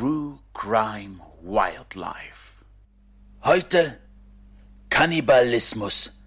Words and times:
True 0.00 0.38
Crime 0.54 1.20
Wildlife. 1.42 2.64
Heute 3.44 3.98
Kannibalismus. 4.88 6.18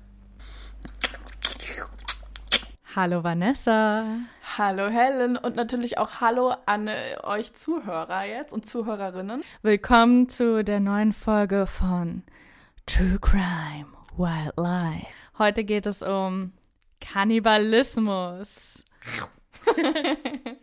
Hallo 2.95 3.23
Vanessa. 3.23 4.05
Hallo 4.59 4.89
Helen 4.89 5.37
und 5.37 5.55
natürlich 5.55 5.97
auch 5.97 6.21
Hallo 6.21 6.53
an 6.67 6.87
euch 7.23 7.55
Zuhörer 7.55 8.25
jetzt 8.25 8.53
und 8.53 8.63
Zuhörerinnen. 8.63 9.43
Willkommen 9.63 10.29
zu 10.29 10.63
der 10.63 10.79
neuen 10.79 11.11
Folge 11.11 11.65
von 11.65 12.21
True 12.85 13.17
Crime 13.19 13.87
Wildlife. 14.15 15.07
Heute 15.39 15.63
geht 15.63 15.87
es 15.87 16.03
um 16.03 16.53
Kannibalismus. 17.01 18.85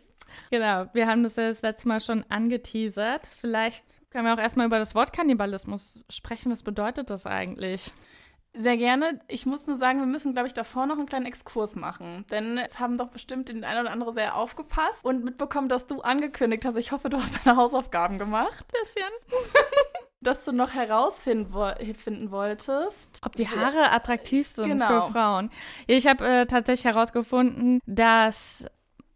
genau, 0.51 0.85
wir 0.93 1.07
haben 1.07 1.23
das 1.23 1.35
ja 1.37 1.49
das 1.49 1.63
letzte 1.63 1.87
Mal 1.87 1.99
schon 1.99 2.23
angeteasert. 2.29 3.27
Vielleicht 3.39 4.01
können 4.11 4.25
wir 4.25 4.33
auch 4.35 4.39
erstmal 4.39 4.67
über 4.67 4.77
das 4.77 4.93
Wort 4.93 5.13
Kannibalismus 5.13 6.03
sprechen. 6.09 6.51
Was 6.51 6.61
bedeutet 6.61 7.09
das 7.09 7.25
eigentlich? 7.25 7.91
Sehr 8.53 8.75
gerne. 8.75 9.19
Ich 9.29 9.45
muss 9.45 9.65
nur 9.65 9.77
sagen, 9.77 9.99
wir 9.99 10.05
müssen, 10.05 10.33
glaube 10.33 10.47
ich, 10.47 10.53
davor 10.53 10.85
noch 10.85 10.97
einen 10.97 11.05
kleinen 11.07 11.25
Exkurs 11.25 11.75
machen. 11.77 12.25
Denn 12.31 12.57
es 12.57 12.79
haben 12.79 12.97
doch 12.97 13.07
bestimmt 13.07 13.47
den 13.47 13.63
einen 13.63 13.81
oder 13.81 13.91
andere 13.91 14.13
sehr 14.13 14.35
aufgepasst 14.35 15.03
und 15.03 15.23
mitbekommen, 15.23 15.69
dass 15.69 15.87
du 15.87 16.01
angekündigt 16.01 16.65
hast. 16.65 16.75
Ich 16.75 16.91
hoffe, 16.91 17.09
du 17.09 17.17
hast 17.17 17.45
deine 17.45 17.55
Hausaufgaben 17.55 18.17
gemacht. 18.17 18.65
Bisschen. 18.67 19.09
dass 20.21 20.45
du 20.45 20.51
noch 20.51 20.73
herausfinden 20.73 21.53
wo 21.53 21.71
finden 21.95 22.29
wolltest. 22.29 23.19
Ob 23.25 23.35
die 23.35 23.47
Haare 23.47 23.91
attraktiv 23.91 24.47
sind 24.47 24.67
Genau. 24.67 25.07
für 25.07 25.13
Frauen. 25.13 25.49
Ich 25.87 26.05
habe 26.07 26.27
äh, 26.27 26.45
tatsächlich 26.45 26.85
herausgefunden, 26.93 27.79
dass 27.85 28.65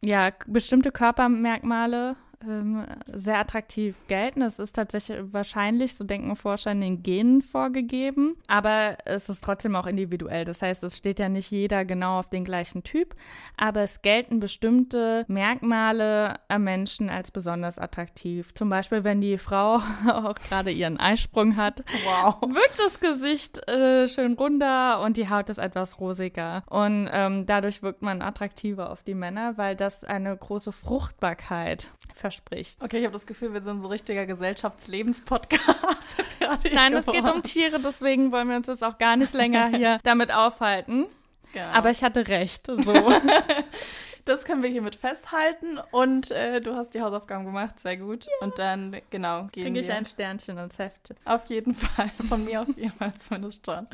ja 0.03 0.31
bestimmte 0.47 0.91
Körpermerkmale 0.91 2.15
ähm, 2.47 2.85
sehr 3.13 3.39
attraktiv 3.39 3.95
gelten. 4.07 4.41
Es 4.41 4.59
ist 4.59 4.73
tatsächlich 4.73 5.19
wahrscheinlich, 5.31 5.95
so 5.95 6.03
denken 6.03 6.35
Forscher, 6.35 6.71
in 6.71 6.81
den 6.81 7.03
Genen 7.03 7.41
vorgegeben, 7.41 8.35
aber 8.47 8.97
es 9.05 9.29
ist 9.29 9.43
trotzdem 9.43 9.75
auch 9.75 9.87
individuell. 9.87 10.45
Das 10.45 10.61
heißt, 10.61 10.83
es 10.83 10.97
steht 10.97 11.19
ja 11.19 11.29
nicht 11.29 11.51
jeder 11.51 11.85
genau 11.85 12.19
auf 12.19 12.29
den 12.29 12.43
gleichen 12.45 12.83
Typ, 12.83 13.15
aber 13.57 13.81
es 13.81 14.01
gelten 14.01 14.39
bestimmte 14.39 15.25
Merkmale 15.27 16.35
am 16.47 16.63
Menschen 16.63 17.09
als 17.09 17.31
besonders 17.31 17.79
attraktiv. 17.79 18.53
Zum 18.53 18.69
Beispiel, 18.69 19.03
wenn 19.03 19.21
die 19.21 19.37
Frau 19.37 19.81
auch 20.11 20.35
gerade 20.35 20.71
ihren 20.71 20.99
Eisprung 20.99 21.55
hat, 21.55 21.83
Wow. 22.05 22.41
wirkt 22.41 22.79
das 22.79 22.99
Gesicht 22.99 23.67
äh, 23.69 24.07
schön 24.07 24.33
runder 24.33 25.01
und 25.01 25.17
die 25.17 25.29
Haut 25.29 25.49
ist 25.49 25.57
etwas 25.57 25.99
rosiger. 25.99 26.63
Und 26.69 27.09
ähm, 27.11 27.45
dadurch 27.45 27.81
wirkt 27.83 28.01
man 28.01 28.21
attraktiver 28.21 28.91
auf 28.91 29.03
die 29.03 29.15
Männer, 29.15 29.57
weil 29.57 29.75
das 29.75 30.03
eine 30.03 30.35
große 30.35 30.71
Fruchtbarkeit 30.71 31.87
verspricht. 32.25 32.81
Okay, 32.81 32.97
ich 32.97 33.05
habe 33.05 33.13
das 33.13 33.27
Gefühl, 33.27 33.53
wir 33.53 33.61
sind 33.61 33.81
so 33.81 33.87
ein 33.87 33.91
richtiger 33.91 34.25
Gesellschaftslebens-Podcast. 34.25 35.61
Nein, 36.73 36.93
es 36.93 37.05
geht 37.05 37.29
um 37.29 37.43
Tiere, 37.43 37.79
deswegen 37.79 38.31
wollen 38.31 38.49
wir 38.49 38.55
uns 38.55 38.65
jetzt 38.65 38.83
auch 38.83 38.97
gar 38.97 39.15
nicht 39.15 39.33
länger 39.33 39.67
hier 39.67 39.99
damit 40.03 40.33
aufhalten. 40.33 41.05
Genau. 41.53 41.67
Aber 41.67 41.91
ich 41.91 42.03
hatte 42.03 42.27
recht. 42.27 42.65
So. 42.67 42.93
Das 44.27 44.43
können 44.43 44.63
wir 44.63 44.71
hiermit 44.71 44.95
festhalten 44.95 45.79
und 45.91 46.31
äh, 46.31 46.59
du 46.59 46.73
hast 46.73 46.95
die 46.95 47.01
Hausaufgaben 47.03 47.45
gemacht, 47.45 47.79
sehr 47.79 47.95
gut. 47.95 48.25
Und 48.41 48.57
dann, 48.57 48.97
genau, 49.11 49.43
gehen 49.51 49.65
Kriege 49.65 49.81
ich 49.81 49.91
ein 49.91 50.03
Sternchen 50.03 50.57
ins 50.57 50.79
Heft. 50.79 51.13
Auf 51.25 51.45
jeden 51.45 51.75
Fall, 51.75 52.09
von 52.27 52.43
mir 52.43 52.61
auf 52.61 52.67
jeden 52.69 52.89
Fall 52.89 53.13
zumindest 53.13 53.63
schon. 53.67 53.85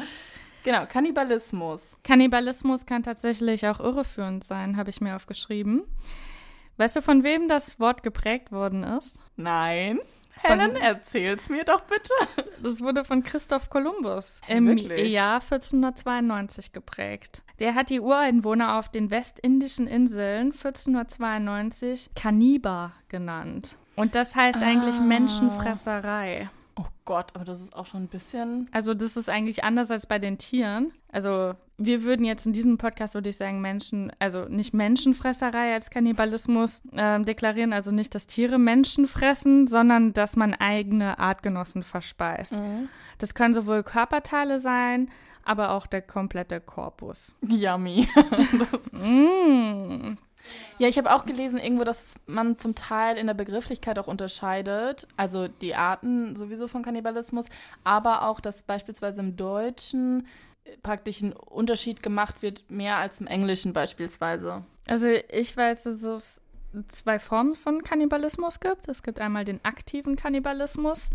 Genau, 0.64 0.86
Kannibalismus. 0.86 1.82
Kannibalismus 2.06 2.86
kann 2.86 3.04
tatsächlich 3.04 3.68
auch 3.68 3.82
irreführend 3.82 4.46
sein, 4.46 4.78
habe 4.78 4.90
ich 4.90 5.02
mir 5.02 5.18
aufgeschrieben. 5.18 5.84
Weißt 6.82 6.96
du, 6.96 7.04
von 7.04 7.22
wem 7.24 7.48
das 7.48 7.80
Wort 7.80 8.02
geprägt 8.02 8.52
worden 8.52 8.84
ist? 8.84 9.16
Nein. 9.36 10.00
Helen, 10.32 10.76
erzähl's 10.76 11.48
mir 11.48 11.64
doch 11.64 11.82
bitte. 11.82 12.12
Das 12.64 12.82
wurde 12.82 13.06
von 13.06 13.22
Christoph 13.22 13.70
Kolumbus 13.70 14.42
im 14.48 14.66
wirklich? 14.68 15.12
Jahr 15.14 15.42
1492 15.42 16.74
geprägt. 16.74 17.44
Der 17.60 17.76
hat 17.76 17.92
die 17.92 18.00
Ureinwohner 18.00 18.80
auf 18.80 18.90
den 18.90 19.12
westindischen 19.12 19.86
Inseln 19.86 20.54
1492 20.54 22.10
Kanniba 22.16 22.94
genannt. 23.10 23.76
Und 23.96 24.16
das 24.16 24.36
heißt 24.36 24.64
eigentlich 24.64 24.96
Ah. 24.96 25.02
Menschenfresserei. 25.04 26.50
Oh 26.82 26.90
Gott, 27.06 27.32
aber 27.36 27.46
das 27.46 27.62
ist 27.62 27.76
auch 27.76 27.86
schon 27.86 28.04
ein 28.04 28.08
bisschen. 28.08 28.68
Also 28.72 28.94
das 28.94 29.16
ist 29.16 29.30
eigentlich 29.30 29.64
anders 29.64 29.92
als 29.92 30.08
bei 30.08 30.18
den 30.18 30.38
Tieren. 30.38 30.94
Also 31.12 31.54
wir 31.78 32.04
würden 32.04 32.26
jetzt 32.26 32.46
in 32.46 32.54
diesem 32.54 32.78
Podcast, 32.78 33.14
würde 33.14 33.30
ich 33.30 33.38
sagen, 33.38 33.62
Menschen, 33.62 34.12
also 34.20 34.46
nicht 34.46 34.74
Menschenfresserei 34.74 35.74
als 35.74 35.90
Kannibalismus 35.90 36.82
ähm, 36.94 37.26
deklarieren, 37.26 37.74
also 37.74 37.92
nicht, 37.92 38.16
dass 38.16 38.26
Tiere 38.28 38.58
Menschen 38.58 39.06
fressen, 39.06 39.68
sondern 39.68 40.14
dass 40.14 40.36
man 40.36 40.54
eigene 40.54 41.20
Artgenossen 41.20 41.84
verspeist. 41.84 42.56
Das 43.18 43.36
können 43.36 43.54
sowohl 43.54 43.84
Körperteile 43.84 44.60
sein, 44.60 45.12
aber 45.44 45.72
auch 45.72 45.86
der 45.86 46.02
komplette 46.02 46.62
Korpus. 46.62 47.36
Yummy. 47.48 48.08
Mm. 48.92 50.18
Ja, 50.80 50.88
ich 50.88 50.98
habe 50.98 51.14
auch 51.14 51.26
gelesen 51.26 51.58
irgendwo, 51.60 51.84
dass 51.84 52.16
man 52.26 52.58
zum 52.58 52.76
Teil 52.76 53.18
in 53.18 53.28
der 53.28 53.34
Begrifflichkeit 53.34 54.00
auch 54.00 54.08
unterscheidet, 54.08 55.08
also 55.18 55.48
die 55.48 55.76
Arten 55.76 56.36
sowieso 56.36 56.68
von 56.68 56.84
Kannibalismus, 56.84 57.46
aber 57.84 58.28
auch, 58.28 58.40
dass 58.40 58.64
beispielsweise 58.64 59.20
im 59.22 59.36
Deutschen 59.38 60.28
äh, 60.64 60.78
praktisch 60.84 61.22
ein 61.22 61.34
Unterschied 61.34 62.02
gemacht 62.04 62.42
wird, 62.42 62.64
mehr 62.70 62.98
als 62.98 63.20
im 63.20 63.28
Englischen 63.28 63.74
beispielsweise. 63.74 64.64
Also 64.88 65.08
ich 65.08 65.56
weiß, 65.56 65.84
dass 65.84 66.02
es 66.04 66.42
zwei 66.88 67.20
Formen 67.20 67.56
von 67.56 67.84
Kannibalismus 67.84 68.60
gibt. 68.60 68.88
Es 68.88 69.04
gibt 69.04 69.20
einmal 69.20 69.44
den 69.46 69.60
aktiven 69.64 70.16
Kannibalismus 70.16 71.10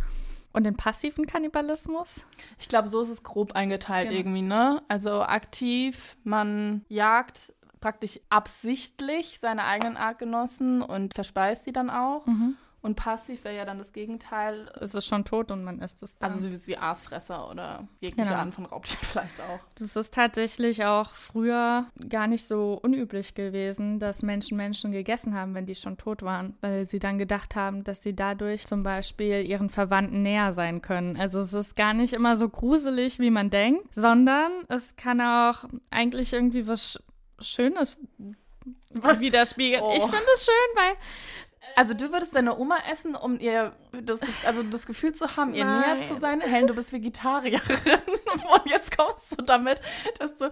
und 0.53 0.64
den 0.64 0.76
passiven 0.76 1.26
Kannibalismus. 1.26 2.25
Ich 2.58 2.69
glaube, 2.69 2.88
so 2.88 3.00
ist 3.03 3.08
es 3.08 3.22
grob 3.22 3.53
eingeteilt 3.54 4.08
Genau. 4.08 4.19
irgendwie, 4.20 4.43
ne? 4.43 4.82
Also 4.88 5.22
aktiv, 5.22 6.16
man 6.25 6.84
jagt 6.88 7.53
praktisch 7.81 8.20
absichtlich 8.31 9.38
seine 9.41 9.64
eigenen 9.64 9.97
Artgenossen 9.97 10.82
und 10.82 11.14
verspeist 11.14 11.64
sie 11.64 11.72
dann 11.72 11.91
auch. 11.91 12.25
Und 12.82 12.94
passiv 12.94 13.42
wäre 13.42 13.56
ja 13.56 13.64
dann 13.64 13.78
das 13.78 13.92
Gegenteil. 13.92 14.70
Es 14.81 14.94
ist 14.94 15.06
schon 15.06 15.25
tot 15.25 15.50
und 15.50 15.64
man 15.64 15.81
isst 15.81 16.04
es 16.04 16.19
dann. 16.20 16.31
Also 16.31 16.48
so 16.48 16.66
wie 16.69 16.78
Aasfresser 16.78 17.50
oder 17.50 17.88
jegliche 17.98 18.28
Genau. 18.28 18.38
Art 18.41 18.54
von 18.54 18.64
Raubtier 18.64 18.98
vielleicht 19.03 19.41
auch. 19.41 19.59
das 19.76 19.97
ist 19.97 20.14
tatsächlich 20.14 20.84
auch 20.84 21.10
früher 21.12 21.87
gar 22.09 22.28
nicht 22.28 22.47
so 22.47 22.78
unüblich 22.81 23.34
gewesen, 23.34 23.98
dass 23.98 24.22
Menschen 24.22 24.56
Menschen 24.56 24.93
gegessen 24.93 25.34
haben, 25.34 25.54
wenn 25.54 25.66
die 25.66 25.75
schon 25.75 25.97
tot 25.97 26.22
waren, 26.22 26.54
weil 26.60 26.87
sie 26.87 27.00
dann 27.00 27.19
gedacht 27.19 27.56
haben, 27.56 27.82
dass 27.82 28.04
sie 28.04 28.14
dadurch 28.14 28.66
zum 28.66 28.84
Beispiel 28.84 29.44
ihren 29.44 29.69
Verwandten 29.69 30.22
näher 30.22 30.53
sein 30.53 30.81
können. 30.81 31.16
Also 31.16 31.41
es 31.41 31.54
ist 31.54 31.75
gar 31.75 31.93
nicht 31.93 32.12
immer 32.12 32.37
so 32.37 32.48
gruselig, 32.48 33.19
wie 33.19 33.31
man 33.32 33.50
denkt, 33.50 33.93
sondern 33.97 34.53
es 34.69 34.94
kann 34.94 35.20
auch 35.20 35.64
eigentlich 35.91 36.32
irgendwie 36.32 36.69
was 36.69 37.03
Schönes 37.41 37.99
widerspiegeln. 38.91 39.83
Oh. 39.83 39.95
Ich 39.95 40.03
finde 40.03 40.27
es 40.35 40.45
schön, 40.45 40.55
weil 40.75 40.97
Also 41.77 41.94
du 41.94 42.11
würdest 42.12 42.35
deine 42.35 42.56
Oma 42.59 42.79
essen, 42.91 43.15
um 43.15 43.38
ihr 43.38 43.73
das, 43.93 44.21
also 44.44 44.62
das 44.62 44.87
Gefühl 44.87 45.15
zu 45.15 45.37
haben, 45.37 45.55
ihr 45.55 45.65
näher 45.65 45.97
Nein. 45.97 46.09
zu 46.09 46.19
sein. 46.21 46.41
Helen, 46.41 46.67
du 46.67 46.75
bist 46.75 46.93
Vegetarierin. 46.93 47.61
Und 48.53 48.67
jetzt 48.67 48.97
kommst 48.97 49.33
du 49.33 49.44
damit, 49.44 49.81
dass 50.19 50.37
du. 50.37 50.44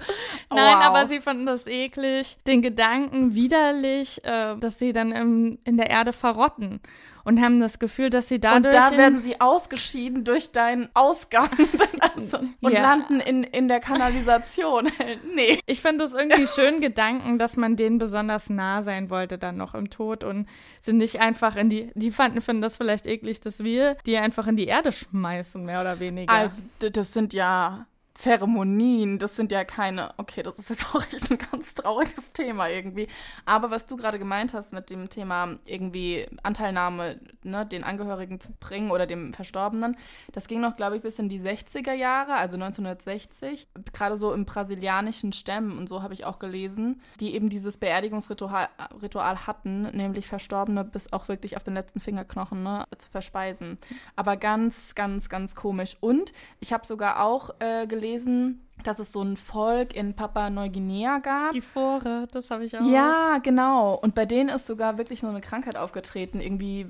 Nein, 0.51 0.77
wow. 0.79 0.85
aber 0.85 1.09
sie 1.09 1.21
fanden 1.21 1.47
das 1.47 1.67
eklig, 1.67 2.37
den 2.47 2.63
Gedanken 2.63 3.35
widerlich, 3.35 4.25
äh, 4.25 4.57
dass 4.57 4.79
sie 4.79 4.93
dann 4.93 5.13
im, 5.13 5.59
in 5.65 5.77
der 5.77 5.91
Erde 5.91 6.13
verrotten 6.13 6.81
und 7.25 7.41
haben 7.41 7.59
das 7.61 7.79
Gefühl, 7.79 8.11
dass 8.11 8.29
sie 8.29 8.35
Und 8.37 8.45
dadurch 8.45 8.75
da 8.75 8.89
in- 8.91 8.99
werden 8.99 9.19
sie 9.19 9.41
ausgeschieden 9.41 10.25
durch 10.25 10.53
deinen 10.53 10.89
Ausgang 10.95 11.49
also, 12.17 12.39
und 12.61 12.73
Ja. 12.73 12.83
landen 12.83 13.21
in, 13.21 13.43
in 13.45 13.69
der 13.69 13.81
Kanalisation. 13.81 14.91
nee. 15.35 15.59
ich 15.67 15.81
finde 15.83 16.05
es 16.05 16.15
irgendwie 16.15 16.47
schön 16.55 16.81
Gedanken, 16.81 17.39
dass 17.39 17.57
man 17.57 17.77
denen 17.77 17.99
besonders 17.99 18.51
nah 18.51 18.83
sein 18.83 19.11
wollte 19.11 19.39
dann 19.39 19.57
noch 19.57 19.75
im 19.75 19.91
Tod 19.91 20.25
und 20.25 20.47
sie 20.83 20.93
nicht 20.93 21.21
einfach 21.21 21.57
in 21.57 21.71
die, 21.71 21.91
die 21.95 22.11
fanden, 22.11 22.41
finden 22.41 22.63
das 22.63 22.77
vielleicht 22.77 23.07
eklig, 23.07 23.41
dass 23.41 23.65
wir 23.65 23.97
die 24.07 24.17
einfach 24.19 24.47
in 24.47 24.57
die 24.57 24.67
Erde 24.67 24.93
schmeißen, 24.93 25.65
mehr 25.65 25.81
oder 25.81 26.01
weniger. 26.01 26.33
Also, 26.33 26.63
das 26.79 27.13
sind 27.13 27.33
ja 27.33 27.87
Zeremonien, 28.15 29.19
das 29.19 29.35
sind 29.35 29.51
ja 29.51 29.65
keine, 29.65 30.15
okay, 30.19 30.45
das 30.45 30.57
ist 30.57 30.71
jetzt 30.71 30.87
auch 30.95 31.05
echt 31.13 31.31
ein 31.33 31.39
ganz 31.51 31.75
trauriges 31.75 32.33
Thema 32.33 32.69
irgendwie. 32.69 33.09
Aber 33.45 33.71
was 33.71 33.87
du 33.87 33.97
gerade 33.97 34.21
gemeint 34.21 34.55
hast 34.55 34.73
mit 34.73 34.89
dem 34.89 35.11
Thema 35.11 35.57
irgendwie 35.67 36.27
Anteilnahme 36.45 37.19
ne, 37.43 37.67
den 37.67 37.83
Angehörigen 37.83 38.39
zu 38.39 38.53
bringen 38.53 38.93
oder 38.93 39.07
dem 39.07 39.35
Verstorbenen. 39.35 39.97
Das 40.33 40.47
ging 40.47 40.61
noch, 40.61 40.77
glaube 40.77 40.97
ich, 40.97 41.03
bis 41.03 41.19
in 41.19 41.29
die 41.29 41.41
60er 41.41 41.93
Jahre, 41.93 42.35
also 42.35 42.55
1960. 42.55 43.67
Gerade 43.93 44.17
so 44.17 44.33
im 44.33 44.45
brasilianischen 44.45 45.33
Stämmen 45.33 45.77
und 45.77 45.89
so 45.89 46.03
habe 46.03 46.15
ich 46.15 46.25
auch 46.25 46.39
gelesen, 46.39 47.03
die 47.19 47.35
eben 47.35 47.49
dieses 47.49 47.79
Beerdigungsritual 47.79 48.69
Ritual 49.03 49.47
hatten, 49.47 49.83
nämlich 49.91 50.29
Verstorbene 50.29 50.85
bis 50.85 51.13
auch 51.13 51.27
wirklich 51.27 51.57
auf 51.57 51.65
den 51.65 51.75
letzten 51.75 51.99
Fingerknochen 51.99 52.63
ne, 52.63 52.85
zu 52.97 53.11
verspeisen. 53.11 53.79
Aber 54.15 54.37
ganz, 54.37 54.95
ganz, 54.95 55.29
ganz 55.29 55.57
komisch. 55.57 55.97
Und 56.01 56.33
ich 56.61 56.73
habe 56.73 56.87
sogar 56.87 57.21
auch 57.21 57.51
äh, 57.59 57.89
gelesen, 57.89 58.04
gelesen, 58.05 58.61
dass 58.83 58.99
es 58.99 59.13
so 59.13 59.23
ein 59.23 59.37
Volk 59.37 59.95
in 59.95 60.15
Papua 60.15 60.51
Neuguinea 60.51 61.19
gab. 61.19 61.53
Die 61.53 61.61
Fore, 61.61 62.27
das 62.33 62.51
habe 62.51 62.65
ich 62.65 62.77
auch. 62.79 62.85
Ja, 62.85 63.39
genau. 63.43 63.95
Und 63.95 64.15
bei 64.15 64.27
denen 64.27 64.51
ist 64.51 64.67
sogar 64.67 64.99
wirklich 64.99 65.23
nur 65.23 65.31
eine 65.31 65.41
Krankheit 65.41 65.77
aufgetreten. 65.77 66.41
Irgendwie 66.41 66.87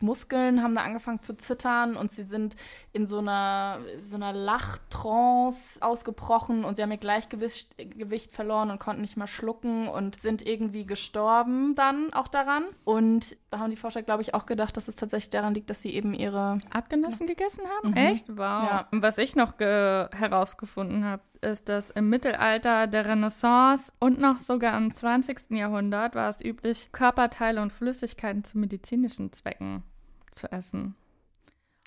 Muskeln 0.00 0.62
haben 0.62 0.74
da 0.74 0.82
angefangen 0.82 1.22
zu 1.22 1.36
zittern 1.36 1.96
und 1.96 2.12
sie 2.12 2.24
sind 2.24 2.56
in 2.92 3.06
so 3.06 3.18
einer, 3.18 3.78
so 4.00 4.16
einer 4.16 4.32
Lachtrance 4.32 5.80
ausgebrochen 5.80 6.64
und 6.64 6.76
sie 6.76 6.82
haben 6.82 6.90
ihr 6.90 6.98
Gleichgewicht 6.98 7.68
Gewicht 7.78 8.32
verloren 8.32 8.70
und 8.70 8.78
konnten 8.80 9.02
nicht 9.02 9.16
mehr 9.16 9.26
schlucken 9.26 9.88
und 9.88 10.20
sind 10.20 10.46
irgendwie 10.46 10.84
gestorben 10.84 11.74
dann 11.74 12.12
auch 12.12 12.28
daran. 12.28 12.64
Und 12.84 13.36
da 13.50 13.60
haben 13.60 13.70
die 13.70 13.76
Forscher, 13.76 14.02
glaube 14.02 14.22
ich, 14.22 14.34
auch 14.34 14.46
gedacht, 14.46 14.76
dass 14.76 14.88
es 14.88 14.94
tatsächlich 14.94 15.30
daran 15.30 15.54
liegt, 15.54 15.70
dass 15.70 15.80
sie 15.80 15.94
eben 15.94 16.12
ihre 16.12 16.58
Artgenossen 16.70 17.26
ja. 17.26 17.34
gegessen 17.34 17.64
haben. 17.76 17.90
Mhm. 17.90 17.96
Echt? 17.96 18.28
Wow. 18.28 18.38
Ja. 18.38 18.88
Was 18.90 19.18
ich 19.18 19.36
noch 19.36 19.58
herausgefunden 19.58 20.87
gefunden 20.88 21.04
habe, 21.04 21.22
ist, 21.40 21.68
dass 21.68 21.90
im 21.90 22.08
Mittelalter, 22.08 22.86
der 22.86 23.06
Renaissance 23.06 23.92
und 24.00 24.18
noch 24.18 24.38
sogar 24.38 24.76
im 24.76 24.94
20. 24.94 25.50
Jahrhundert 25.50 26.14
war 26.14 26.28
es 26.28 26.44
üblich, 26.44 26.90
Körperteile 26.92 27.62
und 27.62 27.72
Flüssigkeiten 27.72 28.44
zu 28.44 28.58
medizinischen 28.58 29.32
Zwecken 29.32 29.82
zu 30.30 30.50
essen. 30.50 30.94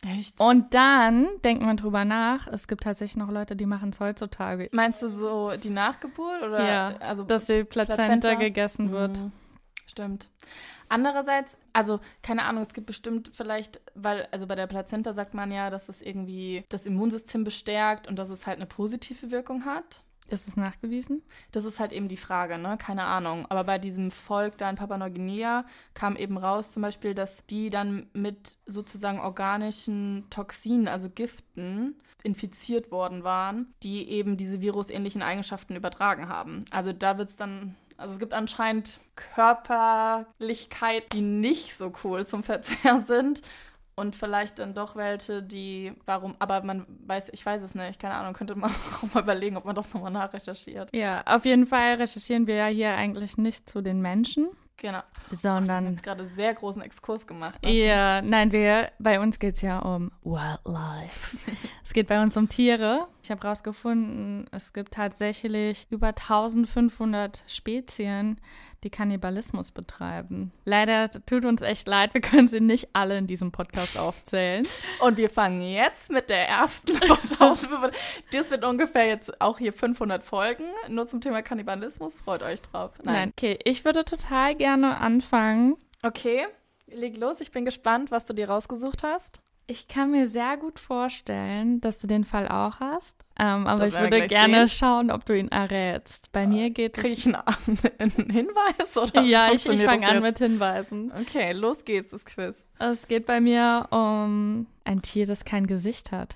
Echt? 0.03 0.39
Und 0.39 0.73
dann 0.73 1.27
denkt 1.43 1.63
man 1.63 1.77
drüber 1.77 2.05
nach, 2.05 2.47
es 2.47 2.67
gibt 2.67 2.83
tatsächlich 2.83 3.17
noch 3.17 3.29
Leute, 3.29 3.55
die 3.55 3.67
machen 3.67 3.91
es 3.91 3.99
heutzutage. 3.99 4.67
Meinst 4.71 5.03
du 5.03 5.09
so 5.09 5.51
die 5.61 5.69
Nachgeburt 5.69 6.41
oder 6.41 6.65
ja, 6.65 6.87
also 6.99 7.23
dass 7.23 7.45
die 7.45 7.63
Plazenta, 7.63 8.07
Plazenta? 8.07 8.33
gegessen 8.35 8.91
wird? 8.91 9.19
Mhm. 9.19 9.31
Stimmt. 9.85 10.29
Andererseits, 10.91 11.55
also 11.71 12.01
keine 12.21 12.43
Ahnung, 12.43 12.63
es 12.63 12.73
gibt 12.73 12.85
bestimmt 12.85 13.31
vielleicht, 13.33 13.79
weil, 13.95 14.27
also 14.31 14.45
bei 14.45 14.55
der 14.55 14.67
Plazenta 14.67 15.13
sagt 15.13 15.33
man 15.33 15.49
ja, 15.49 15.69
dass 15.69 15.87
es 15.87 16.01
irgendwie 16.01 16.65
das 16.67 16.85
Immunsystem 16.85 17.45
bestärkt 17.45 18.09
und 18.09 18.19
dass 18.19 18.29
es 18.29 18.45
halt 18.45 18.57
eine 18.57 18.65
positive 18.65 19.31
Wirkung 19.31 19.63
hat. 19.63 20.01
Ist 20.27 20.49
es 20.49 20.57
nachgewiesen? 20.57 21.23
Das 21.53 21.63
ist 21.63 21.79
halt 21.79 21.93
eben 21.93 22.09
die 22.09 22.17
Frage, 22.17 22.57
ne? 22.57 22.77
Keine 22.77 23.03
Ahnung. 23.03 23.45
Aber 23.47 23.63
bei 23.63 23.77
diesem 23.77 24.11
Volk 24.11 24.57
da 24.57 24.69
in 24.69 24.75
Papua 24.75 24.97
Neuguinea 24.97 25.65
kam 25.93 26.17
eben 26.17 26.37
raus 26.37 26.71
zum 26.71 26.81
Beispiel, 26.81 27.13
dass 27.13 27.45
die 27.45 27.69
dann 27.69 28.07
mit 28.11 28.57
sozusagen 28.65 29.21
organischen 29.21 30.25
Toxinen, 30.29 30.89
also 30.89 31.09
Giften, 31.09 31.95
infiziert 32.21 32.91
worden 32.91 33.23
waren, 33.23 33.73
die 33.81 34.09
eben 34.09 34.35
diese 34.35 34.59
virusähnlichen 34.59 35.21
Eigenschaften 35.21 35.77
übertragen 35.77 36.27
haben. 36.27 36.65
Also 36.69 36.91
da 36.91 37.17
wird 37.17 37.29
es 37.29 37.37
dann 37.37 37.75
also 38.01 38.13
es 38.13 38.19
gibt 38.19 38.33
anscheinend 38.33 38.99
Körperlichkeit, 39.15 41.13
die 41.13 41.21
nicht 41.21 41.75
so 41.75 41.93
cool 42.03 42.25
zum 42.25 42.43
Verzehr 42.43 42.99
sind. 43.07 43.41
Und 43.93 44.15
vielleicht 44.15 44.57
dann 44.57 44.73
doch 44.73 44.95
welche, 44.95 45.43
die, 45.43 45.93
warum, 46.05 46.35
aber 46.39 46.63
man 46.63 46.85
weiß, 47.05 47.29
ich 47.33 47.45
weiß 47.45 47.61
es 47.61 47.75
nicht, 47.75 47.99
keine 47.99 48.15
Ahnung, 48.15 48.33
könnte 48.33 48.55
man 48.55 48.71
auch 49.03 49.13
mal 49.13 49.21
überlegen, 49.21 49.57
ob 49.57 49.65
man 49.65 49.75
das 49.75 49.93
nochmal 49.93 50.11
nachrecherchiert. 50.11 50.89
Ja, 50.95 51.21
auf 51.25 51.45
jeden 51.45 51.67
Fall 51.67 51.95
recherchieren 51.95 52.47
wir 52.47 52.55
ja 52.55 52.67
hier 52.67 52.95
eigentlich 52.95 53.37
nicht 53.37 53.69
zu 53.69 53.81
den 53.81 54.01
Menschen, 54.01 54.49
Genau. 54.81 55.01
Sondern. 55.29 55.85
Ich 55.85 55.91
jetzt 55.91 56.03
gerade 56.03 56.27
sehr 56.35 56.55
großen 56.55 56.81
Exkurs 56.81 57.27
gemacht. 57.27 57.59
Ja, 57.63 58.19
nein, 58.23 58.51
wir, 58.51 58.91
bei 58.97 59.19
uns 59.19 59.37
geht 59.37 59.55
es 59.55 59.61
ja 59.61 59.77
um 59.77 60.11
Wildlife. 60.23 61.37
es 61.83 61.93
geht 61.93 62.07
bei 62.07 62.21
uns 62.21 62.35
um 62.35 62.49
Tiere. 62.49 63.07
Ich 63.21 63.29
habe 63.29 63.41
herausgefunden, 63.43 64.47
es 64.51 64.73
gibt 64.73 64.95
tatsächlich 64.95 65.85
über 65.91 66.07
1500 66.07 67.43
Spezien, 67.45 68.41
die 68.83 68.89
Kannibalismus 68.89 69.71
betreiben. 69.71 70.51
Leider 70.65 71.09
tut 71.09 71.45
uns 71.45 71.61
echt 71.61 71.87
leid, 71.87 72.13
wir 72.13 72.21
können 72.21 72.47
sie 72.47 72.61
nicht 72.61 72.89
alle 72.93 73.17
in 73.17 73.27
diesem 73.27 73.51
Podcast 73.51 73.97
aufzählen. 73.97 74.67
Und 74.99 75.17
wir 75.17 75.29
fangen 75.29 75.61
jetzt 75.61 76.09
mit 76.09 76.29
der 76.29 76.47
ersten 76.47 76.95
von 76.95 77.17
1500. 77.17 77.95
Das 78.31 78.49
wird 78.49 78.65
ungefähr 78.65 79.07
jetzt 79.07 79.39
auch 79.39 79.59
hier 79.59 79.73
500 79.73 80.23
Folgen, 80.23 80.65
nur 80.87 81.07
zum 81.07 81.21
Thema 81.21 81.41
Kannibalismus. 81.41 82.15
Freut 82.15 82.43
euch 82.43 82.61
drauf. 82.61 82.91
Nein. 83.03 83.13
Nein. 83.13 83.33
Okay, 83.37 83.59
ich 83.63 83.85
würde 83.85 84.03
total 84.05 84.55
gerne 84.55 84.97
anfangen. 84.97 85.77
Okay, 86.03 86.47
leg 86.87 87.17
los. 87.17 87.41
Ich 87.41 87.51
bin 87.51 87.65
gespannt, 87.65 88.11
was 88.11 88.25
du 88.25 88.33
dir 88.33 88.49
rausgesucht 88.49 89.03
hast. 89.03 89.41
Ich 89.67 89.87
kann 89.87 90.11
mir 90.11 90.27
sehr 90.27 90.57
gut 90.57 90.79
vorstellen, 90.79 91.79
dass 91.81 91.99
du 91.99 92.07
den 92.07 92.25
Fall 92.25 92.47
auch 92.47 92.79
hast. 92.79 93.23
Ähm, 93.39 93.67
aber 93.67 93.85
das 93.85 93.93
ich 93.93 93.99
würde 93.99 94.27
gerne 94.27 94.67
sehen. 94.67 94.69
schauen, 94.69 95.11
ob 95.11 95.25
du 95.25 95.37
ihn 95.37 95.47
errätst. 95.47 96.31
Bei 96.33 96.43
äh, 96.43 96.47
mir 96.47 96.69
geht 96.71 96.97
es. 96.97 97.03
Kriege 97.03 97.13
ich 97.15 97.25
einen, 97.25 97.37
einen, 97.99 98.29
Hinweis? 98.29 98.97
Oder 98.97 99.21
ja, 99.21 99.51
ich, 99.53 99.65
ich 99.67 99.83
fange 99.83 100.07
an 100.07 100.21
mit 100.21 100.37
Hinweisen. 100.39 101.11
Okay, 101.21 101.53
los 101.53 101.85
geht's, 101.85 102.11
das 102.11 102.25
Quiz. 102.25 102.55
Es 102.79 103.07
geht 103.07 103.25
bei 103.25 103.39
mir 103.39 103.87
um 103.91 104.67
ein 104.83 105.01
Tier, 105.01 105.25
das 105.25 105.45
kein 105.45 105.67
Gesicht 105.67 106.11
hat. 106.11 106.35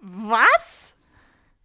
Was? 0.00 0.94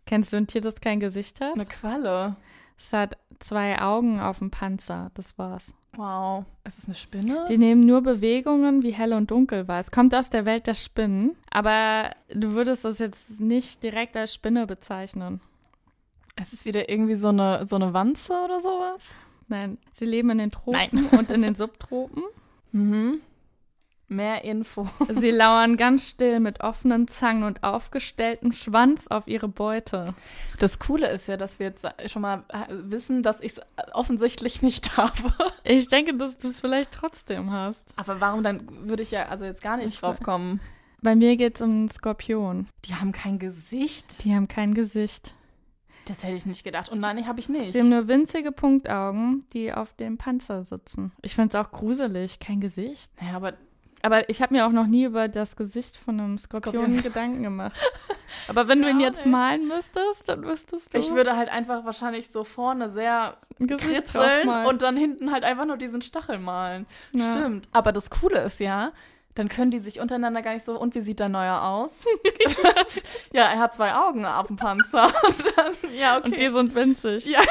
Kennst 0.05 0.33
du 0.33 0.37
ein 0.37 0.47
Tier, 0.47 0.61
das 0.61 0.79
kein 0.79 0.99
Gesicht 0.99 1.41
hat? 1.41 1.53
Eine 1.53 1.65
Qualle. 1.65 2.35
Es 2.77 2.93
hat 2.93 3.17
zwei 3.39 3.79
Augen 3.81 4.19
auf 4.19 4.39
dem 4.39 4.51
Panzer. 4.51 5.11
Das 5.15 5.37
war's. 5.37 5.73
Wow. 5.95 6.45
Ist 6.65 6.79
es 6.79 6.85
eine 6.85 6.95
Spinne? 6.95 7.45
Die 7.49 7.57
nehmen 7.57 7.85
nur 7.85 8.01
Bewegungen 8.01 8.81
wie 8.83 8.91
hell 8.91 9.13
und 9.13 9.29
dunkel 9.31 9.67
wahr. 9.67 9.79
Es 9.79 9.91
kommt 9.91 10.15
aus 10.15 10.29
der 10.29 10.45
Welt 10.45 10.65
der 10.67 10.73
Spinnen, 10.73 11.35
aber 11.51 12.11
du 12.33 12.51
würdest 12.53 12.83
es 12.85 12.99
jetzt 12.99 13.39
nicht 13.39 13.83
direkt 13.83 14.17
als 14.17 14.33
Spinne 14.33 14.65
bezeichnen. 14.65 15.39
Es 16.35 16.51
ist 16.51 16.65
wieder 16.65 16.89
irgendwie 16.89 17.15
so 17.15 17.27
eine, 17.27 17.67
so 17.67 17.75
eine 17.75 17.93
Wanze 17.93 18.33
oder 18.33 18.59
sowas? 18.61 19.01
Nein, 19.47 19.77
sie 19.91 20.05
leben 20.05 20.31
in 20.31 20.39
den 20.39 20.51
Tropen 20.51 20.79
Nein. 20.91 21.05
und 21.19 21.29
in 21.29 21.41
den 21.43 21.53
Subtropen. 21.55 22.23
mhm. 22.71 23.21
Mehr 24.07 24.43
Info. 24.43 24.87
Sie 25.09 25.31
lauern 25.31 25.77
ganz 25.77 26.09
still 26.09 26.39
mit 26.39 26.61
offenen 26.61 27.07
Zangen 27.07 27.43
und 27.43 27.63
aufgestelltem 27.63 28.51
Schwanz 28.51 29.07
auf 29.07 29.27
ihre 29.27 29.47
Beute. 29.47 30.13
Das 30.59 30.79
Coole 30.79 31.09
ist 31.09 31.27
ja, 31.27 31.37
dass 31.37 31.59
wir 31.59 31.67
jetzt 31.67 32.11
schon 32.11 32.21
mal 32.21 32.43
wissen, 32.69 33.23
dass 33.23 33.39
ich 33.41 33.53
es 33.53 33.61
offensichtlich 33.93 34.61
nicht 34.61 34.97
habe. 34.97 35.33
Ich 35.63 35.87
denke, 35.87 36.15
dass 36.15 36.37
du 36.37 36.47
es 36.47 36.61
vielleicht 36.61 36.91
trotzdem 36.91 37.51
hast. 37.51 37.93
Aber 37.95 38.19
warum 38.19 38.43
dann 38.43 38.87
würde 38.87 39.03
ich 39.03 39.11
ja 39.11 39.27
also 39.27 39.45
jetzt 39.45 39.61
gar 39.61 39.77
nicht 39.77 39.89
ich 39.89 39.99
drauf 39.99 40.19
kommen? 40.21 40.59
Bei 41.01 41.15
mir 41.15 41.35
geht 41.35 41.55
es 41.55 41.61
um 41.61 41.69
einen 41.69 41.89
Skorpion. 41.89 42.67
Die 42.85 42.95
haben 42.95 43.11
kein 43.11 43.37
Gesicht? 43.37 44.23
Die 44.23 44.33
haben 44.33 44.47
kein 44.47 44.73
Gesicht. 44.73 45.33
Das 46.05 46.23
hätte 46.23 46.35
ich 46.35 46.45
nicht 46.45 46.63
gedacht. 46.63 46.89
Und 46.89 46.99
nein, 46.99 47.25
habe 47.27 47.39
ich 47.39 47.49
nicht. 47.49 47.71
Sie 47.71 47.79
haben 47.79 47.89
nur 47.89 48.07
winzige 48.07 48.51
Punktaugen, 48.51 49.45
die 49.53 49.73
auf 49.73 49.93
dem 49.93 50.17
Panzer 50.17 50.63
sitzen. 50.63 51.11
Ich 51.21 51.35
finde 51.35 51.57
es 51.57 51.65
auch 51.65 51.71
gruselig. 51.71 52.39
Kein 52.39 52.59
Gesicht. 52.59 53.11
Naja, 53.21 53.35
aber 53.35 53.53
aber 54.03 54.29
ich 54.29 54.41
habe 54.41 54.53
mir 54.53 54.67
auch 54.67 54.71
noch 54.71 54.85
nie 54.85 55.05
über 55.05 55.29
das 55.29 55.55
Gesicht 55.55 55.97
von 55.97 56.19
einem 56.19 56.37
Skorpion, 56.37 56.73
Skorpion. 56.73 56.97
Gedanken 57.03 57.43
gemacht. 57.43 57.79
Aber 58.49 58.67
wenn 58.67 58.81
du 58.81 58.89
ihn 58.89 58.99
jetzt 58.99 59.25
nicht. 59.25 59.31
malen 59.31 59.67
müsstest, 59.67 60.27
dann 60.27 60.43
wüsstest 60.43 60.93
du. 60.93 60.97
Ich 60.97 61.09
würde 61.11 61.37
halt 61.37 61.49
einfach 61.49 61.85
wahrscheinlich 61.85 62.27
so 62.27 62.43
vorne 62.43 62.91
sehr 62.91 63.37
kritzeln 63.57 64.49
und 64.65 64.81
dann 64.81 64.97
hinten 64.97 65.31
halt 65.31 65.45
einfach 65.45 65.65
nur 65.65 65.77
diesen 65.77 66.01
Stachel 66.01 66.37
malen. 66.37 66.85
Ja. 67.15 67.31
Stimmt. 67.31 67.69
Aber 67.71 67.93
das 67.93 68.09
Coole 68.09 68.41
ist 68.41 68.59
ja, 68.59 68.91
dann 69.35 69.47
können 69.47 69.71
die 69.71 69.79
sich 69.79 69.99
untereinander 69.99 70.41
gar 70.41 70.53
nicht 70.53 70.65
so, 70.65 70.79
und 70.79 70.93
wie 70.95 71.01
sieht 71.01 71.19
der 71.19 71.29
Neuer 71.29 71.61
aus? 71.61 72.01
ja, 73.33 73.43
er 73.45 73.59
hat 73.59 73.73
zwei 73.73 73.95
Augen 73.95 74.25
auf 74.25 74.47
dem 74.47 74.57
Panzer. 74.57 75.05
Und 75.25 75.57
dann, 75.57 75.73
ja, 75.95 76.17
okay. 76.17 76.29
Und 76.29 76.39
die 76.39 76.49
sind 76.49 76.75
winzig. 76.75 77.25
Ja. 77.25 77.41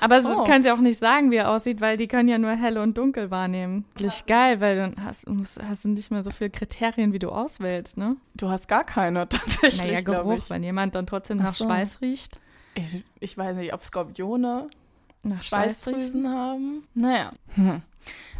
Aber 0.00 0.20
oh. 0.24 0.44
können 0.44 0.62
sie 0.62 0.70
auch 0.70 0.80
nicht 0.80 0.98
sagen, 0.98 1.30
wie 1.30 1.36
er 1.36 1.50
aussieht, 1.50 1.80
weil 1.80 1.96
die 1.96 2.08
können 2.08 2.28
ja 2.28 2.38
nur 2.38 2.52
hell 2.52 2.78
und 2.78 2.96
dunkel 2.96 3.30
wahrnehmen. 3.30 3.84
Nicht 3.98 4.26
geil, 4.26 4.60
weil 4.60 4.76
dann 4.76 5.04
hast, 5.04 5.26
hast 5.62 5.84
du 5.84 5.90
nicht 5.90 6.10
mehr 6.10 6.24
so 6.24 6.30
viele 6.30 6.50
Kriterien, 6.50 7.12
wie 7.12 7.18
du 7.18 7.28
auswählst, 7.28 7.98
ne? 7.98 8.16
Du 8.34 8.48
hast 8.48 8.66
gar 8.66 8.84
keine 8.84 9.28
tatsächlich. 9.28 9.84
Naja, 9.84 10.00
Geruch, 10.00 10.48
wenn 10.48 10.62
jemand 10.62 10.94
dann 10.94 11.06
trotzdem 11.06 11.38
nach 11.38 11.54
so. 11.54 11.66
Schweiß 11.66 12.00
riecht. 12.00 12.40
Ich, 12.74 13.04
ich 13.20 13.36
weiß 13.36 13.56
nicht, 13.56 13.74
ob 13.74 13.84
Skorpione 13.84 14.68
nach 15.22 15.42
Schweißdrüsen 15.42 16.28
haben. 16.28 16.86
Naja. 16.94 17.30
Hm. 17.54 17.82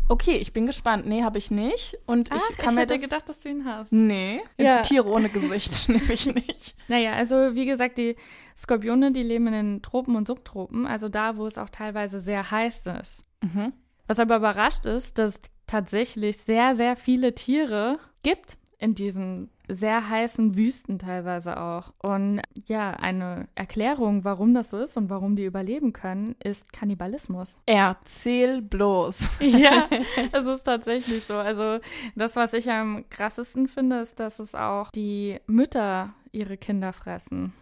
Okay, 0.08 0.36
ich 0.38 0.52
bin 0.52 0.66
gespannt. 0.66 1.06
Nee, 1.06 1.22
habe 1.22 1.38
ich 1.38 1.52
nicht. 1.52 1.96
Und 2.06 2.30
Ach, 2.32 2.50
ich 2.50 2.56
kann 2.56 2.70
ich 2.70 2.74
mir 2.74 2.80
hätte 2.80 2.94
das... 2.94 3.02
gedacht, 3.02 3.28
dass 3.28 3.40
du 3.40 3.48
ihn 3.48 3.64
hast. 3.64 3.92
Nee, 3.92 4.40
ja. 4.58 4.82
Tiere 4.82 5.08
ohne 5.08 5.28
Gesicht 5.28 5.88
nehme 5.88 6.12
ich 6.12 6.26
nicht. 6.26 6.74
Naja, 6.88 7.12
also 7.12 7.54
wie 7.54 7.64
gesagt, 7.64 7.96
die 7.96 8.16
Skorpione, 8.58 9.12
die 9.12 9.22
leben 9.22 9.46
in 9.46 9.52
den 9.52 9.82
Tropen 9.82 10.16
und 10.16 10.26
Subtropen, 10.26 10.86
also 10.86 11.08
da, 11.08 11.36
wo 11.36 11.46
es 11.46 11.58
auch 11.58 11.70
teilweise 11.70 12.18
sehr 12.18 12.50
heiß 12.50 12.86
ist. 13.00 13.22
Mhm. 13.40 13.72
Was 14.08 14.18
aber 14.18 14.36
überrascht 14.36 14.86
ist, 14.86 15.18
dass 15.18 15.40
tatsächlich 15.68 16.38
sehr, 16.38 16.74
sehr 16.74 16.96
viele 16.96 17.34
Tiere 17.34 18.00
gibt 18.24 18.58
in 18.78 18.96
diesen 18.96 19.50
sehr 19.74 20.08
heißen 20.08 20.56
Wüsten 20.56 20.98
teilweise 20.98 21.60
auch. 21.60 21.92
Und 22.02 22.40
ja, 22.66 22.90
eine 22.90 23.48
Erklärung, 23.54 24.24
warum 24.24 24.54
das 24.54 24.70
so 24.70 24.78
ist 24.78 24.96
und 24.96 25.10
warum 25.10 25.36
die 25.36 25.44
überleben 25.44 25.92
können, 25.92 26.36
ist 26.42 26.72
Kannibalismus. 26.72 27.58
Erzähl 27.66 28.62
bloß. 28.62 29.30
ja, 29.40 29.88
es 30.32 30.46
ist 30.46 30.62
tatsächlich 30.62 31.24
so. 31.24 31.34
Also 31.34 31.78
das, 32.14 32.36
was 32.36 32.52
ich 32.52 32.70
am 32.70 33.08
krassesten 33.10 33.68
finde, 33.68 34.00
ist, 34.00 34.20
dass 34.20 34.38
es 34.38 34.54
auch 34.54 34.90
die 34.90 35.38
Mütter 35.46 36.14
ihre 36.32 36.56
Kinder 36.56 36.92
fressen. 36.92 37.52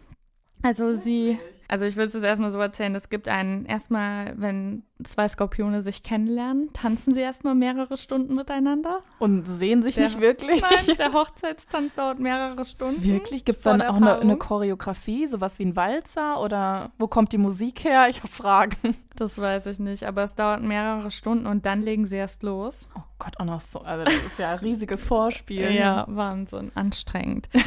Also 0.61 0.93
sie, 0.93 1.39
also 1.69 1.85
ich 1.85 1.95
will 1.95 2.07
es 2.07 2.13
jetzt 2.13 2.23
erstmal 2.25 2.51
so 2.51 2.59
erzählen, 2.59 2.93
es 2.95 3.09
gibt 3.09 3.29
einen, 3.29 3.65
erstmal, 3.65 4.33
wenn 4.37 4.83
zwei 5.03 5.27
Skorpione 5.29 5.81
sich 5.81 6.03
kennenlernen, 6.03 6.73
tanzen 6.73 7.13
sie 7.13 7.21
erstmal 7.21 7.55
mehrere 7.55 7.95
Stunden 7.95 8.35
miteinander. 8.35 8.99
Und 9.19 9.47
sehen 9.47 9.81
sich 9.81 9.95
Der- 9.95 10.05
nicht 10.05 10.19
wirklich? 10.19 10.61
Nein, 10.61 10.97
der 10.97 11.13
Hochzeitstanz 11.13 11.93
dauert 11.93 12.19
mehrere 12.19 12.65
Stunden. 12.65 13.01
Wirklich? 13.03 13.45
Gibt 13.45 13.59
es 13.59 13.63
dann 13.63 13.81
auch 13.81 13.95
eine, 13.95 14.19
eine. 14.19 14.35
Choreografie, 14.35 15.27
sowas 15.27 15.57
wie 15.59 15.63
ein 15.65 15.75
Walzer? 15.77 16.41
Oder 16.41 16.91
wo 16.97 17.07
kommt 17.07 17.31
die 17.31 17.37
Musik 17.37 17.83
her? 17.85 18.07
Ich 18.09 18.17
habe 18.19 18.27
Fragen. 18.27 18.95
Das 19.15 19.37
weiß 19.37 19.67
ich 19.67 19.79
nicht, 19.79 20.03
aber 20.03 20.23
es 20.23 20.35
dauert 20.35 20.61
mehrere 20.63 21.11
Stunden 21.11 21.45
und 21.45 21.65
dann 21.65 21.81
legen 21.81 22.07
sie 22.07 22.15
erst 22.15 22.41
los. 22.43 22.87
Oh 22.97 23.01
Gott, 23.19 23.39
auch 23.39 23.45
noch 23.45 23.61
so. 23.61 23.79
Also, 23.81 24.05
das 24.05 24.13
ist 24.15 24.39
ja 24.39 24.51
ein 24.51 24.59
riesiges 24.59 25.03
Vorspiel. 25.03 25.71
Ja, 25.71 26.05
Wahnsinn, 26.09 26.71
anstrengend. 26.75 27.47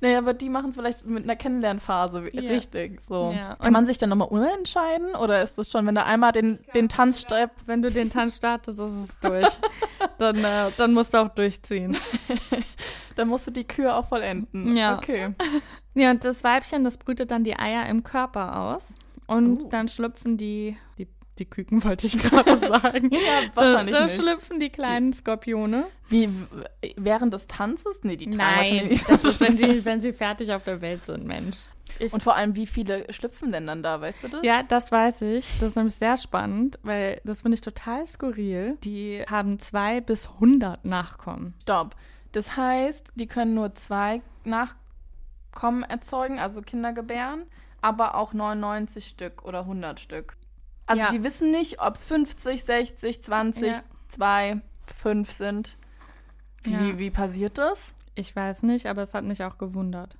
Naja, 0.00 0.18
aber 0.18 0.34
die 0.34 0.48
machen 0.50 0.70
es 0.70 0.74
vielleicht 0.74 1.06
mit 1.06 1.24
einer 1.24 1.36
Kennenlernphase 1.36 2.28
Ja. 2.32 2.40
richtig. 2.42 3.00
So. 3.08 3.32
Ja. 3.36 3.56
Kann 3.56 3.72
man 3.72 3.86
sich 3.86 3.98
dann 3.98 4.08
nochmal 4.08 4.28
umentscheiden? 4.28 5.14
Oder 5.14 5.42
ist 5.42 5.58
das 5.58 5.70
schon, 5.70 5.86
wenn 5.86 5.94
du 5.94 6.02
einmal 6.04 6.32
den, 6.32 6.58
den 6.74 6.88
Tanzstep. 6.88 7.50
Wenn 7.66 7.82
du 7.82 7.90
den 7.90 8.08
Tanz 8.10 8.36
startest, 8.36 8.80
ist 8.80 9.10
es 9.10 9.18
durch. 9.20 9.46
dann, 10.18 10.36
äh, 10.36 10.70
dann 10.76 10.94
musst 10.94 11.12
du 11.14 11.18
auch 11.18 11.28
durchziehen. 11.28 11.96
Dann 13.16 13.28
musst 13.28 13.46
du 13.46 13.52
die 13.52 13.62
Kür 13.62 13.96
auch 13.96 14.08
vollenden. 14.08 14.76
Ja. 14.76 14.96
Okay. 14.96 15.34
Ja, 15.96 16.10
und 16.10 16.24
das 16.24 16.42
Weibchen, 16.42 16.82
das 16.82 16.98
brütet 16.98 17.30
dann 17.30 17.44
die 17.44 17.56
Eier 17.56 17.86
im 17.86 18.02
Körper 18.02 18.60
aus. 18.60 18.94
Und 19.28 19.62
Oh. 19.62 19.68
dann 19.68 19.86
schlüpfen 19.86 20.36
die, 20.36 20.76
die, 20.98 21.06
die 21.38 21.44
Küken, 21.46 21.82
wollte 21.84 22.06
ich 22.06 22.18
gerade 22.22 22.56
sagen. 22.56 23.10
Ja, 23.12 23.18
wahrscheinlich 23.54 23.94
dann 23.94 24.06
nicht. 24.06 24.16
schlüpfen 24.16 24.60
die 24.60 24.70
kleinen 24.70 25.12
Skorpione. 25.12 25.86
Wie, 26.08 26.28
während 26.96 27.34
des 27.34 27.46
Tanzes? 27.46 27.98
Nee, 28.02 28.16
die 28.16 28.26
Nein, 28.28 29.00
das 29.08 29.24
ist, 29.24 29.40
wenn 29.46 29.56
sie, 29.56 29.84
wenn 29.84 30.00
sie 30.00 30.12
fertig 30.12 30.52
auf 30.52 30.62
der 30.64 30.80
Welt 30.80 31.04
sind, 31.04 31.26
Mensch. 31.26 31.66
Ich, 31.98 32.12
Und 32.12 32.22
vor 32.22 32.34
allem, 32.34 32.56
wie 32.56 32.66
viele 32.66 33.12
schlüpfen 33.12 33.52
denn 33.52 33.66
dann 33.66 33.82
da, 33.82 34.00
weißt 34.00 34.24
du 34.24 34.28
das? 34.28 34.40
ja, 34.44 34.62
das 34.64 34.90
weiß 34.90 35.22
ich. 35.22 35.58
Das 35.60 35.68
ist 35.70 35.76
nämlich 35.76 35.94
sehr 35.94 36.16
spannend, 36.16 36.78
weil 36.82 37.20
das 37.24 37.42
finde 37.42 37.54
ich 37.54 37.60
total 37.60 38.04
skurril. 38.06 38.76
Die 38.82 39.22
haben 39.30 39.58
zwei 39.60 40.00
bis 40.00 40.28
100 40.28 40.84
Nachkommen. 40.84 41.54
Stopp. 41.62 41.94
Das 42.32 42.56
heißt, 42.56 43.08
die 43.14 43.26
können 43.28 43.54
nur 43.54 43.74
zwei 43.76 44.22
Nachkommen 44.44 45.84
erzeugen, 45.84 46.38
also 46.40 46.62
Kinder 46.62 46.92
gebären, 46.92 47.44
aber 47.80 48.16
auch 48.16 48.32
99 48.32 49.04
Stück 49.06 49.44
oder 49.44 49.60
100 49.60 50.00
Stück. 50.00 50.36
Also 50.86 51.02
Ja. 51.02 51.10
die 51.10 51.22
wissen 51.24 51.50
nicht, 51.50 51.80
ob 51.80 51.94
es 51.94 52.04
50, 52.04 52.64
60, 52.64 53.22
20, 53.22 53.66
Ja. 53.68 53.82
2, 54.08 54.60
5 54.96 55.30
sind. 55.32 55.76
Wie, 56.62 56.72
Ja. 56.72 56.98
wie 56.98 57.10
passiert 57.10 57.58
das? 57.58 57.94
Ich 58.14 58.34
weiß 58.34 58.62
nicht, 58.64 58.86
aber 58.86 59.02
es 59.02 59.14
hat 59.14 59.24
mich 59.24 59.42
auch 59.44 59.58
gewundert. 59.58 60.16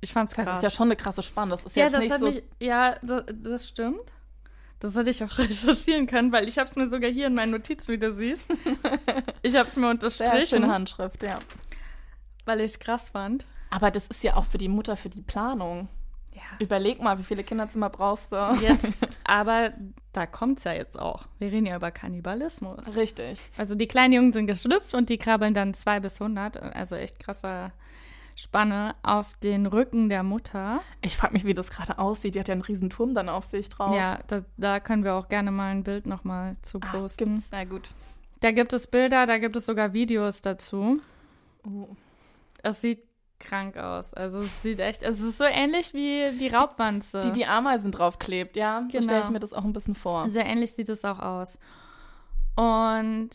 Ich 0.00 0.12
fand's 0.12 0.34
krass. 0.34 0.44
Das 0.44 0.56
ist 0.58 0.62
ja 0.62 0.70
schon 0.70 0.88
eine 0.88 0.96
krasse 0.96 1.22
Spanne. 1.22 1.52
Das 1.52 1.62
ist 1.64 1.76
Ja, 1.76 1.84
jetzt 1.84 1.94
das 1.94 2.02
nicht 2.02 2.18
so. 2.18 2.26
mich, 2.26 2.42
ja, 2.60 2.96
das, 3.02 3.22
das 3.28 3.68
stimmt. 3.68 4.12
Das 4.80 4.94
hätte 4.96 5.08
ich 5.10 5.22
auch 5.24 5.38
recherchieren 5.38 6.06
können, 6.06 6.30
weil 6.32 6.46
ich 6.48 6.58
habe 6.58 6.68
es 6.68 6.76
mir 6.76 6.86
sogar 6.86 7.10
hier 7.10 7.28
in 7.28 7.34
meinen 7.34 7.52
Notizen, 7.52 7.92
wie 7.92 7.98
du 7.98 8.12
siehst. 8.12 8.48
Ich 9.42 9.54
habe 9.56 9.68
es 9.68 9.76
mir 9.76 9.82
Sehr 9.82 9.90
unterstrichen, 9.90 10.46
schöne 10.46 10.68
Handschrift, 10.72 11.22
ja. 11.22 11.38
weil 12.46 12.60
ich 12.60 12.72
es 12.72 12.78
krass 12.78 13.10
fand. 13.10 13.44
Aber 13.70 13.90
das 13.90 14.06
ist 14.06 14.22
ja 14.22 14.36
auch 14.36 14.44
für 14.46 14.56
die 14.58 14.68
Mutter 14.68 14.96
für 14.96 15.08
die 15.10 15.20
Planung. 15.22 15.88
Ja. 16.34 16.42
Überleg 16.58 17.00
mal, 17.00 17.18
wie 17.18 17.22
viele 17.22 17.44
Kinderzimmer 17.44 17.88
brauchst 17.90 18.32
du? 18.32 18.36
Jetzt, 18.60 18.96
aber 19.24 19.72
da 20.12 20.26
kommt's 20.26 20.64
ja 20.64 20.72
jetzt 20.72 20.98
auch. 20.98 21.26
Wir 21.38 21.52
reden 21.52 21.66
ja 21.66 21.76
über 21.76 21.90
Kannibalismus. 21.92 22.96
Richtig. 22.96 23.40
Also 23.56 23.74
die 23.76 23.86
kleinen 23.86 24.12
Jungen 24.12 24.32
sind 24.32 24.46
geschlüpft 24.48 24.94
und 24.94 25.08
die 25.08 25.18
krabbeln 25.18 25.54
dann 25.54 25.74
zwei 25.74 26.00
bis 26.00 26.20
100, 26.20 26.56
also 26.60 26.96
echt 26.96 27.20
krasser 27.20 27.72
Spanne, 28.36 28.96
auf 29.04 29.34
den 29.44 29.66
Rücken 29.66 30.08
der 30.08 30.24
Mutter. 30.24 30.80
Ich 31.02 31.16
frage 31.16 31.34
mich, 31.34 31.44
wie 31.44 31.54
das 31.54 31.70
gerade 31.70 31.98
aussieht. 32.00 32.34
Die 32.34 32.40
hat 32.40 32.48
ja 32.48 32.52
einen 32.52 32.62
riesen 32.62 32.90
Turm 32.90 33.14
dann 33.14 33.28
auf 33.28 33.44
sich 33.44 33.68
drauf. 33.68 33.94
Ja, 33.94 34.18
da, 34.26 34.42
da 34.56 34.80
können 34.80 35.04
wir 35.04 35.14
auch 35.14 35.28
gerne 35.28 35.52
mal 35.52 35.70
ein 35.70 35.84
Bild 35.84 36.06
nochmal 36.06 36.56
zu 36.62 36.78
Ah, 36.82 36.90
posten. 36.90 37.34
gibt's. 37.36 37.48
Na 37.52 37.62
gut. 37.64 37.90
Da 38.40 38.50
gibt 38.50 38.72
es 38.72 38.88
Bilder, 38.88 39.26
da 39.26 39.38
gibt 39.38 39.54
es 39.54 39.66
sogar 39.66 39.92
Videos 39.92 40.42
dazu. 40.42 41.00
Oh. 41.64 41.86
Es 42.64 42.80
sieht 42.80 43.04
krank 43.44 43.76
aus. 43.76 44.14
Also 44.14 44.40
es 44.40 44.62
sieht 44.62 44.80
echt, 44.80 45.02
es 45.02 45.20
ist 45.20 45.38
so 45.38 45.44
ähnlich 45.44 45.94
wie 45.94 46.36
die 46.38 46.48
Raubwanze. 46.48 47.20
Die 47.20 47.32
die 47.32 47.46
Ameisen 47.46 47.90
draufklebt, 47.92 48.56
ja. 48.56 48.82
So 48.82 48.88
Genau. 48.98 49.04
stelle 49.04 49.20
ich 49.20 49.30
mir 49.30 49.40
das 49.40 49.52
auch 49.52 49.64
ein 49.64 49.72
bisschen 49.72 49.94
vor. 49.94 50.28
Sehr 50.28 50.46
ähnlich 50.46 50.72
sieht 50.72 50.88
es 50.88 51.04
auch 51.04 51.18
aus. 51.18 51.58
Und 52.56 53.30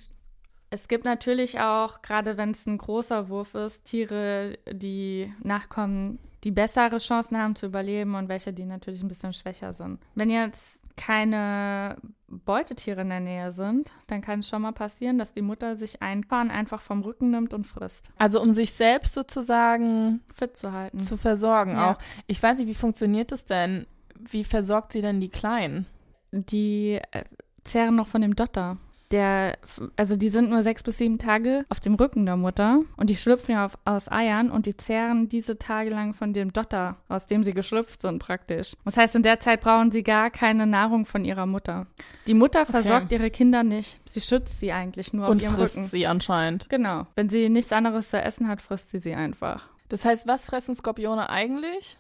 es 0.70 0.88
gibt 0.88 1.06
natürlich 1.06 1.60
auch, 1.60 2.02
gerade 2.02 2.38
wenn 2.38 2.52
es 2.52 2.66
ein 2.68 2.78
großer 2.78 3.30
Wurf 3.30 3.56
ist, 3.56 3.86
Tiere, 3.86 4.58
die 4.72 5.34
nachkommen, 5.44 6.20
die 6.44 6.52
bessere 6.52 6.98
Chancen 7.00 7.38
haben 7.38 7.56
zu 7.56 7.66
überleben 7.66 8.16
und 8.16 8.30
welche, 8.30 8.54
die 8.54 8.66
natürlich 8.66 9.02
ein 9.02 9.08
bisschen 9.10 9.34
schwächer 9.34 9.74
sind. 9.74 10.00
Wenn 10.16 10.30
jetzt 10.30 10.80
keine 11.00 11.96
Beutetiere 12.28 13.02
in 13.02 13.10
der 13.10 13.22
Nähe 13.22 13.52
sind, 13.52 13.90
dann 14.08 14.22
kann 14.22 14.40
es 14.42 14.50
schon 14.50 14.62
mal 14.62 14.74
passieren, 14.74 15.18
dass 15.18 15.34
die 15.34 15.42
Mutter 15.42 15.76
sich 15.78 16.02
ein 16.02 16.28
Korn 16.28 16.52
einfach 16.52 16.82
vom 16.82 17.02
Rücken 17.02 17.32
nimmt 17.32 17.54
und 17.54 17.66
frisst. 17.66 18.10
Also 18.18 18.42
um 18.42 18.54
sich 18.54 18.74
selbst 18.74 19.14
sozusagen 19.14 20.20
Fit 20.34 20.58
zu 20.58 20.72
halten. 20.74 21.00
zu 21.00 21.18
versorgen 21.18 21.72
Ja. 21.72 21.94
auch. 21.94 21.98
Ich 22.28 22.44
weiß 22.44 22.58
nicht, 22.60 22.68
wie 22.68 22.74
funktioniert 22.76 23.32
das 23.32 23.46
denn? 23.46 23.88
Wie 24.20 24.44
versorgt 24.44 24.92
sie 24.92 25.02
denn 25.02 25.20
die 25.22 25.30
Kleinen? 25.30 25.86
die 26.32 27.00
äh, 27.12 27.24
zehren 27.64 27.96
noch 27.96 28.08
von 28.08 28.22
dem 28.22 28.36
Dotter. 28.36 28.78
Der, 29.12 29.58
also 29.96 30.16
die 30.16 30.30
sind 30.30 30.52
nur 30.52 30.62
sechs 30.62 30.84
bis 30.84 31.00
sieben 31.00 31.18
Tage 31.18 31.66
auf 31.70 31.80
dem 31.80 31.96
Rücken 31.96 32.26
der 32.28 32.38
Mutter 32.38 32.82
und 32.96 33.10
die 33.10 33.18
schlüpfen 33.18 33.54
ja 33.56 33.66
auf, 33.66 33.78
aus 33.84 34.12
Eiern 34.12 34.52
und 34.52 34.68
die 34.68 34.78
zehren 34.78 35.28
diese 35.28 35.58
Tage 35.58 35.90
lang 35.90 36.14
von 36.14 36.32
dem 36.32 36.54
Dotter, 36.54 36.96
aus 37.08 37.26
dem 37.26 37.44
sie 37.44 37.54
geschlüpft 37.54 38.02
sind 38.02 38.20
praktisch. 38.20 38.74
Das 38.86 38.98
heißt, 38.98 39.16
in 39.16 39.24
der 39.24 39.40
Zeit 39.40 39.62
brauchen 39.62 39.92
sie 39.92 40.04
gar 40.04 40.30
keine 40.30 40.68
Nahrung 40.68 41.06
von 41.08 41.26
ihrer 41.26 41.48
Mutter. 41.48 41.88
Die 42.28 42.36
Mutter 42.36 42.68
versorgt 42.68 43.12
ihre 43.12 43.32
Kinder 43.32 43.64
nicht. 43.64 44.00
Sie 44.06 44.22
schützt 44.22 44.60
sie 44.60 44.72
eigentlich 44.72 45.12
nur 45.12 45.26
auf 45.26 45.32
Und 45.32 45.42
ihrem 45.42 45.56
frisst 45.56 45.78
Rücken. 45.78 45.88
sie 45.88 46.06
anscheinend. 46.06 46.70
Genau. 46.70 47.08
Wenn 47.16 47.30
sie 47.30 47.50
nichts 47.50 47.72
anderes 47.72 48.10
zu 48.10 48.22
essen 48.22 48.48
hat, 48.48 48.62
frisst 48.62 48.90
sie 48.90 49.00
sie 49.00 49.16
einfach. 49.16 49.70
Das 49.90 50.06
heißt, 50.06 50.28
was 50.28 50.46
fressen 50.46 50.76
Skorpione 50.76 51.30
eigentlich? 51.32 51.98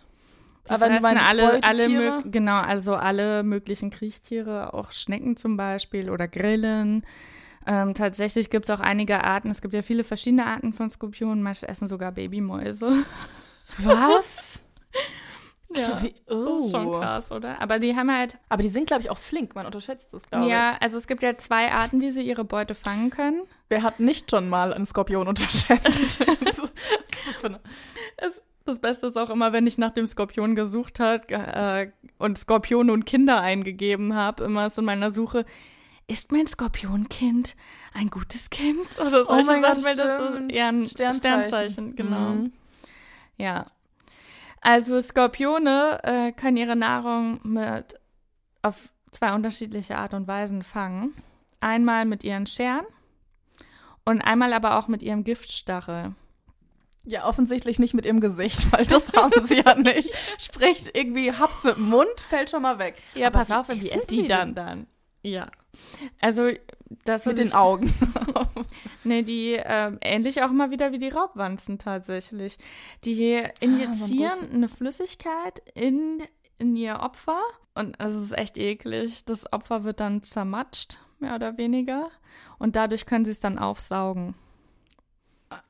Die 0.70 0.74
Aber 0.74 0.86
fressen 0.86 1.02
meinst 1.02 1.24
alle, 1.28 1.64
alle 1.64 2.24
genau, 2.26 2.60
also 2.60 2.96
alle 2.96 3.44
möglichen 3.44 3.90
Kriechtiere, 3.90 4.74
auch 4.74 4.92
Schnecken 4.92 5.36
zum 5.36 5.58
Beispiel 5.58 6.10
oder 6.10 6.28
Grillen. 6.28 7.06
Ähm, 7.66 7.94
tatsächlich 7.94 8.50
gibt 8.50 8.70
es 8.70 8.76
auch 8.76 8.80
einige 8.80 9.24
Arten, 9.24 9.50
es 9.50 9.62
gibt 9.62 9.74
ja 9.74 9.82
viele 9.82 10.04
verschiedene 10.04 10.46
Arten 10.46 10.74
von 10.74 10.90
Skorpionen, 10.90 11.44
manche 11.44 11.68
essen 11.68 11.88
sogar 11.88 12.12
Babymäuse. 12.12 13.06
Was? 13.80 14.64
Ja, 15.72 16.02
Wie, 16.02 16.16
das 16.26 16.62
ist 16.66 16.72
schon 16.72 16.88
oh. 16.88 17.00
krass, 17.00 17.32
oder? 17.32 17.62
Aber 17.62 17.78
die 17.78 17.96
haben 17.96 18.12
halt, 18.12 18.40
Aber 18.50 18.64
die 18.64 18.70
sind, 18.70 18.88
glaube 18.88 19.04
ich, 19.04 19.10
auch 19.12 19.20
flink. 19.20 19.54
Man 19.54 19.68
unterschätzt 19.68 20.12
das, 20.14 20.26
glaube 20.26 20.50
ja, 20.50 20.76
also 20.80 20.98
es 20.98 21.06
gibt 21.06 21.22
ja 21.22 21.38
zwei 21.38 21.72
Arten, 21.72 22.02
wie 22.02 22.10
sie 22.10 22.24
ihre 22.24 22.44
Beute 22.44 22.74
fangen 22.74 23.12
können. 23.12 23.42
ich. 23.44 23.50
Wer 23.70 23.84
hat 23.84 24.00
nicht 24.00 24.32
schon 24.32 24.50
mal 24.50 24.74
einen 24.74 24.88
Skorpion 24.88 25.28
unterschätzt? 25.28 25.86
das 25.86 26.00
ist, 26.00 26.22
das 26.22 26.58
ist 27.30 27.40
für 27.40 27.48
eine- 27.48 27.60
Es, 28.18 28.44
das 28.70 28.80
Beste 28.80 29.08
ist 29.08 29.18
auch 29.18 29.30
immer, 29.30 29.52
wenn 29.54 29.68
ich 29.68 29.78
nach 29.78 29.92
dem 29.92 30.08
Skorpion 30.08 30.56
gesucht 30.56 31.00
habe 31.00 31.28
äh, 31.30 31.92
und 32.18 32.38
Skorpione 32.38 32.92
und 32.94 33.06
Kinder 33.06 33.42
eingegeben 33.42 34.16
habe, 34.16 34.44
immer 34.44 34.68
ist 34.68 34.78
in 34.78 34.86
meiner 34.86 35.12
Suche, 35.12 35.46
ist 36.08 36.32
mein 36.32 36.48
Skorpionkind 36.48 37.56
ein 37.94 38.10
gutes 38.10 38.50
Kind? 38.50 39.00
Oder 39.00 39.26
solche 39.26 39.44
Oh 39.44 39.52
mein 39.52 39.62
Gott, 39.62 39.78
Sachen, 39.78 39.86
weil 39.86 39.96
das 39.96 40.20
so 40.20 40.36
stimmt. 40.36 40.56
eher 40.56 40.68
ein 40.68 40.88
Sternzeichen. 40.88 41.48
Sternzeichen, 41.48 41.96
genau. 41.96 42.30
Mhm. 42.32 42.54
Ja. 43.38 43.66
Also 44.62 45.00
Skorpione 45.00 46.00
äh, 46.04 46.32
können 46.32 46.58
ihre 46.58 46.76
Nahrung 46.76 47.40
mit 47.44 47.96
auf 48.62 48.90
zwei 49.12 49.34
unterschiedliche 49.34 49.98
Art 49.98 50.14
und 50.14 50.28
Weisen 50.28 50.64
fangen. 50.64 51.14
Einmal 51.62 52.06
mit 52.06 52.24
ihren 52.24 52.46
Scheren 52.46 52.86
und 54.06 54.22
einmal 54.22 54.54
aber 54.54 54.78
auch 54.78 54.88
mit 54.88 55.04
ihrem 55.04 55.24
Giftstachel. 55.24 56.14
Ja, 57.06 57.26
offensichtlich 57.28 57.80
nicht 57.80 57.94
mit 57.94 58.06
ihrem 58.06 58.20
Gesicht, 58.20 58.72
weil 58.72 58.86
das 58.86 59.14
haben 59.14 59.32
sie 59.46 59.62
ja 59.62 59.76
nicht. 59.76 60.12
Spricht 60.38 60.96
irgendwie, 60.96 61.32
hab's 61.32 61.64
mit 61.64 61.78
dem 61.78 61.90
Mund, 61.90 62.20
fällt 62.28 62.50
schon 62.50 62.62
mal 62.62 62.78
weg. 62.78 63.02
Ja, 63.16 63.28
Aber 63.28 63.40
pass 63.40 63.52
auf, 63.52 63.70
wie 63.70 63.90
essen 63.90 64.08
die, 64.10 64.28
dann? 64.28 64.54
dann? 64.54 64.88
Ja. 65.24 65.48
Also, 66.22 66.50
das 67.06 67.26
Mit 67.26 67.38
den 67.38 67.48
ich, 67.48 67.56
Augen. 67.56 67.94
Nee, 69.04 69.24
die 69.24 69.54
ähm, 69.64 69.98
ähnlich 70.04 70.44
auch 70.44 70.52
mal 70.52 70.72
wieder 70.72 70.92
wie 70.92 70.98
die 71.00 71.10
Raubwanzen 71.10 71.78
tatsächlich. 71.80 72.58
Die 73.06 73.44
injizieren 73.60 74.40
Bus- 74.40 74.50
eine 74.52 74.70
Flüssigkeit 74.70 75.62
in, 75.74 76.22
in 76.58 76.76
ihr 76.76 77.00
Opfer 77.00 77.42
und 77.76 77.96
es 78.00 78.14
ist 78.14 78.38
echt 78.38 78.58
eklig. 78.58 79.24
Das 79.26 79.52
Opfer 79.52 79.84
wird 79.84 80.00
dann 80.00 80.22
zermatscht, 80.22 81.00
mehr 81.20 81.36
oder 81.36 81.58
weniger. 81.58 82.10
Und 82.60 82.76
dadurch 82.76 83.06
können 83.06 83.26
sie 83.26 83.32
es 83.32 83.40
dann 83.40 83.58
aufsaugen. 83.58 84.36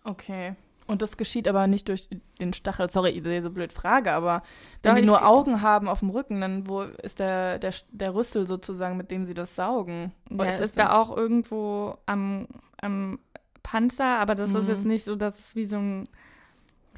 Okay. 0.04 0.56
Und 0.90 1.02
das 1.02 1.18
geschieht 1.18 1.48
aber 1.48 1.68
nicht 1.68 1.88
durch 1.88 2.10
den 2.40 2.52
Stachel. 2.54 2.90
Sorry, 2.90 3.12
ich 3.12 3.24
sehe 3.24 3.42
so 3.42 3.52
blöd 3.52 3.72
Frage, 3.72 4.12
aber 4.12 4.42
wenn 4.82 4.96
die 4.96 5.04
nur 5.04 5.26
Augen 5.26 5.62
haben 5.62 5.88
auf 5.88 6.00
dem 6.00 6.10
Rücken, 6.10 6.42
dann 6.42 6.68
wo 6.68 6.82
ist 6.82 7.20
der, 7.20 7.60
der, 7.60 7.74
der 7.92 8.14
Rüssel 8.16 8.48
sozusagen, 8.48 8.98
mit 8.98 9.12
dem 9.12 9.26
sie 9.26 9.34
das 9.34 9.56
saugen? 9.56 10.12
Wo 10.30 10.44
Ja, 10.44 10.52
das 10.52 10.60
ist 10.60 10.78
denn? 10.78 10.86
da 10.88 10.98
auch 11.00 11.16
irgendwo 11.16 11.98
am, 12.08 12.48
am 12.82 13.20
Panzer, 13.64 14.18
aber 14.18 14.34
das 14.36 14.56
ist 14.56 14.68
Mhm. 14.68 14.74
jetzt 14.74 14.86
nicht 14.86 15.04
so, 15.06 15.16
dass 15.16 15.38
es 15.40 15.56
wie 15.56 15.66
so 15.66 15.78
ein 15.78 16.10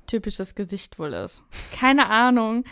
typisches 0.07 0.55
Gesicht 0.55 0.99
wohl 0.99 1.13
ist. 1.13 1.41
Keine 1.77 2.07
Ahnung. 2.09 2.63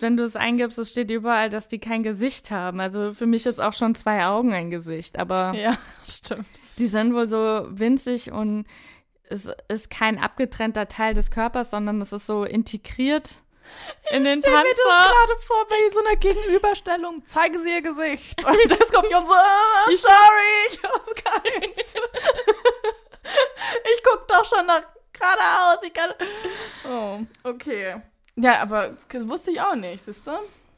Wenn 0.00 0.16
du 0.16 0.22
es 0.22 0.36
eingibst, 0.36 0.78
es 0.78 0.92
steht 0.92 1.10
überall, 1.10 1.50
dass 1.50 1.66
die 1.66 1.80
kein 1.80 2.02
Gesicht 2.04 2.50
haben. 2.52 2.78
Also 2.78 3.12
für 3.14 3.26
mich 3.26 3.46
ist 3.46 3.58
auch 3.60 3.72
schon 3.72 3.94
zwei 3.96 4.24
Augen 4.26 4.52
ein 4.52 4.70
Gesicht, 4.70 5.18
aber 5.18 5.54
Ja, 5.56 5.76
stimmt. 6.06 6.46
die 6.78 6.86
sind 6.86 7.14
wohl 7.14 7.26
so 7.26 7.66
winzig 7.70 8.30
und 8.30 8.64
es 9.30 9.50
ist 9.68 9.90
kein 9.90 10.18
abgetrennter 10.18 10.88
Teil 10.88 11.14
des 11.14 11.30
Körpers, 11.30 11.70
sondern 11.70 12.00
es 12.00 12.12
ist 12.12 12.26
so 12.26 12.44
integriert 12.44 13.42
in 14.10 14.24
den 14.24 14.38
Stell 14.38 14.50
mir 14.52 14.64
das 14.64 14.78
Panzer. 14.78 15.12
gerade 15.12 15.42
vor 15.42 15.68
bei 15.68 15.76
so 15.92 16.00
einer 16.00 16.16
Gegenüberstellung. 16.16 17.22
Zeige 17.26 17.60
sie 17.62 17.70
ihr 17.70 17.82
Gesicht. 17.82 18.44
Und 18.44 18.70
der 18.70 18.86
Skorpion 18.86 19.26
so, 19.26 19.32
äh, 19.32 19.96
sorry, 19.96 20.68
ich 20.70 20.82
hab's 20.82 21.14
keins. 21.14 21.94
ich 23.94 24.02
guck 24.02 24.26
doch 24.28 24.44
schon 24.44 24.66
nach 24.66 24.82
geradeaus. 25.12 25.82
Ich 25.82 25.92
kann. 25.92 26.14
Oh, 26.88 27.20
okay. 27.48 28.00
Ja, 28.36 28.62
aber 28.62 28.96
das 29.08 29.28
wusste 29.28 29.50
ich 29.50 29.60
auch 29.60 29.74
nicht, 29.74 30.04
siehst 30.04 30.26
du? 30.26 30.30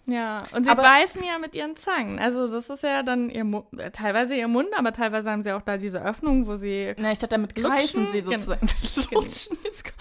Ja, 0.06 0.38
und 0.52 0.64
sie 0.64 0.70
Aber- 0.70 0.82
beißen 0.82 1.22
ja 1.22 1.38
mit 1.38 1.54
ihren 1.54 1.76
Zangen. 1.76 2.18
Also 2.18 2.50
das 2.50 2.68
ist 2.70 2.82
ja 2.82 3.02
dann 3.02 3.30
ihr 3.30 3.44
Mu 3.44 3.62
teilweise 3.92 4.34
ihr 4.34 4.48
Mund, 4.48 4.68
aber 4.76 4.92
teilweise 4.92 5.30
haben 5.30 5.42
sie 5.42 5.52
auch 5.52 5.62
da 5.62 5.76
diese 5.76 6.02
Öffnung, 6.04 6.46
wo 6.46 6.56
sie 6.56 6.94
Na, 6.98 7.12
ich 7.12 7.18
dachte, 7.18 7.36
damit 7.36 7.56
Lutschen? 7.56 7.70
greifen 7.70 8.06
sie 8.10 8.22
Gen- 8.22 8.40
sozusagen. 8.40 8.68
Lutschen. 9.12 9.58
Jetzt 9.62 9.84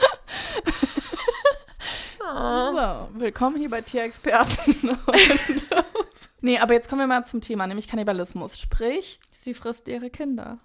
So, 2.21 3.09
willkommen 3.19 3.57
hier 3.57 3.69
bei 3.69 3.81
Tierexperten. 3.81 4.97
nee, 6.41 6.59
aber 6.59 6.73
jetzt 6.73 6.87
kommen 6.89 7.01
wir 7.01 7.07
mal 7.07 7.25
zum 7.25 7.41
Thema, 7.41 7.65
nämlich 7.65 7.87
Kannibalismus. 7.87 8.59
Sprich, 8.59 9.19
sie 9.39 9.53
frisst 9.55 9.87
ihre 9.87 10.09
Kinder. 10.11 10.59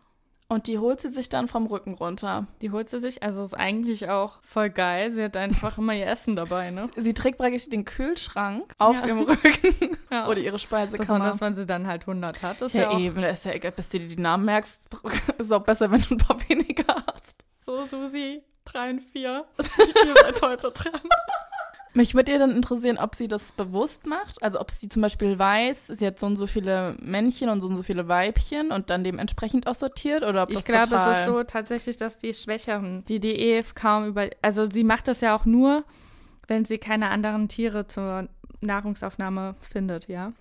Und 0.48 0.66
die 0.66 0.78
holt 0.78 1.00
sie 1.00 1.08
sich 1.08 1.28
dann 1.28 1.48
vom 1.48 1.66
Rücken 1.66 1.94
runter. 1.94 2.46
Die 2.60 2.70
holt 2.70 2.88
sie 2.88 3.00
sich, 3.00 3.22
also 3.22 3.42
ist 3.42 3.54
eigentlich 3.54 4.08
auch 4.10 4.38
voll 4.42 4.70
geil. 4.70 5.10
Sie 5.10 5.22
hat 5.22 5.36
einfach 5.36 5.78
immer 5.78 5.94
ihr 5.94 6.06
Essen 6.06 6.36
dabei, 6.36 6.70
ne? 6.70 6.88
Sie 6.96 7.14
trägt 7.14 7.38
praktisch 7.38 7.68
den 7.70 7.84
Kühlschrank 7.84 8.72
auf 8.78 8.96
Ja. 8.96 9.06
ihrem 9.06 9.22
Rücken 9.22 9.96
Ja. 10.10 10.28
oder 10.28 10.38
ihre 10.40 10.58
Speisekammer. 10.58 10.98
Besonders, 11.06 11.40
wenn 11.40 11.54
sie 11.54 11.66
dann 11.66 11.86
halt 11.86 12.02
100 12.02 12.42
hat. 12.42 12.60
Ist 12.62 12.74
ja, 12.74 12.92
ja, 12.92 12.98
eben, 12.98 13.20
da 13.22 13.28
ist 13.28 13.44
ja 13.44 13.52
egal, 13.52 13.72
bis 13.72 13.88
du 13.88 13.98
dir 13.98 14.06
die 14.06 14.20
Namen 14.20 14.44
merkst, 14.44 14.80
ist 15.38 15.52
auch 15.52 15.62
besser, 15.62 15.90
wenn 15.90 16.00
du 16.02 16.14
ein 16.14 16.18
paar 16.18 16.38
weniger 16.48 16.84
hast. 17.12 17.44
so, 17.58 17.84
Susi, 17.86 18.42
3 18.66 18.90
und 18.90 19.00
4. 19.00 19.44
Ihr 19.58 20.14
seid 20.14 20.42
heute 20.42 20.68
dran. 20.70 21.00
Mich 21.94 22.14
würde 22.14 22.32
ihr 22.32 22.40
dann 22.40 22.50
interessieren, 22.50 22.98
ob 22.98 23.14
sie 23.14 23.28
das 23.28 23.52
bewusst 23.52 24.04
macht. 24.04 24.42
Also 24.42 24.60
ob 24.60 24.70
sie 24.70 24.88
zum 24.88 25.02
Beispiel 25.02 25.38
weiß, 25.38 25.86
sie 25.86 26.06
hat 26.06 26.18
so 26.18 26.26
und 26.26 26.36
so 26.36 26.48
viele 26.48 26.96
Männchen 27.00 27.48
und 27.48 27.60
so 27.60 27.68
und 27.68 27.76
so 27.76 27.84
viele 27.84 28.08
Weibchen 28.08 28.72
und 28.72 28.90
dann 28.90 29.04
dementsprechend 29.04 29.68
auch 29.68 29.76
sortiert 29.76 30.24
oder 30.24 30.42
ob 30.42 30.50
Ich 30.50 30.64
glaube, 30.64 30.96
es 30.96 31.18
ist 31.18 31.26
so 31.26 31.44
tatsächlich, 31.44 31.96
dass 31.96 32.18
die 32.18 32.34
Schwächeren, 32.34 33.04
die 33.06 33.20
die 33.20 33.36
eh 33.36 33.62
kaum 33.74 34.08
über, 34.08 34.28
also 34.42 34.66
sie 34.66 34.82
macht 34.82 35.06
das 35.06 35.20
ja 35.20 35.36
auch 35.36 35.44
nur, 35.44 35.84
wenn 36.48 36.64
sie 36.64 36.78
keine 36.78 37.10
anderen 37.10 37.48
Tiere 37.48 37.86
zur 37.86 38.28
Nahrungsaufnahme 38.60 39.54
findet, 39.60 40.08
ja. 40.08 40.32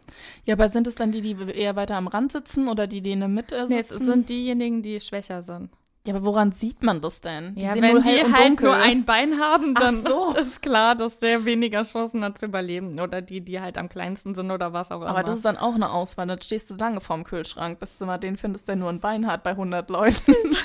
Ja, 0.46 0.56
aber 0.56 0.70
sind 0.70 0.88
es 0.88 0.96
dann 0.96 1.12
die, 1.12 1.22
die 1.22 1.36
eher 1.52 1.76
weiter 1.76 1.96
am 1.96 2.08
Rand 2.08 2.32
sitzen 2.32 2.68
oder 2.68 2.88
die, 2.88 3.02
die 3.02 3.12
in 3.12 3.20
der 3.20 3.30
Mitte 3.30 3.68
sitzen? 3.68 3.74
Nee, 3.74 3.80
es 3.80 3.90
sind 3.90 4.30
diejenigen, 4.30 4.82
die 4.82 5.00
schwächer 5.00 5.44
sind. 5.44 5.70
Ja, 6.06 6.14
aber 6.16 6.26
woran 6.26 6.52
sieht 6.52 6.84
man 6.84 7.00
das 7.00 7.22
denn? 7.22 7.56
Ja, 7.58 7.74
sehen 7.74 7.82
wenn 7.82 8.04
die 8.04 8.34
halt 8.34 8.50
dunkel. 8.50 8.68
nur 8.68 8.76
ein 8.76 9.06
Bein 9.06 9.40
haben, 9.40 9.74
dann 9.74 10.02
so. 10.02 10.34
ist 10.38 10.62
klar, 10.62 10.96
dass 10.96 11.20
der 11.20 11.46
weniger 11.46 11.84
Chancen 11.84 12.26
hat 12.26 12.38
zu 12.38 12.48
überleben. 12.48 13.00
Oder 13.00 13.22
die, 13.22 13.40
die 13.40 13.62
halt 13.62 13.78
am 13.78 13.88
kleinsten 13.88 14.36
sind 14.36 14.52
oder 14.52 14.74
was 14.74 14.92
auch 14.92 14.98
immer. 14.98 15.08
Aber 15.08 15.24
das 15.24 15.38
ist 15.38 15.46
dann 15.46 15.56
auch 15.56 15.76
eine 15.76 15.92
Auswahl. 15.92 16.28
Dann 16.28 16.42
stehst 16.42 16.70
du 16.70 16.76
lange 16.76 17.00
vorm 17.00 17.24
Kühlschrank, 17.24 17.80
bis 17.80 17.98
du 17.98 18.06
mal 18.06 18.18
den 18.18 18.36
findest, 18.36 18.68
der 18.68 18.76
nur 18.76 18.90
ein 18.90 19.00
Bein 19.00 19.28
hat 19.28 19.44
bei 19.44 19.52
100 19.52 19.90
Leuten. 19.90 20.36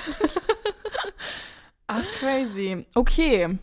Ach, 1.87 2.05
crazy. 2.19 2.85
Okay. 2.97 3.59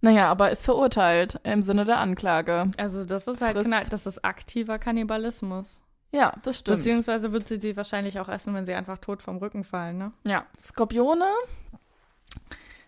Naja, 0.00 0.30
aber 0.30 0.52
ist 0.52 0.64
verurteilt 0.64 1.40
im 1.42 1.62
Sinne 1.62 1.84
der 1.84 1.98
Anklage. 1.98 2.70
also 2.78 3.04
das 3.04 3.26
ist 3.26 3.42
halt 3.42 3.60
knall, 3.60 3.84
das 3.90 4.06
ist 4.06 4.24
aktiver 4.24 4.78
Kannibalismus. 4.78 5.80
Ja, 6.10 6.32
das 6.42 6.58
stimmt. 6.58 6.78
Beziehungsweise 6.78 7.32
wird 7.32 7.48
sie 7.48 7.60
sie 7.60 7.76
wahrscheinlich 7.76 8.18
auch 8.18 8.28
essen, 8.28 8.54
wenn 8.54 8.64
sie 8.64 8.74
einfach 8.74 8.98
tot 8.98 9.22
vom 9.22 9.36
Rücken 9.38 9.64
fallen, 9.64 9.98
ne? 9.98 10.12
Ja, 10.26 10.46
Skorpione 10.60 11.26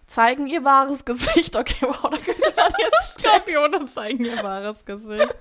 zeigen 0.06 0.46
ihr 0.46 0.64
wahres 0.64 1.04
Gesicht. 1.04 1.56
Okay, 1.61 1.83
wow, 1.83 2.11
da 2.11 2.16
könnte 2.16 2.52
man 2.56 2.72
jetzt. 2.78 3.20
Skorpione 3.20 3.85
zeigen 3.87 4.24
ihr 4.24 4.42
wahres 4.42 4.85
Gesicht. 4.85 5.35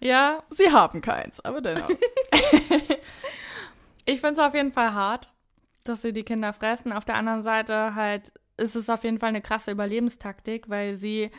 ja, 0.00 0.42
Sie 0.50 0.70
haben 0.70 1.00
keins, 1.00 1.40
aber 1.40 1.60
dennoch. 1.60 1.88
ich 4.04 4.20
finde 4.20 4.32
es 4.32 4.38
auf 4.38 4.54
jeden 4.54 4.72
Fall 4.72 4.92
hart, 4.92 5.32
dass 5.84 6.02
sie 6.02 6.12
die 6.12 6.24
Kinder 6.24 6.52
fressen. 6.52 6.92
Auf 6.92 7.04
der 7.04 7.16
anderen 7.16 7.42
Seite 7.42 7.94
halt 7.94 8.32
ist 8.58 8.76
es 8.76 8.90
auf 8.90 9.04
jeden 9.04 9.18
Fall 9.18 9.30
eine 9.30 9.42
krasse 9.42 9.70
Überlebenstaktik, 9.70 10.68
weil 10.68 10.94
sie 10.94 11.30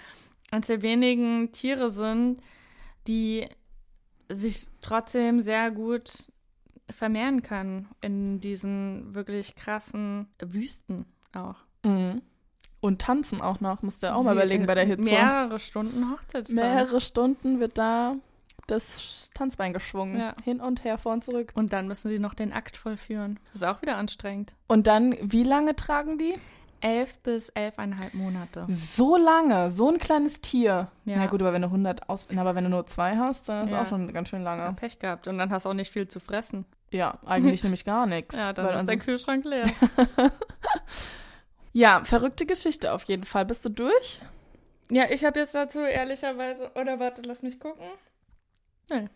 eines 0.52 0.68
der 0.68 0.82
wenigen 0.82 1.52
Tiere 1.52 1.90
sind, 1.90 2.42
die 3.08 3.48
sich 4.30 4.68
trotzdem 4.82 5.42
sehr 5.42 5.72
gut 5.72 6.28
vermehren 6.90 7.42
können 7.42 7.88
in 8.02 8.40
diesen 8.40 9.14
wirklich 9.14 9.56
krassen 9.56 10.28
Wüsten 10.40 11.06
auch. 11.34 11.56
Mhm. 11.84 12.22
Und 12.80 13.02
tanzen 13.02 13.42
auch 13.42 13.60
noch, 13.60 13.82
musst 13.82 14.04
du 14.04 14.14
auch 14.14 14.24
mal 14.24 14.32
Sie- 14.32 14.36
überlegen 14.38 14.66
bei 14.68 14.76
der 14.76 14.86
Hitze. 14.86 15.02
Mehrere 15.04 15.60
Stunden 15.60 16.12
Hochzeitstanz. 16.12 16.52
Mehrere 16.62 17.02
Stunden 17.02 17.60
wird 17.60 17.78
da 17.78 18.16
das 18.68 19.32
Tanzbein 19.34 19.74
geschwungen. 19.74 20.20
Ja. 20.20 20.36
Hin 20.44 20.60
und 20.62 20.84
her, 20.84 20.98
vor 20.98 21.14
und 21.14 21.24
zurück. 21.24 21.52
Und 21.56 21.74
dann 21.74 21.88
müssen 21.88 22.10
sie 22.10 22.20
noch 22.20 22.34
den 22.34 22.54
Akt 22.54 22.78
vollführen. 22.78 23.40
Das 23.52 23.62
ist 23.62 23.68
auch 23.68 23.82
wieder 23.82 23.98
anstrengend. 23.98 24.54
Und 24.68 24.88
dann, 24.88 25.16
wie 25.22 25.44
lange 25.44 25.76
tragen 25.76 26.18
die? 26.18 26.36
Elf 26.82 27.20
bis 27.20 27.50
elfeinhalb 27.50 28.14
Monate. 28.14 28.66
So 28.70 29.18
lange, 29.18 29.72
so 29.72 29.90
ein 29.90 29.98
kleines 29.98 30.42
Tier. 30.42 30.90
Ja. 31.06 31.18
Na 31.18 31.26
gut, 31.28 31.42
aber 31.42 31.54
wenn 31.54 31.62
du 31.64 31.68
100 31.70 32.08
aus, 32.10 32.28
aber 32.36 32.56
wenn 32.56 32.64
du 32.66 32.70
nur 32.70 32.86
zwei 32.88 33.18
hast, 33.18 33.50
dann 33.50 33.66
ist 33.66 33.72
Ja. 33.72 33.82
auch 33.82 33.88
schon 33.88 34.12
ganz 34.14 34.30
schön 34.30 34.44
Ja, 34.44 34.56
lange. 34.56 34.74
Pech 34.76 35.00
gehabt. 35.00 35.28
Und 35.28 35.38
dann 35.38 35.52
hast 35.52 35.66
du 35.66 35.70
auch 35.70 35.74
nicht 35.74 35.92
viel 35.92 36.08
zu 36.08 36.20
fressen. 36.20 36.66
Ja, 36.92 37.18
eigentlich 37.26 37.64
nämlich 37.64 37.84
gar 37.86 38.06
nichts. 38.06 38.36
Ja, 38.36 38.54
dann 38.54 38.78
ist 38.80 38.88
dein 38.88 39.00
Kühlschrank 39.00 39.44
leer. 39.46 39.66
Ja, 41.74 42.04
verrückte 42.06 42.48
Geschichte 42.48 42.92
auf 42.92 43.04
jeden 43.04 43.24
Fall. 43.26 43.46
Bist 43.46 43.64
du 43.64 43.70
durch? 43.70 44.20
ja, 44.90 45.04
ich 45.12 45.24
habe 45.24 45.38
jetzt 45.40 45.54
dazu 45.54 45.82
ehrlicherweise. 45.82 46.72
Oder 46.74 47.00
warte, 47.00 47.22
lass 47.24 47.44
mich 47.44 47.60
gucken. 47.60 47.86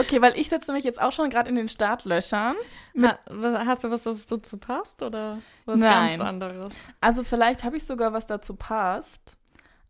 Okay, 0.00 0.20
weil 0.22 0.38
ich 0.38 0.48
sitze 0.48 0.70
nämlich 0.70 0.84
jetzt 0.84 1.00
auch 1.00 1.12
schon 1.12 1.30
gerade 1.30 1.48
in 1.48 1.54
den 1.56 1.68
Startlöchern. 1.68 2.56
Ha, 3.00 3.18
was- 3.26 3.66
hast 3.66 3.84
du 3.84 3.90
was, 3.90 4.02
das 4.04 4.26
dazu 4.26 4.56
passt? 4.58 5.02
Oder 5.02 5.38
was 5.66 5.78
Nein. 5.78 6.10
ganz 6.18 6.20
anderes? 6.22 6.80
Also 7.00 7.22
vielleicht 7.22 7.64
habe 7.64 7.76
ich 7.76 7.84
sogar 7.84 8.12
was 8.12 8.26
dazu 8.26 8.54
passt. 8.56 9.36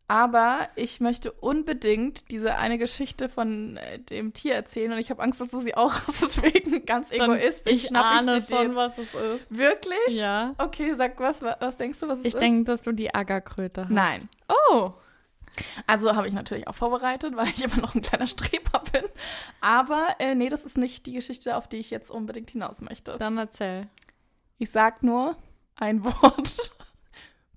Aber 0.09 0.69
ich 0.75 0.99
möchte 0.99 1.31
unbedingt 1.31 2.33
diese 2.33 2.57
eine 2.57 2.79
Geschichte 2.79 3.29
von 3.29 3.77
äh, 3.77 4.01
dem 4.01 4.33
Tier 4.33 4.55
erzählen 4.57 4.91
und 4.91 4.99
ich 4.99 5.09
habe 5.11 5.23
Angst, 5.23 5.41
dass 5.41 5.51
du 5.53 5.61
sie 5.61 5.77
auch 5.77 5.93
hast. 6.09 6.23
Deswegen 6.23 6.85
ganz 6.85 7.11
Dann- 7.11 7.31
egoistisch. 7.33 7.73
Ich 7.73 7.95
ahne 7.97 8.41
dir 8.41 8.41
schon, 8.41 8.75
was 8.75 8.99
es 8.99 9.15
ist. 9.15 9.57
Wirklich? 9.57 10.19
Ja. 10.19 10.57
Okay, 10.59 10.95
sag 10.97 11.21
was, 11.21 11.41
wa- 11.43 11.57
was 11.61 11.77
denkst 11.77 12.01
du, 12.01 12.09
was 12.09 12.19
es 12.19 12.25
Ich 12.25 12.35
ist? 12.35 12.41
denke, 12.41 12.65
dass 12.65 12.83
du 12.83 12.91
die 12.91 13.15
Aggerkröte 13.15 13.83
hast. 13.85 13.91
Nein. 13.91 14.29
Oh. 14.49 14.91
Also 15.87 16.15
habe 16.17 16.29
ich 16.29 16.35
natürlich 16.35 16.69
auch 16.69 16.75
vorbereitet, 16.75 17.37
weil 17.37 17.49
ich 17.49 17.63
immer 17.65 17.77
noch 17.79 17.95
ein 17.95 18.03
kleiner 18.03 18.27
Streber 18.27 18.83
bin. 18.93 19.05
Aber 19.61 20.09
äh, 20.19 20.35
nee, 20.35 20.49
das 20.49 20.65
ist 20.65 20.77
nicht 20.79 21.07
die 21.07 21.13
Geschichte, 21.13 21.57
auf 21.57 21.69
die 21.69 21.79
ich 21.79 21.91
jetzt 21.91 22.11
unbedingt 22.11 22.51
hinaus 22.51 22.81
möchte. 22.81 23.17
Dann 23.19 23.37
erzähl. 23.39 23.89
Ich 24.59 24.71
sag 24.71 25.03
nur 25.03 25.37
ein 25.77 26.05
Wort. 26.05 26.73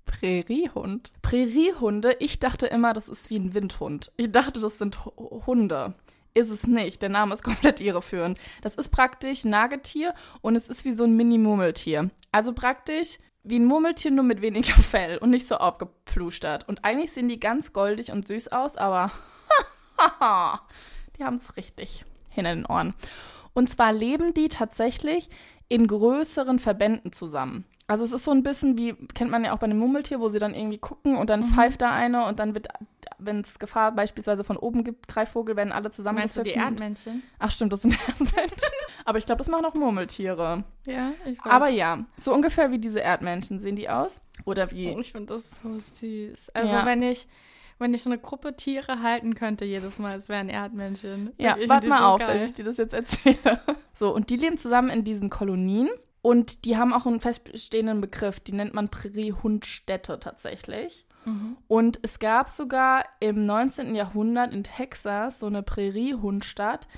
Präriehund. 0.04 1.10
Präriehunde, 1.22 2.16
ich 2.20 2.38
dachte 2.38 2.66
immer, 2.66 2.92
das 2.92 3.08
ist 3.08 3.30
wie 3.30 3.36
ein 3.38 3.54
Windhund. 3.54 4.12
Ich 4.16 4.30
dachte, 4.30 4.60
das 4.60 4.78
sind 4.78 5.04
Hu- 5.04 5.42
Hunde. 5.46 5.94
Ist 6.34 6.50
es 6.50 6.66
nicht. 6.66 7.00
Der 7.02 7.08
Name 7.08 7.32
ist 7.34 7.42
komplett 7.44 7.80
irreführend. 7.80 8.38
Das 8.62 8.74
ist 8.74 8.90
praktisch 8.90 9.44
ein 9.44 9.50
Nagetier 9.50 10.14
und 10.40 10.56
es 10.56 10.68
ist 10.68 10.84
wie 10.84 10.92
so 10.92 11.04
ein 11.04 11.16
Mini-Murmeltier. 11.16 12.10
Also 12.32 12.52
praktisch 12.52 13.18
wie 13.44 13.58
ein 13.58 13.66
Murmeltier, 13.66 14.10
nur 14.10 14.24
mit 14.24 14.40
weniger 14.42 14.72
Fell 14.82 15.18
und 15.18 15.30
nicht 15.30 15.46
so 15.46 15.56
aufgeplustert. 15.56 16.68
Und 16.68 16.84
eigentlich 16.84 17.12
sehen 17.12 17.28
die 17.28 17.38
ganz 17.38 17.72
goldig 17.72 18.10
und 18.10 18.26
süß 18.26 18.48
aus, 18.48 18.76
aber 18.76 19.12
die 21.16 21.24
haben 21.24 21.36
es 21.36 21.56
richtig 21.56 22.04
hinter 22.30 22.54
den 22.54 22.66
Ohren. 22.66 22.94
Und 23.54 23.70
zwar 23.70 23.92
leben 23.92 24.34
die 24.34 24.48
tatsächlich 24.48 25.30
in 25.68 25.86
größeren 25.86 26.58
Verbänden 26.58 27.12
zusammen. 27.12 27.64
Also 27.86 28.04
es 28.04 28.12
ist 28.12 28.24
so 28.24 28.30
ein 28.30 28.42
bisschen 28.42 28.78
wie, 28.78 28.94
kennt 29.14 29.30
man 29.30 29.44
ja 29.44 29.52
auch 29.54 29.58
bei 29.58 29.66
einem 29.66 29.78
Murmeltier, 29.78 30.18
wo 30.18 30.28
sie 30.28 30.38
dann 30.38 30.54
irgendwie 30.54 30.78
gucken 30.78 31.16
und 31.16 31.28
dann 31.28 31.46
pfeift 31.46 31.82
da 31.82 31.90
eine 31.90 32.26
und 32.26 32.38
dann 32.38 32.54
wird 32.54 32.68
wenn 33.18 33.40
es 33.40 33.58
Gefahr 33.58 33.92
beispielsweise 33.92 34.44
von 34.44 34.56
oben 34.56 34.84
gibt, 34.84 35.08
Greifvogel, 35.08 35.56
werden 35.56 35.72
alle 35.72 35.90
zusammen 35.90 36.18
Meinst 36.18 36.36
du 36.36 36.42
die 36.42 36.50
Erdmännchen? 36.50 37.22
Ach 37.38 37.50
stimmt, 37.50 37.72
das 37.72 37.82
sind 37.82 37.96
Erdmännchen. 38.08 38.72
Aber 39.04 39.18
ich 39.18 39.26
glaube, 39.26 39.38
das 39.38 39.48
machen 39.48 39.64
auch 39.64 39.74
Murmeltiere. 39.74 40.64
Ja, 40.84 41.12
ich 41.24 41.38
weiß. 41.38 41.52
Aber 41.52 41.68
ja, 41.68 42.04
so 42.18 42.32
ungefähr 42.34 42.70
wie 42.70 42.78
diese 42.78 43.00
Erdmännchen 43.00 43.60
sehen 43.60 43.76
die 43.76 43.88
aus. 43.88 44.20
Oder 44.44 44.70
wie? 44.70 44.90
Oh, 44.94 44.98
ich 44.98 45.12
finde 45.12 45.34
das 45.34 45.58
so 45.60 45.78
süß. 45.78 46.50
Also 46.50 46.74
Ja. 46.74 46.86
wenn 46.86 47.02
ich 47.02 47.28
wenn 47.78 47.94
ich 47.94 48.06
eine 48.06 48.18
Gruppe 48.18 48.56
Tiere 48.56 49.02
halten 49.02 49.34
könnte 49.34 49.64
jedes 49.64 49.98
Mal, 49.98 50.16
es 50.16 50.28
wären 50.28 50.48
Erdmännchen. 50.48 51.32
Ja, 51.38 51.56
warte 51.66 51.88
mal 51.88 51.98
so 51.98 52.04
auf, 52.04 52.20
geil. 52.20 52.36
wenn 52.36 52.46
ich 52.46 52.54
dir 52.54 52.64
das 52.64 52.76
jetzt 52.76 52.94
erzähle. 52.94 53.60
So, 53.96 54.12
und 54.12 54.30
die 54.30 54.36
leben 54.36 54.58
zusammen 54.58 54.90
in 54.90 55.04
diesen 55.04 55.30
Kolonien 55.30 55.88
und 56.20 56.64
die 56.64 56.76
haben 56.76 56.92
auch 56.92 57.06
einen 57.06 57.20
feststehenden 57.20 58.00
Begriff, 58.00 58.40
die 58.40 58.50
nennt 58.50 58.74
man 58.74 58.88
Präriehundstädte 58.88 60.18
tatsächlich. 60.18 61.06
Mhm. 61.24 61.56
Und 61.68 62.00
es 62.02 62.18
gab 62.18 62.48
sogar 62.48 63.04
im 63.20 63.46
19. 63.46 63.94
Jahrhundert 63.94 64.52
in 64.52 64.64
Texas 64.64 65.38
so 65.38 65.46
eine 65.46 65.62
Präriehundstadt, 65.62 66.88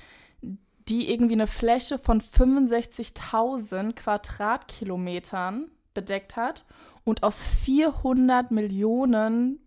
die 0.87 1.11
irgendwie 1.11 1.35
eine 1.35 1.47
Fläche 1.47 1.97
von 1.97 2.21
65.000 2.21 3.93
Quadratkilometern 3.93 5.69
bedeckt 5.93 6.35
hat 6.35 6.65
und 7.03 7.23
aus 7.23 7.37
400 7.63 8.51
Millionen 8.51 9.59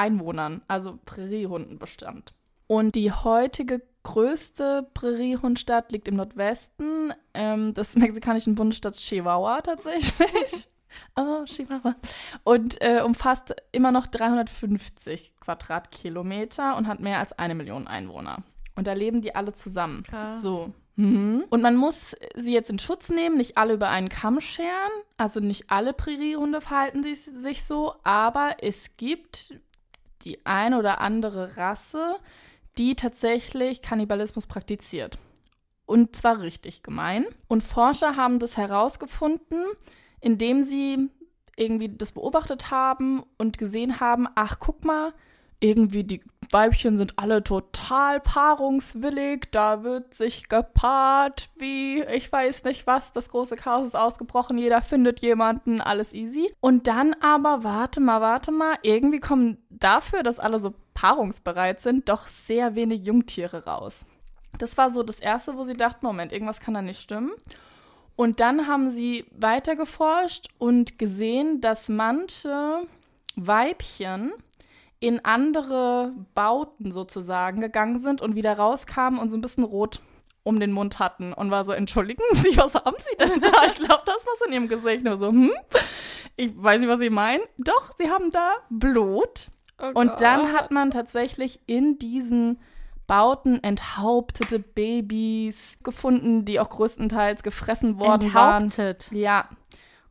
Einwohnern, 0.00 0.62
also 0.66 0.98
Präriehunden 1.04 1.78
bestand. 1.78 2.32
Und 2.66 2.94
die 2.94 3.12
heutige 3.12 3.82
größte 4.02 4.88
Präriehundstadt 4.94 5.92
liegt 5.92 6.08
im 6.08 6.16
Nordwesten 6.16 7.12
ähm, 7.34 7.74
des 7.74 7.96
mexikanischen 7.96 8.54
Bundesstaats 8.54 9.00
Chihuahua 9.02 9.60
tatsächlich. 9.60 10.68
oh, 11.16 11.44
Chihuahua. 11.44 11.96
Und 12.44 12.80
äh, 12.80 13.02
umfasst 13.02 13.54
immer 13.72 13.92
noch 13.92 14.06
350 14.06 15.34
Quadratkilometer 15.40 16.76
und 16.76 16.86
hat 16.86 17.00
mehr 17.00 17.18
als 17.18 17.38
eine 17.38 17.54
Million 17.54 17.86
Einwohner. 17.86 18.38
Und 18.76 18.86
da 18.86 18.94
leben 18.94 19.20
die 19.20 19.34
alle 19.34 19.52
zusammen. 19.52 20.02
Krass. 20.04 20.40
So. 20.40 20.72
Mhm. 20.96 21.44
Und 21.50 21.60
man 21.60 21.76
muss 21.76 22.16
sie 22.34 22.54
jetzt 22.54 22.70
in 22.70 22.78
Schutz 22.78 23.10
nehmen, 23.10 23.36
nicht 23.36 23.58
alle 23.58 23.74
über 23.74 23.90
einen 23.90 24.08
Kamm 24.08 24.40
scheren. 24.40 24.92
Also 25.18 25.40
nicht 25.40 25.70
alle 25.70 25.92
Präriehunde 25.92 26.62
verhalten 26.62 27.02
sich, 27.02 27.22
sich 27.22 27.64
so, 27.64 27.94
aber 28.04 28.56
es 28.60 28.96
gibt 28.96 29.54
die 30.24 30.44
eine 30.46 30.78
oder 30.78 31.00
andere 31.00 31.56
Rasse, 31.56 32.16
die 32.78 32.94
tatsächlich 32.94 33.82
Kannibalismus 33.82 34.46
praktiziert. 34.46 35.18
Und 35.86 36.14
zwar 36.14 36.40
richtig 36.40 36.82
gemein. 36.82 37.26
Und 37.48 37.62
Forscher 37.62 38.16
haben 38.16 38.38
das 38.38 38.56
herausgefunden, 38.56 39.64
indem 40.20 40.62
sie 40.62 41.10
irgendwie 41.56 41.88
das 41.88 42.12
beobachtet 42.12 42.70
haben 42.70 43.24
und 43.38 43.58
gesehen 43.58 44.00
haben, 44.00 44.28
ach 44.34 44.58
guck 44.60 44.84
mal, 44.84 45.08
irgendwie 45.60 46.04
die 46.04 46.22
Weibchen 46.52 46.98
sind 46.98 47.16
alle 47.16 47.44
total 47.44 48.18
paarungswillig, 48.18 49.48
da 49.52 49.84
wird 49.84 50.14
sich 50.14 50.48
gepaart, 50.48 51.48
wie 51.56 52.02
ich 52.02 52.32
weiß 52.32 52.64
nicht 52.64 52.86
was, 52.88 53.12
das 53.12 53.28
große 53.28 53.54
Chaos 53.54 53.88
ist 53.88 53.96
ausgebrochen, 53.96 54.58
jeder 54.58 54.82
findet 54.82 55.20
jemanden, 55.20 55.80
alles 55.80 56.12
easy. 56.12 56.52
Und 56.60 56.88
dann 56.88 57.14
aber, 57.20 57.62
warte 57.62 58.00
mal, 58.00 58.20
warte 58.20 58.50
mal, 58.50 58.76
irgendwie 58.82 59.20
kommen 59.20 59.58
dafür, 59.70 60.24
dass 60.24 60.40
alle 60.40 60.58
so 60.58 60.74
paarungsbereit 60.94 61.80
sind, 61.80 62.08
doch 62.08 62.26
sehr 62.26 62.74
wenig 62.74 63.04
Jungtiere 63.04 63.64
raus. 63.64 64.04
Das 64.58 64.76
war 64.76 64.90
so 64.90 65.04
das 65.04 65.20
Erste, 65.20 65.56
wo 65.56 65.64
sie 65.64 65.74
dachten, 65.74 66.04
Moment, 66.04 66.32
irgendwas 66.32 66.58
kann 66.58 66.74
da 66.74 66.82
nicht 66.82 67.00
stimmen. 67.00 67.30
Und 68.16 68.40
dann 68.40 68.66
haben 68.66 68.90
sie 68.90 69.24
weiter 69.30 69.76
geforscht 69.76 70.48
und 70.58 70.98
gesehen, 70.98 71.60
dass 71.60 71.88
manche 71.88 72.86
Weibchen 73.36 74.32
in 75.00 75.24
andere 75.24 76.12
Bauten 76.34 76.92
sozusagen 76.92 77.60
gegangen 77.60 78.00
sind 78.00 78.20
und 78.20 78.34
wieder 78.34 78.54
rauskamen 78.54 79.18
und 79.18 79.30
so 79.30 79.36
ein 79.36 79.40
bisschen 79.40 79.64
rot 79.64 80.00
um 80.42 80.60
den 80.60 80.72
Mund 80.72 80.98
hatten 80.98 81.32
und 81.32 81.50
war 81.50 81.64
so, 81.64 81.72
entschuldigen 81.72 82.22
Sie, 82.34 82.56
was 82.56 82.74
haben 82.74 82.96
Sie 82.98 83.16
denn 83.16 83.40
da? 83.40 83.50
Ich 83.66 83.74
glaube, 83.74 84.02
das 84.06 84.16
ist 84.16 84.28
was 84.32 84.46
in 84.46 84.52
Ihrem 84.52 84.68
Gesicht. 84.68 85.02
Nur 85.02 85.18
so, 85.18 85.28
hm? 85.28 85.52
Ich 86.36 86.50
weiß 86.54 86.80
nicht, 86.80 86.90
was 86.90 87.00
Sie 87.00 87.10
meinen. 87.10 87.42
Doch, 87.58 87.94
Sie 87.98 88.10
haben 88.10 88.30
da 88.30 88.52
Blut. 88.70 89.48
Oh 89.82 89.90
Und 89.94 90.20
dann 90.20 90.42
Gott. 90.42 90.52
hat 90.52 90.70
man 90.70 90.90
tatsächlich 90.90 91.60
in 91.66 91.98
diesen 91.98 92.60
Bauten 93.06 93.62
enthauptete 93.62 94.58
Babys 94.60 95.76
gefunden, 95.82 96.44
die 96.44 96.60
auch 96.60 96.68
größtenteils 96.70 97.42
gefressen 97.42 97.98
worden 97.98 98.32
waren. 98.34 98.64
enthauptet. 98.64 99.08
Ja, 99.12 99.48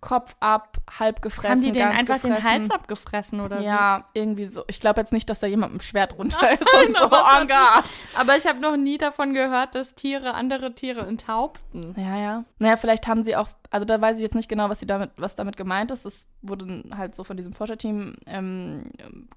Kopf 0.02 0.36
ab, 0.40 0.78
halb 1.00 1.22
gefressen. 1.22 1.50
Haben 1.58 1.62
die 1.62 1.72
denen 1.72 1.92
einfach 1.92 2.20
den 2.20 2.34
gefressen. 2.34 2.50
Hals 2.62 2.72
abgefressen 2.72 3.42
oder 3.42 3.60
Ja, 3.60 4.06
irgendwie 4.14 4.46
so. 4.48 4.64
Ich 4.68 4.80
glaube 4.80 5.02
jetzt 5.02 5.12
nicht, 5.12 5.30
dass 5.30 5.40
da 5.40 5.48
jemand 5.48 5.74
mit 5.74 5.82
dem 5.82 5.86
Schwert 5.86 6.14
runter 6.18 6.52
ist 6.52 6.64
Nein, 6.74 6.88
und 6.88 6.98
so, 6.98 7.06
oh 7.06 7.10
Gott. 7.10 7.48
wie? 7.48 8.18
Aber 8.18 8.38
ich 8.38 8.46
habe 8.48 8.60
noch 8.60 8.78
nie 8.78 8.98
davon 8.98 9.34
gehört, 9.34 9.76
dass 9.76 9.96
Tiere 9.96 10.34
andere 10.34 10.74
Tiere 10.74 11.02
enthaupten. 11.06 11.94
Ja, 11.98 12.18
ja. 12.18 12.44
Naja, 12.60 12.78
vielleicht 12.78 13.08
haben 13.08 13.24
sie 13.24 13.36
auch, 13.36 13.50
also 13.72 13.86
da 13.86 14.00
weiß 14.00 14.18
ich 14.18 14.24
jetzt 14.24 14.36
nicht 14.36 14.50
genau, 14.50 14.70
was 14.70 14.80
sie 14.80 14.88
damit, 14.88 15.12
was 15.18 15.36
damit 15.36 15.58
gemeint 15.58 15.92
ist. 15.92 16.06
Das 16.06 16.28
wurde 16.42 16.84
halt 16.96 17.14
so 17.16 17.24
von 17.24 17.36
diesem 17.38 17.54
Forscherteam 17.54 18.16
ähm, 18.26 18.92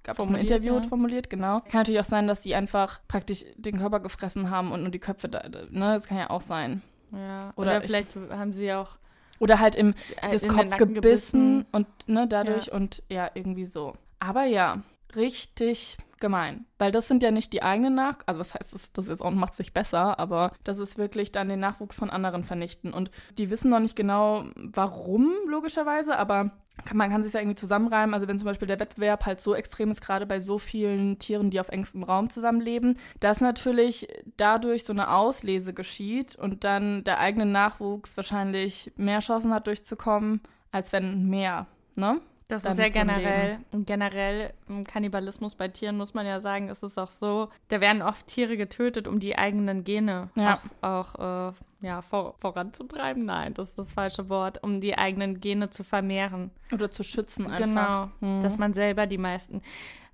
gab 0.05 0.15
es 0.17 0.21
ein 0.21 0.27
Formuliert, 0.27 0.51
Interview 0.51 0.75
ja. 0.77 0.83
formuliert, 0.83 1.29
genau. 1.31 1.61
Kann 1.61 1.81
natürlich 1.81 2.01
auch 2.01 2.05
sein, 2.05 2.29
dass 2.29 2.43
sie 2.43 2.55
einfach 2.55 3.01
praktisch 3.09 3.45
den 3.57 3.79
Körper 3.79 4.01
gefressen 4.01 4.51
haben 4.51 4.71
und 4.73 4.83
nur 4.83 4.91
die 4.91 4.99
Köpfe 5.01 5.29
da, 5.29 5.43
ne, 5.71 5.95
das 5.95 6.07
kann 6.07 6.19
ja 6.19 6.31
auch 6.31 6.41
sein. 6.41 6.83
Ja. 7.11 7.53
Oder 7.57 7.73
Oder, 7.73 7.79
ich- 7.85 7.87
vielleicht 7.91 8.17
haben 8.31 8.53
sie 8.53 8.73
auch 8.73 8.97
Oder 9.43 9.59
halt 9.59 9.75
im 9.75 9.95
äh, 10.21 10.31
das 10.31 10.47
Kopf 10.47 10.71
Nacken 10.71 10.95
gebissen 10.95 11.67
und 11.73 11.87
ne, 12.07 12.29
dadurch 12.29 12.71
und 12.71 13.03
ja, 13.09 13.29
irgendwie 13.35 13.65
so. 13.65 13.95
Aber 14.21 14.45
ja, 14.45 14.83
richtig 15.17 15.97
gemein. 16.21 16.65
Weil 16.79 16.93
das 16.93 17.09
sind 17.09 17.25
ja 17.25 17.33
nicht 17.33 17.53
die 17.53 17.65
eigenen 17.65 17.97
Nach... 17.97 18.19
Also 18.27 18.39
was 18.39 18.55
heißt 18.55 18.73
das, 18.73 18.93
das 18.93 19.09
ist 19.09 19.21
auch 19.21 19.33
macht 19.33 19.57
sich 19.57 19.75
besser, 19.75 20.21
aber 20.21 20.53
das 20.63 20.79
ist 20.79 20.97
wirklich 20.97 21.33
dann 21.33 21.49
den 21.49 21.59
Nachwuchs 21.59 21.99
von 21.99 22.09
anderen 22.09 22.45
vernichten. 22.45 22.95
Und 22.95 23.11
die 23.37 23.51
wissen 23.51 23.71
noch 23.71 23.81
nicht 23.81 23.97
genau, 23.97 24.45
warum, 24.55 25.33
logischerweise, 25.49 26.17
aber 26.17 26.53
kann, 26.85 26.97
man 26.97 27.11
kann 27.11 27.23
sich 27.23 27.33
ja 27.33 27.41
irgendwie 27.41 27.57
zusammenreimen. 27.57 28.15
Also 28.15 28.29
wenn 28.29 28.39
zum 28.39 28.47
Beispiel 28.47 28.69
der 28.69 28.81
Wettbewerb 28.81 29.27
halt 29.27 29.41
so 29.41 29.55
extrem 29.55 29.91
ist, 29.91 30.01
gerade 30.01 30.27
bei 30.27 30.41
so 30.41 30.59
vielen 30.59 31.19
Tieren, 31.19 31.51
die 31.51 31.61
auf 31.61 31.69
engstem 31.69 32.03
Raum 32.03 32.31
zusammenleben, 32.31 32.99
dass 33.21 33.41
natürlich 33.41 34.09
dadurch 34.37 34.85
so 34.85 34.93
eine 34.93 35.13
Auslese 35.13 35.73
geschieht 35.75 36.37
und 36.37 36.65
dann 36.65 37.05
der 37.05 37.21
eigene 37.21 37.47
Nachwuchs 37.47 38.17
wahrscheinlich 38.17 38.93
mehr 38.97 39.21
Chancen 39.21 39.53
hat 39.55 39.67
durchzukommen, 39.67 40.41
als 40.71 40.93
wenn 40.93 41.29
mehr, 41.29 41.67
ne? 41.97 42.21
Das 42.49 42.65
damit 42.65 42.87
ist 42.87 42.95
ja 42.95 43.03
generell, 43.03 43.59
generell 43.73 44.53
im 44.69 44.85
Kannibalismus 44.85 45.55
bei 45.55 45.69
Tieren, 45.69 45.97
muss 45.97 46.13
man 46.13 46.27
ja 46.27 46.39
sagen, 46.39 46.69
ist 46.69 46.83
es 46.83 46.99
auch 46.99 47.11
so, 47.11 47.49
da 47.69 47.81
werden 47.81 48.03
oft 48.03 48.27
Tiere 48.27 48.59
getötet, 48.59 49.09
um 49.09 49.21
die 49.21 49.39
eigenen 49.39 49.85
Gene 49.85 50.29
Ja. 50.35 50.61
auch, 50.83 51.15
auch 51.17 51.51
äh, 51.51 51.53
ja, 51.83 52.01
vor, 52.03 52.35
voranzutreiben. 52.39 53.25
Nein, 53.25 53.55
das 53.55 53.71
ist 53.71 53.79
das 53.79 53.93
falsche 53.93 54.29
Wort, 54.29 54.63
um 54.63 54.81
die 54.81 54.97
eigenen 54.97 55.41
Gene 55.41 55.69
zu 55.71 55.85
vermehren. 55.85 56.51
Oder 56.73 56.91
zu 56.91 57.03
schützen 57.03 57.47
einfach. 57.47 58.11
Genau, 58.21 58.37
Mhm. 58.39 58.43
dass 58.43 58.57
man 58.59 58.73
selber 58.73 59.07
die 59.07 59.19
meisten 59.19 59.61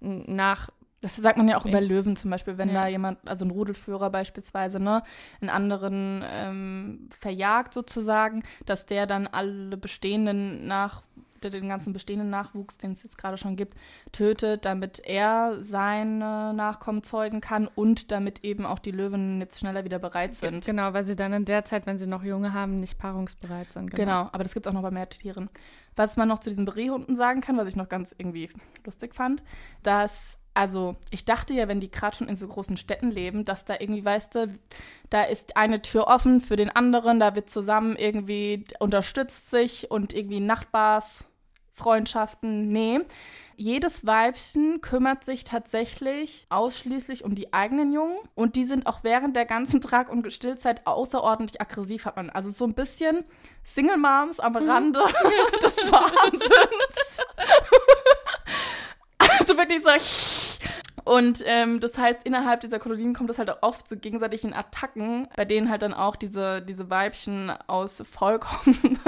nach 0.01 0.71
Das 1.01 1.15
sagt 1.15 1.39
man 1.39 1.47
ja 1.49 1.57
auch 1.57 1.65
über. 1.65 1.81
Löwen 1.81 2.17
zum 2.17 2.33
Beispiel, 2.33 2.59
wenn 2.59 2.69
Ja. 2.71 2.75
da 2.83 2.87
jemand, 2.89 3.19
also 3.29 3.45
ein 3.45 3.53
Rudelführer 3.53 4.11
beispielsweise, 4.11 4.81
ne, 4.81 5.05
einen 5.41 5.49
anderen 5.51 6.25
ähm, 6.29 7.09
verjagt 7.17 7.73
sozusagen, 7.73 8.43
dass 8.67 8.85
der 8.85 9.07
dann 9.07 9.29
alle 9.29 9.77
bestehenden 9.77 10.67
nach 10.67 11.03
den 11.41 11.69
ganzen 11.69 11.93
bestehenden 11.93 12.31
Nachwuchs, 12.31 12.79
den 12.79 12.93
es 12.93 13.03
jetzt 13.03 13.19
gerade 13.19 13.39
schon 13.39 13.57
gibt, 13.57 13.75
tötet, 14.13 14.65
damit 14.65 15.01
er 15.05 15.57
seine 15.61 16.53
Nachkommen 16.55 17.03
zeugen 17.03 17.41
kann 17.41 17.69
und 17.69 18.11
damit 18.11 18.45
eben 18.45 18.67
auch 18.67 18.79
die 18.79 18.91
Löwen 18.91 19.41
jetzt 19.41 19.61
schneller 19.61 19.85
wieder 19.85 19.99
bereit 19.99 20.37
sind. 20.37 20.65
Genau, 20.65 20.93
weil 20.93 21.05
sie 21.05 21.17
dann 21.17 21.33
in 21.33 21.45
der 21.45 21.65
Zeit, 21.65 21.87
wenn 21.87 21.99
sie 21.99 22.07
noch 22.07 22.23
Junge 22.23 22.53
haben, 22.53 22.81
nicht 22.81 22.99
paarungsbereit 22.99 23.73
sind. 23.73 23.95
Genau, 23.95 24.29
aber 24.33 24.43
das 24.43 24.55
gibt 24.55 24.67
es 24.67 24.71
auch 24.71 24.75
noch 24.75 24.83
bei 24.83 24.91
Meertieren. 24.91 25.49
Was 25.97 26.17
man 26.17 26.29
noch 26.29 26.39
zu 26.39 26.49
diesen 26.49 26.65
Berehhunden 26.65 27.17
sagen 27.17 27.41
kann, 27.41 27.57
was 27.57 27.67
ich 27.67 27.77
noch 27.77 27.89
ganz 27.89 28.15
irgendwie 28.17 28.49
lustig 28.85 29.15
fand, 29.15 29.43
dass, 29.83 30.39
also 30.55 30.97
ich 31.11 31.25
dachte 31.25 31.55
ja, 31.55 31.67
wenn 31.67 31.81
die 31.81 31.91
gerade 31.91 32.17
schon 32.17 32.29
in 32.29 32.37
so 32.37 32.47
großen 32.47 32.77
Städten 32.77 33.11
leben, 33.11 33.45
dass 33.45 33.65
da 33.65 33.75
irgendwie, 33.79 34.05
weißt 34.05 34.35
du, 34.35 34.59
da 35.11 35.25
ist 35.25 35.57
eine 35.57 35.83
Tür 35.83 36.07
offen 36.07 36.41
für 36.41 36.57
den 36.57 36.71
anderen, 36.71 37.19
da 37.19 37.35
wird 37.35 37.51
zusammen 37.51 37.97
irgendwie 37.97 38.65
unterstützt 38.79 39.51
sich 39.51 39.91
und 39.91 40.13
irgendwie 40.13 40.41
Nachbars. 40.41 41.25
Freundschaften, 41.79 42.69
nee. 42.69 43.01
Jedes 43.57 44.07
Weibchen 44.07 44.81
kümmert 44.81 45.25
sich 45.25 45.43
tatsächlich 45.43 46.47
ausschließlich 46.49 47.25
um 47.25 47.35
die 47.35 47.53
eigenen 47.53 47.93
Jungen 47.93 48.17
und 48.37 48.55
die 48.55 48.65
sind 48.65 48.87
auch 48.87 49.03
während 49.03 49.35
der 49.35 49.47
ganzen 49.47 49.81
Trag- 49.81 50.11
und 50.11 50.33
Stillzeit 50.33 50.87
außerordentlich 50.87 51.61
aggressiv, 51.61 52.05
hat 52.05 52.15
man. 52.15 52.31
Also 52.31 52.51
so 52.51 52.65
ein 52.65 52.75
bisschen 52.75 53.25
Single 53.65 53.97
Moms 53.97 54.39
am 54.39 54.55
Rande 54.55 55.01
des 55.63 55.77
Wahnsinns. 55.91 57.19
also 59.19 59.57
wirklich 59.57 59.83
so. 59.83 59.91
Und 61.09 61.43
ähm, 61.47 61.81
das 61.81 61.97
heißt, 61.97 62.25
innerhalb 62.25 62.61
dieser 62.61 62.79
Kolonien 62.79 63.15
kommt 63.15 63.31
es 63.31 63.39
halt 63.39 63.51
auch 63.51 63.63
oft 63.63 63.89
zu 63.89 63.97
gegenseitigen 63.97 64.53
Attacken, 64.53 65.27
bei 65.37 65.47
denen 65.47 65.71
halt 65.71 65.81
dann 65.81 65.95
auch 65.95 66.17
diese, 66.17 66.61
diese 66.61 66.91
Weibchen 66.91 67.51
aus 67.67 68.03
vollkommen 68.05 69.01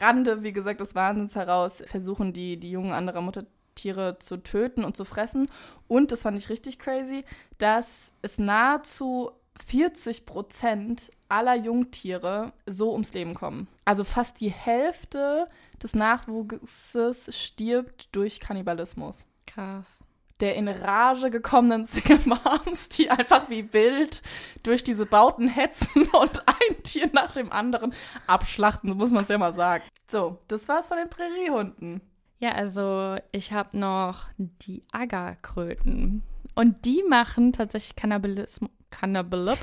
Rande, 0.00 0.42
wie 0.42 0.52
gesagt, 0.52 0.80
des 0.80 0.94
Wahnsinns 0.94 1.34
heraus 1.34 1.82
versuchen, 1.86 2.32
die, 2.32 2.58
die 2.58 2.70
Jungen 2.70 2.92
anderer 2.92 3.20
Muttertiere 3.20 4.18
zu 4.18 4.36
töten 4.38 4.84
und 4.84 4.96
zu 4.96 5.04
fressen. 5.04 5.48
Und, 5.88 6.12
das 6.12 6.22
fand 6.22 6.38
ich 6.38 6.48
richtig 6.48 6.78
crazy, 6.78 7.24
dass 7.58 8.12
es 8.22 8.38
nahezu 8.38 9.30
40 9.66 10.26
Prozent 10.26 11.10
aller 11.28 11.54
Jungtiere 11.54 12.52
so 12.66 12.92
ums 12.92 13.12
Leben 13.12 13.34
kommen. 13.34 13.68
Also 13.84 14.04
fast 14.04 14.40
die 14.40 14.50
Hälfte 14.50 15.48
des 15.82 15.94
Nachwuchses 15.94 17.36
stirbt 17.36 18.14
durch 18.14 18.40
Kannibalismus. 18.40 19.26
Krass. 19.46 20.04
Der 20.40 20.56
in 20.56 20.68
Rage 20.68 21.30
gekommenen 21.30 21.86
Single 21.86 22.20
Moms, 22.24 22.88
die 22.88 23.08
einfach 23.08 23.48
wie 23.48 23.72
wild 23.72 24.22
durch 24.62 24.82
diese 24.82 25.06
Bauten 25.06 25.48
hetzen 25.48 26.08
und 26.12 26.42
ein 26.46 26.82
Tier 26.82 27.08
nach 27.12 27.32
dem 27.32 27.52
anderen 27.52 27.94
abschlachten, 28.26 28.90
so 28.90 28.96
muss 28.96 29.12
man 29.12 29.24
es 29.24 29.28
ja 29.30 29.38
mal 29.38 29.54
sagen. 29.54 29.84
So, 30.10 30.38
das 30.48 30.66
war's 30.68 30.88
von 30.88 30.98
den 30.98 31.08
Präriehunden. 31.08 32.00
Ja, 32.38 32.52
also 32.52 33.16
ich 33.32 33.52
habe 33.52 33.78
noch 33.78 34.26
die 34.36 34.84
Agerkröten. 34.92 36.22
Und 36.54 36.84
die 36.84 37.02
machen 37.08 37.52
tatsächlich 37.52 37.96
Kannibalismus. 37.96 38.70
Cannabis, 38.90 39.58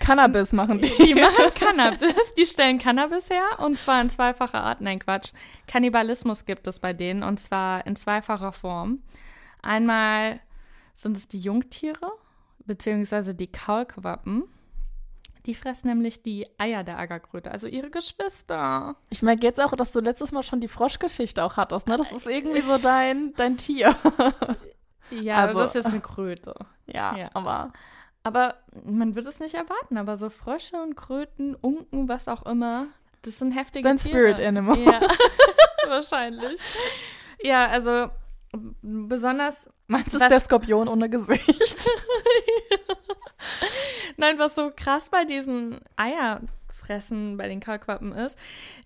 Cannabis 0.00 0.52
machen 0.52 0.80
die. 0.80 0.90
Die 0.98 1.14
machen 1.14 1.54
Cannabis, 1.54 2.34
die 2.36 2.46
stellen 2.46 2.78
Cannabis 2.78 3.30
her 3.30 3.58
und 3.58 3.78
zwar 3.78 4.00
in 4.00 4.10
zweifacher 4.10 4.62
Art. 4.62 4.80
Nein, 4.80 4.98
Quatsch. 4.98 5.32
Kannibalismus 5.68 6.44
gibt 6.44 6.66
es 6.66 6.80
bei 6.80 6.92
denen 6.92 7.22
und 7.22 7.38
zwar 7.38 7.86
in 7.86 7.94
zweifacher 7.94 8.50
Form. 8.50 9.02
Einmal 9.66 10.40
sind 10.94 11.16
es 11.16 11.28
die 11.28 11.40
Jungtiere, 11.40 12.10
beziehungsweise 12.64 13.34
die 13.34 13.50
Kaulquappen. 13.50 14.44
Die 15.44 15.54
fressen 15.54 15.88
nämlich 15.88 16.22
die 16.22 16.46
Eier 16.58 16.82
der 16.82 16.98
Agerkröte, 16.98 17.52
also 17.52 17.66
ihre 17.68 17.90
Geschwister. 17.90 18.96
Ich 19.10 19.22
merke 19.22 19.42
jetzt 19.46 19.60
auch, 19.62 19.72
dass 19.76 19.92
du 19.92 20.00
letztes 20.00 20.32
Mal 20.32 20.42
schon 20.42 20.60
die 20.60 20.66
Froschgeschichte 20.68 21.44
auch 21.44 21.56
hattest, 21.56 21.86
ne? 21.86 21.96
Das 21.96 22.10
ist 22.10 22.26
irgendwie 22.26 22.62
so 22.62 22.78
dein, 22.78 23.32
dein 23.36 23.56
Tier. 23.56 23.94
Ja, 25.10 25.36
Also- 25.36 25.58
das 25.60 25.76
ist 25.76 25.86
eine 25.86 26.00
Kröte. 26.00 26.54
Ja, 26.86 27.16
Ja. 27.16 27.30
aber 27.34 27.72
Aber 28.24 28.56
man 28.84 29.14
wird 29.14 29.24
es 29.28 29.38
nicht 29.38 29.54
erwarten, 29.54 29.98
aber 29.98 30.16
so 30.16 30.30
Frösche 30.30 30.82
und 30.82 30.96
Kröten, 30.96 31.54
Unken, 31.54 32.08
was 32.08 32.26
auch 32.26 32.44
immer, 32.44 32.88
das 33.22 33.38
sind 33.38 33.52
heftige 33.52 33.84
Dein 33.86 33.98
Tiere. 33.98 34.32
Spirit 34.34 34.40
Animal. 34.40 34.76
Ja, 34.80 34.98
wahrscheinlich. 35.86 36.60
Ja, 37.40 37.68
also 37.68 38.08
besonders, 38.82 39.68
Meinst 39.86 40.14
du, 40.14 40.18
der 40.18 40.40
Skorpion 40.40 40.88
ohne 40.88 41.08
Gesicht? 41.08 41.88
nein, 44.16 44.38
was 44.38 44.54
so 44.54 44.70
krass 44.74 45.10
bei 45.10 45.24
diesen 45.24 45.80
Eierfressen 45.96 47.36
bei 47.36 47.48
den 47.48 47.60
Kaulquappen 47.60 48.12
ist, 48.12 48.38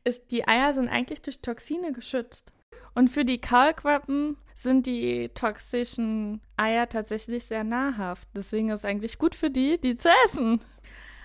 ist, 0.05 0.31
die 0.31 0.47
Eier 0.47 0.73
sind 0.73 0.89
eigentlich 0.89 1.23
durch 1.23 1.41
Toxine 1.41 1.93
geschützt. 1.93 2.53
Und 2.95 3.09
für 3.09 3.25
die 3.25 3.41
Kaulquappen 3.41 4.37
sind 4.55 4.87
die 4.87 5.31
toxischen 5.31 6.41
Eier 6.57 6.89
tatsächlich 6.89 7.45
sehr 7.45 7.65
nahrhaft. 7.65 8.29
Deswegen 8.35 8.71
ist 8.71 8.81
es 8.81 8.85
eigentlich 8.85 9.19
gut 9.19 9.35
für 9.35 9.51
die, 9.51 9.81
die 9.81 9.97
zu 9.97 10.09
essen. 10.27 10.61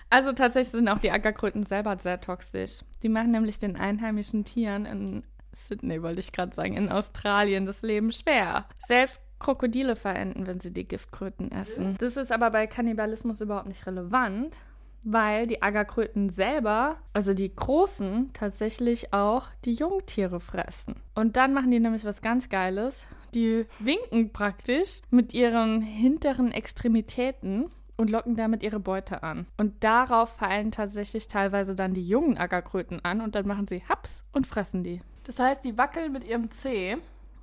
Also 0.08 0.32
tatsächlich 0.32 0.72
sind 0.72 0.88
auch 0.88 1.00
die 1.00 1.10
Ackerkröten 1.10 1.64
selber 1.64 1.98
sehr 1.98 2.20
toxisch. 2.20 2.80
Die 3.02 3.08
machen 3.08 3.32
nämlich 3.32 3.58
den 3.58 3.76
einheimischen 3.76 4.44
Tieren 4.44 4.86
in 4.86 5.24
Sydney, 5.58 6.02
wollte 6.02 6.20
ich 6.20 6.32
gerade 6.32 6.54
sagen, 6.54 6.76
in 6.76 6.90
Australien 6.90 7.66
das 7.66 7.82
Leben 7.82 8.12
schwer. 8.12 8.66
Selbst 8.78 9.20
Krokodile 9.38 9.96
verenden, 9.96 10.46
wenn 10.46 10.60
sie 10.60 10.72
die 10.72 10.88
Giftkröten 10.88 11.52
essen. 11.52 11.96
Das 11.98 12.16
ist 12.16 12.32
aber 12.32 12.50
bei 12.50 12.66
Kannibalismus 12.66 13.40
überhaupt 13.40 13.68
nicht 13.68 13.86
relevant, 13.86 14.58
weil 15.04 15.46
die 15.46 15.62
Agerkröten 15.62 16.30
selber, 16.30 16.96
also 17.12 17.34
die 17.34 17.54
großen, 17.54 18.30
tatsächlich 18.32 19.12
auch 19.12 19.48
die 19.64 19.74
Jungtiere 19.74 20.40
fressen. 20.40 20.96
Und 21.14 21.36
dann 21.36 21.54
machen 21.54 21.70
die 21.70 21.80
nämlich 21.80 22.04
was 22.04 22.22
ganz 22.22 22.48
Geiles. 22.48 23.04
Die 23.34 23.66
winken 23.78 24.32
praktisch 24.32 25.00
mit 25.10 25.34
ihren 25.34 25.82
hinteren 25.82 26.50
Extremitäten 26.50 27.70
und 27.96 28.10
locken 28.10 28.36
damit 28.36 28.62
ihre 28.62 28.80
Beute 28.80 29.22
an. 29.22 29.46
Und 29.56 29.84
darauf 29.84 30.36
fallen 30.36 30.70
tatsächlich 30.70 31.28
teilweise 31.28 31.74
dann 31.74 31.94
die 31.94 32.06
jungen 32.06 32.36
Ackerkröten 32.36 33.04
an 33.04 33.20
und 33.20 33.34
dann 33.34 33.46
machen 33.46 33.66
sie 33.66 33.82
Haps 33.88 34.24
und 34.32 34.46
fressen 34.46 34.82
die. 34.82 35.00
Das 35.26 35.38
heißt, 35.40 35.64
die 35.64 35.76
wackeln 35.76 36.12
mit 36.12 36.24
ihrem 36.24 36.50
Zeh 36.50 36.96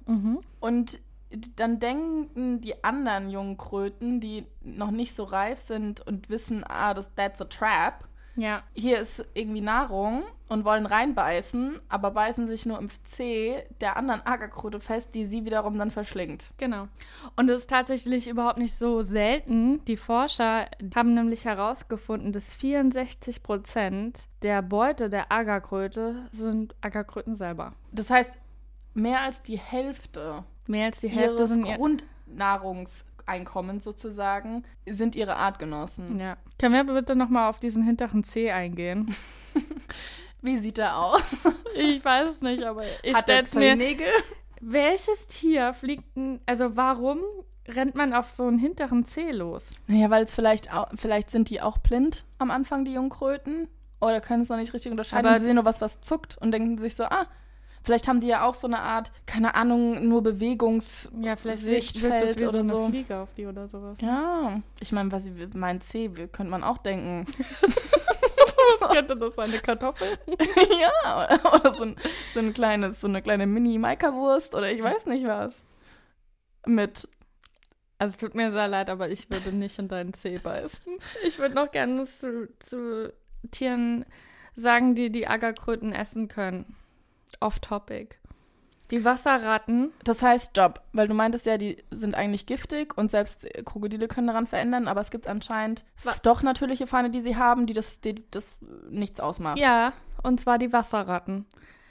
Mhm. 0.06 0.40
und 0.60 1.00
dann 1.56 1.80
denken 1.80 2.62
die 2.62 2.84
anderen 2.84 3.30
jungen 3.30 3.58
Kröten, 3.58 4.20
die 4.20 4.46
noch 4.62 4.92
nicht 4.92 5.16
so 5.16 5.24
reif 5.24 5.60
sind 5.60 6.02
und 6.06 6.30
wissen, 6.30 6.64
ah, 6.68 6.94
das, 6.94 7.14
that's 7.16 7.42
a 7.42 7.46
trap. 7.46 8.08
Ja. 8.36 8.64
Hier 8.74 9.00
ist 9.00 9.26
irgendwie 9.34 9.62
Nahrung 9.62 10.24
und 10.50 10.66
wollen 10.66 10.86
reinbeißen, 10.86 11.80
aber 11.90 12.12
beißen 12.12 12.48
sich 12.48 12.66
nur 12.66 12.80
im 12.80 12.90
Zeh 13.04 13.64
der 13.82 13.98
anderen 13.98 14.26
Ackerkröte 14.26 14.80
fest, 14.80 15.14
die 15.14 15.26
sie 15.26 15.46
wiederum 15.46 15.78
dann 15.78 15.92
verschlingt. 15.92 16.52
Genau. 16.58 16.88
Und 17.36 17.50
es 17.50 17.62
ist 17.62 17.70
tatsächlich 17.70 18.28
überhaupt 18.28 18.58
nicht 18.58 18.76
so 18.76 19.02
selten. 19.02 19.84
Die 19.86 19.98
Forscher 19.98 20.68
haben 20.96 21.14
nämlich 21.14 21.46
herausgefunden, 21.46 22.32
dass 22.32 22.54
64 22.54 23.44
Prozent 23.44 24.28
der 24.42 24.62
Beute 24.62 25.10
der 25.10 25.32
Agerkröte 25.32 26.28
sind 26.32 26.76
Agerkröten 26.82 27.36
selber. 27.36 27.74
Das 27.92 28.10
heißt, 28.10 28.34
mehr 28.94 29.22
als 29.22 29.42
die 29.42 29.58
Hälfte 29.58 30.44
Mehr 30.68 30.86
als 30.86 31.02
die 31.02 31.10
Hälfte 31.10 31.40
ihres 31.40 31.50
sind 31.50 31.66
ihr 31.66 31.80
Grundnahrungseinkommens 33.26 33.84
sozusagen 33.84 34.64
sind 34.88 35.16
ihre 35.16 35.36
Artgenossen. 35.36 36.20
Ja. 36.20 36.38
Können 36.60 36.88
wir 36.88 36.94
bitte 36.94 37.16
nochmal 37.16 37.50
auf 37.50 37.60
diesen 37.60 37.84
hinteren 37.84 38.24
C 38.24 38.52
eingehen? 38.52 39.16
Wie 40.42 40.58
sieht 40.58 40.78
er 40.78 40.98
aus? 40.98 41.48
Ich 41.76 42.04
weiß 42.04 42.30
es 42.30 42.42
nicht, 42.42 42.64
aber 42.64 42.84
ich 43.04 43.14
Hat 43.16 43.24
stell's 43.24 43.54
mir. 43.56 43.62
Zehennägel? 43.62 44.08
Welches 44.60 45.28
Tier 45.28 45.74
fliegt 45.74 46.16
denn, 46.16 46.40
also 46.46 46.76
warum 46.76 47.20
rennt 47.68 47.96
man 47.96 48.14
auf 48.14 48.30
so 48.30 48.46
einen 48.46 48.58
hinteren 48.58 49.06
C 49.06 49.32
los? 49.32 49.72
Naja, 49.88 50.10
weil 50.10 50.24
es 50.24 50.34
vielleicht 50.34 50.74
auch, 50.74 50.88
vielleicht 50.96 51.32
sind 51.32 51.50
die 51.50 51.62
auch 51.62 51.78
blind 51.78 52.26
am 52.40 52.52
Anfang, 52.52 52.86
die 52.86 52.94
Jungkröten. 52.94 53.68
Oder 54.02 54.20
können 54.20 54.42
es 54.42 54.50
noch 54.50 54.58
nicht 54.58 54.74
richtig 54.74 54.92
unterscheiden. 54.92 55.26
Aber- 55.26 55.40
sie 55.40 55.46
sehen 55.46 55.56
nur 55.56 55.64
was, 55.66 55.80
was 55.80 56.02
zuckt 56.02 56.38
und 56.42 56.52
denken 56.52 56.78
sich 56.78 56.96
so, 56.96 57.06
ah, 57.06 57.26
vielleicht 57.84 58.08
haben 58.08 58.20
die 58.22 58.28
ja 58.28 58.46
auch 58.46 58.56
so 58.56 58.68
eine 58.68 58.80
Art, 58.80 59.12
keine 59.26 59.56
Ahnung, 59.56 60.08
nur 60.08 60.24
Bewegungs... 60.24 61.10
Ja, 61.22 61.36
vielleicht 61.36 61.60
Sichtfeld 61.60 62.24
es 62.24 62.36
wie 62.38 62.44
so 62.44 62.50
oder 62.50 62.60
eine 62.60 62.70
so. 62.70 62.88
Fliege 62.90 63.18
auf 63.18 63.30
die 63.36 63.46
oder 63.46 63.68
sowas. 63.68 63.98
Ja, 64.02 64.62
ich 64.80 64.92
meine, 64.92 65.12
was 65.12 65.28
ich- 65.28 65.54
mein 65.54 65.82
C, 65.82 66.10
könnte 66.10 66.52
man 66.52 66.64
auch 66.64 66.78
denken. 66.80 67.26
Was 68.80 68.90
könnte 68.90 69.16
das 69.18 69.36
sein, 69.36 69.50
eine 69.50 69.60
Kartoffel? 69.60 70.08
ja, 70.82 71.26
oder, 71.26 71.54
oder 71.56 71.76
so, 71.76 71.84
ein, 71.84 71.96
so 72.34 72.40
ein 72.40 72.54
kleines, 72.54 73.00
so 73.02 73.08
eine 73.08 73.22
kleine 73.22 73.46
Mini-Maika-Wurst 73.46 74.56
oder 74.56 74.72
ich 74.72 74.82
weiß 74.82 75.06
nicht 75.08 75.26
was. 75.26 75.54
Mit, 76.66 77.08
Also 77.98 78.12
es 78.14 78.18
tut 78.18 78.36
mir 78.36 78.52
sehr 78.52 78.68
leid, 78.68 78.90
aber 78.90 79.10
ich 79.10 79.30
würde 79.30 79.52
nicht 79.52 79.78
in 79.80 79.88
deinen 79.88 80.14
Zeh 80.14 80.38
beißen. 80.38 80.94
Ich 81.26 81.40
würde 81.40 81.56
noch 81.56 81.72
gerne 81.72 82.04
zu, 82.04 82.50
zu 82.60 83.14
Tieren 83.52 84.06
sagen, 84.54 84.96
die 84.96 85.12
die 85.12 85.28
Agerkröten 85.28 85.94
essen 85.94 86.28
können. 86.28 86.76
Off-Topic. 87.42 88.16
Die 88.92 89.06
Wasserratten. 89.06 89.92
das 90.04 90.22
heißt 90.22 90.56
Job, 90.58 90.82
weil 90.92 91.08
du 91.08 91.14
meintest 91.14 91.46
ja, 91.46 91.58
die 91.58 91.78
sind 91.90 92.16
eigentlich 92.16 92.46
giftig 92.46 92.96
und 92.98 93.10
selbst 93.12 93.46
äh, 93.46 93.64
Krokodile 93.64 94.08
können 94.08 94.28
daran 94.28 94.46
verändern, 94.46 94.88
aber 94.88 95.02
es 95.02 95.10
gibt 95.10 95.26
anscheinend 95.26 95.86
Wa- 96.04 96.14
doch 96.22 96.44
natürliche 96.44 96.86
Feinde, 96.86 97.10
die 97.10 97.22
sie 97.22 97.36
haben, 97.38 97.66
die 97.66 97.74
das, 97.74 98.02
die 98.02 98.16
das 98.30 98.58
nichts 98.90 99.20
ausmacht. 99.20 99.58
Ja, 99.58 99.94
und 100.22 100.40
zwar 100.40 100.58
die 100.60 100.72
Wasserratten. 100.74 101.46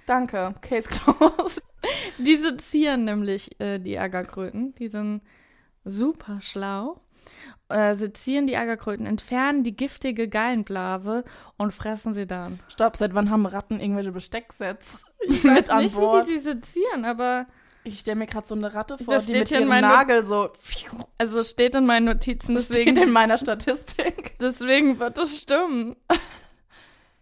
Danke, 0.07 0.55
Case 0.61 0.89
closed. 0.91 1.63
Die 2.19 2.37
sezieren 2.37 3.05
nämlich 3.05 3.59
äh, 3.61 3.79
die 3.79 3.99
Agerkröten. 3.99 4.75
Die 4.77 4.89
sind 4.89 5.23
super 5.85 6.41
schlau. 6.41 7.01
Äh, 7.69 7.95
sezieren 7.95 8.47
die 8.47 8.57
Agerkröten, 8.57 9.07
entfernen 9.07 9.65
die 9.65 9.75
giftige 9.75 10.29
Gallenblase 10.29 11.25
und 11.57 11.73
fressen 11.73 12.13
sie 12.13 12.27
dann. 12.27 12.61
Stopp, 12.69 12.97
seit 12.97 13.15
wann 13.15 13.31
haben 13.31 13.47
Ratten 13.47 13.81
irgendwelche 13.81 14.13
Bestecksets 14.13 15.05
Ich 15.21 15.43
mit 15.43 15.55
weiß 15.57 15.71
an 15.71 15.83
nicht, 15.85 15.97
wie 15.97 16.01
Bord? 16.01 16.27
die 16.27 16.33
die 16.33 16.39
sezieren, 16.39 17.07
aber 17.07 17.47
Ich 17.85 18.01
stelle 18.01 18.17
mir 18.17 18.27
gerade 18.27 18.47
so 18.47 18.55
eine 18.55 18.75
Ratte 18.75 18.99
vor, 18.99 19.15
Das 19.15 19.25
die 19.27 19.33
mit 19.39 19.51
ihrem 19.51 19.69
Nagel 19.69 20.25
so 20.25 20.51
also 21.17 21.43
steht 21.45 21.75
in 21.75 21.87
meinen 21.87 22.05
Notizen, 22.05 22.55
das 22.57 22.69
deswegen, 22.69 22.91
steht 22.95 23.07
in 23.07 23.13
meiner 23.13 23.39
Statistik. 23.39 24.37
deswegen 24.41 24.99
wird 24.99 25.17
es 25.17 25.41
stimmen. 25.41 25.97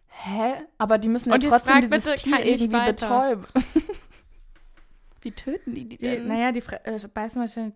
Hä? 0.08 0.54
Aber 0.78 0.98
die 0.98 1.08
müssen 1.08 1.28
ja 1.28 1.36
Und 1.36 1.44
trotzdem 1.44 1.80
dieses 1.80 2.04
bitte 2.10 2.14
Tier 2.16 2.44
irgendwie 2.44 2.72
weiter. 2.72 2.92
betäuben. 3.08 3.46
Wie 5.22 5.32
töten 5.32 5.74
die 5.74 5.84
die 5.88 5.96
Die, 5.96 6.06
denn? 6.06 6.26
naja, 6.28 6.50
die 6.52 6.62
äh, 6.84 6.98
beißen 7.12 7.40
wahrscheinlich. 7.40 7.74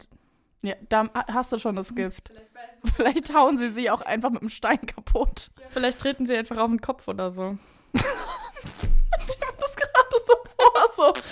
Ja, 0.65 0.77
da 0.89 1.11
hast 1.13 1.53
du 1.53 1.59
schon 1.59 1.77
das 1.77 1.95
Gift. 1.95 2.31
Vielleicht 2.97 3.35
hauen 3.35 3.59
sie 3.59 3.71
sie 3.71 3.91
auch 3.91 4.01
einfach 4.01 4.31
mit 4.31 4.41
einem 4.41 4.49
Stein 4.49 4.81
kaputt. 4.87 5.51
Vielleicht 5.69 5.99
treten 5.99 6.25
sie 6.25 6.35
einfach 6.35 6.57
auf 6.57 6.71
den 6.71 6.81
Kopf 6.81 7.07
oder 7.07 7.31
so. 7.31 7.59
Ich 9.27 9.39
mir 9.39 9.47
das 9.61 9.77
gerade 9.77 10.17
so 10.27 10.33
vor. 10.57 10.89
So. 10.97 11.23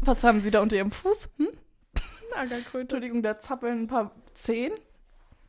Was 0.00 0.24
haben 0.24 0.40
sie 0.40 0.50
da 0.50 0.60
unter 0.60 0.76
ihrem 0.76 0.90
Fuß? 0.90 1.28
Hm? 1.36 1.48
Agerkröte. 2.34 2.80
Entschuldigung, 2.80 3.22
da 3.22 3.38
zappeln 3.38 3.82
ein 3.82 3.86
paar 3.86 4.12
Zehen. 4.34 4.72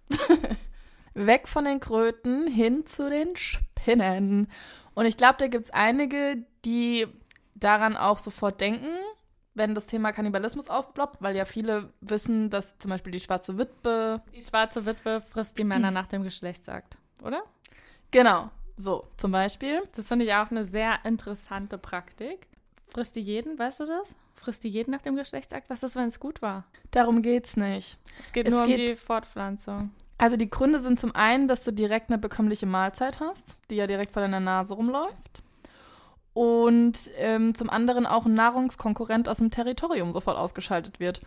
Weg 1.14 1.48
von 1.48 1.66
den 1.66 1.80
Kröten 1.80 2.48
hin 2.48 2.86
zu 2.86 3.10
den 3.10 3.36
Spinnen. 3.38 4.52
Und 4.94 5.06
ich 5.06 5.16
glaube, 5.16 5.36
da 5.40 5.48
gibt 5.48 5.66
es 5.66 5.72
einige, 5.72 6.46
die 6.66 7.08
daran 7.56 7.96
auch 7.96 8.18
sofort 8.18 8.60
denken. 8.60 8.94
Wenn 9.54 9.76
das 9.76 9.86
Thema 9.88 10.12
Kannibalismus 10.12 10.70
aufploppt, 10.70 11.22
weil 11.22 11.36
ja 11.36 11.46
viele 11.46 11.92
wissen, 12.02 12.50
dass 12.50 12.78
zum 12.80 12.90
Beispiel 12.90 13.12
die 13.12 13.20
schwarze 13.20 13.58
Witwe. 13.58 14.22
Die 14.36 14.42
schwarze 14.42 14.86
Witwe 14.86 15.22
frisst 15.22 15.58
die 15.58 15.64
Männer 15.64 15.92
nach 15.92 16.08
dem 16.08 16.24
Geschlechtsakt, 16.24 16.98
oder? 17.24 17.44
Genau, 18.12 18.50
so 18.78 19.04
zum 19.18 19.32
Beispiel. 19.32 19.82
Das 19.96 20.08
finde 20.08 20.26
ich 20.26 20.34
auch 20.34 20.52
eine 20.52 20.66
sehr 20.66 21.00
interessante 21.06 21.78
Praktik. 21.78 22.48
Frisst 22.88 23.16
die 23.16 23.22
jeden, 23.22 23.58
weißt 23.58 23.80
du 23.82 23.86
das? 23.86 24.16
Frisst 24.36 24.64
die 24.64 24.70
jeden 24.70 24.92
nach 24.92 25.02
dem 25.02 25.16
Geschlechtsakt? 25.16 25.70
Was 25.70 25.84
ist, 25.84 25.96
wenn 25.96 26.08
es 26.10 26.20
gut 26.20 26.42
war? 26.42 26.66
Darum 26.92 27.22
geht's 27.22 27.56
nicht. 27.56 27.98
Es 28.22 28.32
geht 28.34 28.48
Es 28.48 28.52
nur 28.54 28.64
um 28.64 28.68
geht- 28.68 28.90
die 28.90 28.96
Fortpflanzung. 28.98 29.92
Also 30.18 30.36
die 30.38 30.50
Gründe 30.50 30.80
sind 30.80 31.00
zum 31.00 31.16
einen, 31.16 31.48
dass 31.48 31.64
du 31.64 31.72
direkt 31.72 32.10
eine 32.10 32.18
bekömmliche 32.20 32.66
Mahlzeit 32.66 33.20
hast, 33.20 33.58
die 33.70 33.76
ja 33.76 33.88
direkt 33.88 34.14
vor 34.14 34.22
deiner 34.22 34.40
Nase 34.40 34.74
rumläuft. 34.74 35.42
Und 36.34 37.12
ähm, 37.18 37.56
zum 37.56 37.70
anderen 37.70 38.06
auch 38.06 38.26
ein 38.26 38.34
Nahrungskonkurrent 38.34 39.28
aus 39.28 39.40
dem 39.40 39.52
Territorium 39.52 40.14
sofort 40.14 40.38
ausgeschaltet 40.38 41.00
wird. 41.00 41.22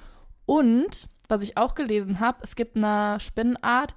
Und, 0.47 1.09
was 1.29 1.43
ich 1.43 1.57
auch 1.57 1.75
gelesen 1.75 2.21
habe, 2.21 2.39
es 2.43 2.57
gibt 2.57 2.77
eine 2.77 3.21
Spinnenart, 3.21 3.95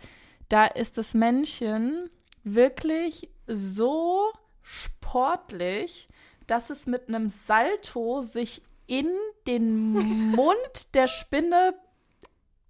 da 0.50 0.66
ist 0.66 0.98
das 0.98 1.14
Männchen 1.14 2.10
wirklich 2.44 3.30
so 3.48 4.32
sportlich, 4.62 6.08
dass 6.46 6.70
es 6.70 6.88
mit 6.88 7.08
einem 7.08 7.30
Salto 7.30 8.22
sich 8.22 8.62
in 8.88 9.10
den 9.46 9.92
Mund 10.32 10.96
der 10.96 11.08
Spinne 11.08 11.74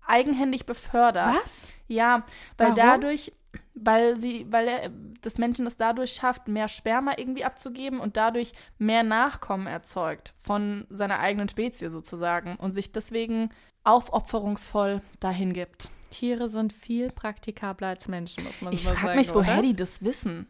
eigenhändig 0.06 0.66
befördert. 0.66 1.36
Was? 1.36 1.70
Ja, 1.88 2.26
weil 2.58 2.68
Warum? 2.68 2.76
dadurch, 2.76 3.32
weil 3.82 4.20
sie, 4.20 4.46
weil 4.50 4.68
er, 4.68 4.90
das 5.22 5.38
Männchen 5.38 5.68
es 5.68 5.78
dadurch 5.78 6.14
schafft, 6.14 6.48
mehr 6.48 6.68
Sperma 6.68 7.14
irgendwie 7.18 7.44
abzugeben 7.46 8.00
und 8.00 8.18
dadurch 8.18 8.52
mehr 8.78 9.04
Nachkommen 9.04 9.68
erzeugt 9.68 10.34
von 10.42 10.86
seiner 10.90 11.20
eigenen 11.20 11.50
Spezie 11.50 11.90
sozusagen 11.90 12.56
und 12.58 12.74
sich 12.74 12.92
deswegen 12.92 13.50
aufopferungsvoll 13.84 15.02
dahin 15.20 15.54
gibt. 15.54 15.90
Tiere 16.10 16.50
sind 16.50 16.74
viel 16.74 17.12
praktikabler 17.12 17.88
als 17.90 18.08
Menschen, 18.08 18.44
muss 18.44 18.62
man 18.62 18.74
Ich 18.74 18.82
so 18.84 18.90
sagen. 18.90 19.00
frage 19.00 19.18
mich, 19.18 19.34
woher 19.34 19.54
oder? 19.60 19.62
die 19.62 19.76
das 19.76 20.02
wissen. 20.04 20.48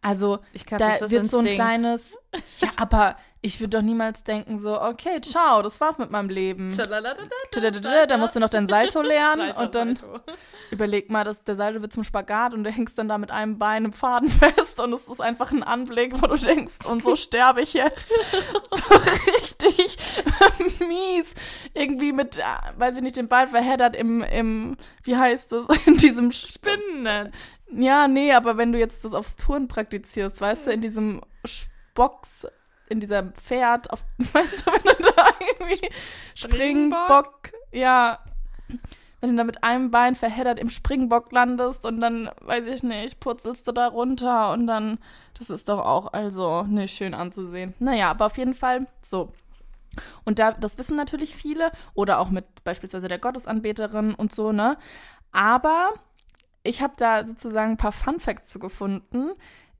Also, 0.00 0.40
Ich 0.52 0.66
glaube, 0.66 0.84
da 0.84 0.90
das 0.92 1.02
ist 1.02 1.10
wird 1.12 1.28
so 1.28 1.38
ein 1.38 1.46
Instinkt. 1.46 1.54
kleines. 1.64 2.18
Ja, 2.60 2.68
aber 2.76 3.16
ich 3.44 3.58
würde 3.58 3.78
doch 3.78 3.82
niemals 3.82 4.22
denken, 4.22 4.60
so, 4.60 4.80
okay, 4.80 5.20
ciao, 5.20 5.62
das 5.62 5.80
war's 5.80 5.98
mit 5.98 6.12
meinem 6.12 6.28
Leben. 6.28 6.70
Da 8.06 8.16
musst 8.16 8.36
du 8.36 8.40
noch 8.40 8.48
dein 8.48 8.68
Salto 8.68 9.02
lernen 9.02 9.48
Salto, 9.48 9.62
und 9.62 9.74
dann 9.74 9.96
Salto. 9.96 10.20
überleg 10.70 11.10
mal, 11.10 11.24
dass 11.24 11.42
der 11.42 11.56
Salto 11.56 11.82
wird 11.82 11.92
zum 11.92 12.04
Spagat 12.04 12.54
und 12.54 12.62
du 12.62 12.70
hängst 12.70 12.96
dann 12.96 13.08
da 13.08 13.18
mit 13.18 13.32
einem 13.32 13.58
Bein 13.58 13.86
im 13.86 13.92
Faden 13.92 14.28
fest 14.30 14.78
und 14.78 14.92
es 14.92 15.08
ist 15.08 15.20
einfach 15.20 15.50
ein 15.50 15.64
Anblick, 15.64 16.22
wo 16.22 16.26
du 16.28 16.36
denkst, 16.36 16.86
und 16.86 17.02
so 17.02 17.16
sterbe 17.16 17.62
ich 17.62 17.74
jetzt. 17.74 18.08
so 18.70 18.94
richtig 19.36 19.98
mies. 20.78 21.34
Irgendwie 21.74 22.12
mit, 22.12 22.38
äh, 22.38 22.42
weiß 22.76 22.96
ich 22.96 23.02
nicht, 23.02 23.16
den 23.16 23.28
Ball 23.28 23.48
verheddert 23.48 23.96
im, 23.96 24.22
im, 24.22 24.76
wie 25.02 25.16
heißt 25.16 25.50
das, 25.50 25.66
in 25.86 25.96
diesem 25.96 26.30
Spinnen. 26.30 27.02
Spinnennetz. 27.02 27.58
Ja, 27.74 28.06
nee, 28.06 28.32
aber 28.32 28.56
wenn 28.56 28.72
du 28.72 28.78
jetzt 28.78 29.04
das 29.04 29.14
aufs 29.14 29.36
Touren 29.36 29.66
praktizierst, 29.66 30.40
weißt 30.40 30.66
du, 30.66 30.70
in 30.70 30.80
diesem 30.80 31.22
Box, 31.94 32.46
in 32.88 33.00
dieser 33.00 33.24
Pferd, 33.24 33.90
auf, 33.90 34.04
weißt 34.18 34.66
du, 34.66 34.72
wenn 34.72 34.82
du 34.82 35.12
da 35.16 35.26
irgendwie 35.40 35.88
Springbock? 36.34 37.50
Springbock, 37.50 37.52
ja, 37.72 38.18
wenn 39.20 39.30
du 39.30 39.36
da 39.36 39.44
mit 39.44 39.62
einem 39.62 39.90
Bein 39.90 40.16
verheddert 40.16 40.58
im 40.58 40.68
Springbock 40.68 41.30
landest 41.30 41.86
und 41.86 42.00
dann, 42.00 42.28
weiß 42.40 42.66
ich 42.66 42.82
nicht, 42.82 43.20
purzelst 43.20 43.66
du 43.68 43.72
da 43.72 43.86
runter 43.86 44.52
und 44.52 44.66
dann, 44.66 44.98
das 45.38 45.48
ist 45.48 45.68
doch 45.68 45.78
auch 45.78 46.12
also 46.12 46.64
nicht 46.64 46.96
schön 46.96 47.14
anzusehen. 47.14 47.74
Naja, 47.78 48.10
aber 48.10 48.26
auf 48.26 48.36
jeden 48.36 48.54
Fall 48.54 48.86
so. 49.00 49.32
Und 50.24 50.40
da, 50.40 50.52
das 50.52 50.76
wissen 50.76 50.96
natürlich 50.96 51.36
viele 51.36 51.70
oder 51.94 52.18
auch 52.18 52.30
mit 52.30 52.64
beispielsweise 52.64 53.08
der 53.08 53.18
Gottesanbeterin 53.18 54.14
und 54.14 54.34
so, 54.34 54.50
ne? 54.50 54.76
Aber 55.30 55.92
ich 56.64 56.82
habe 56.82 56.94
da 56.96 57.26
sozusagen 57.26 57.72
ein 57.72 57.76
paar 57.76 57.92
Fun 57.92 58.18
Facts 58.18 58.48
zu 58.48 58.58
gefunden, 58.58 59.32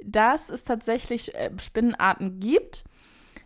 dass 0.04 0.48
es 0.48 0.64
tatsächlich 0.64 1.34
äh, 1.34 1.50
Spinnenarten 1.60 2.40
gibt, 2.40 2.84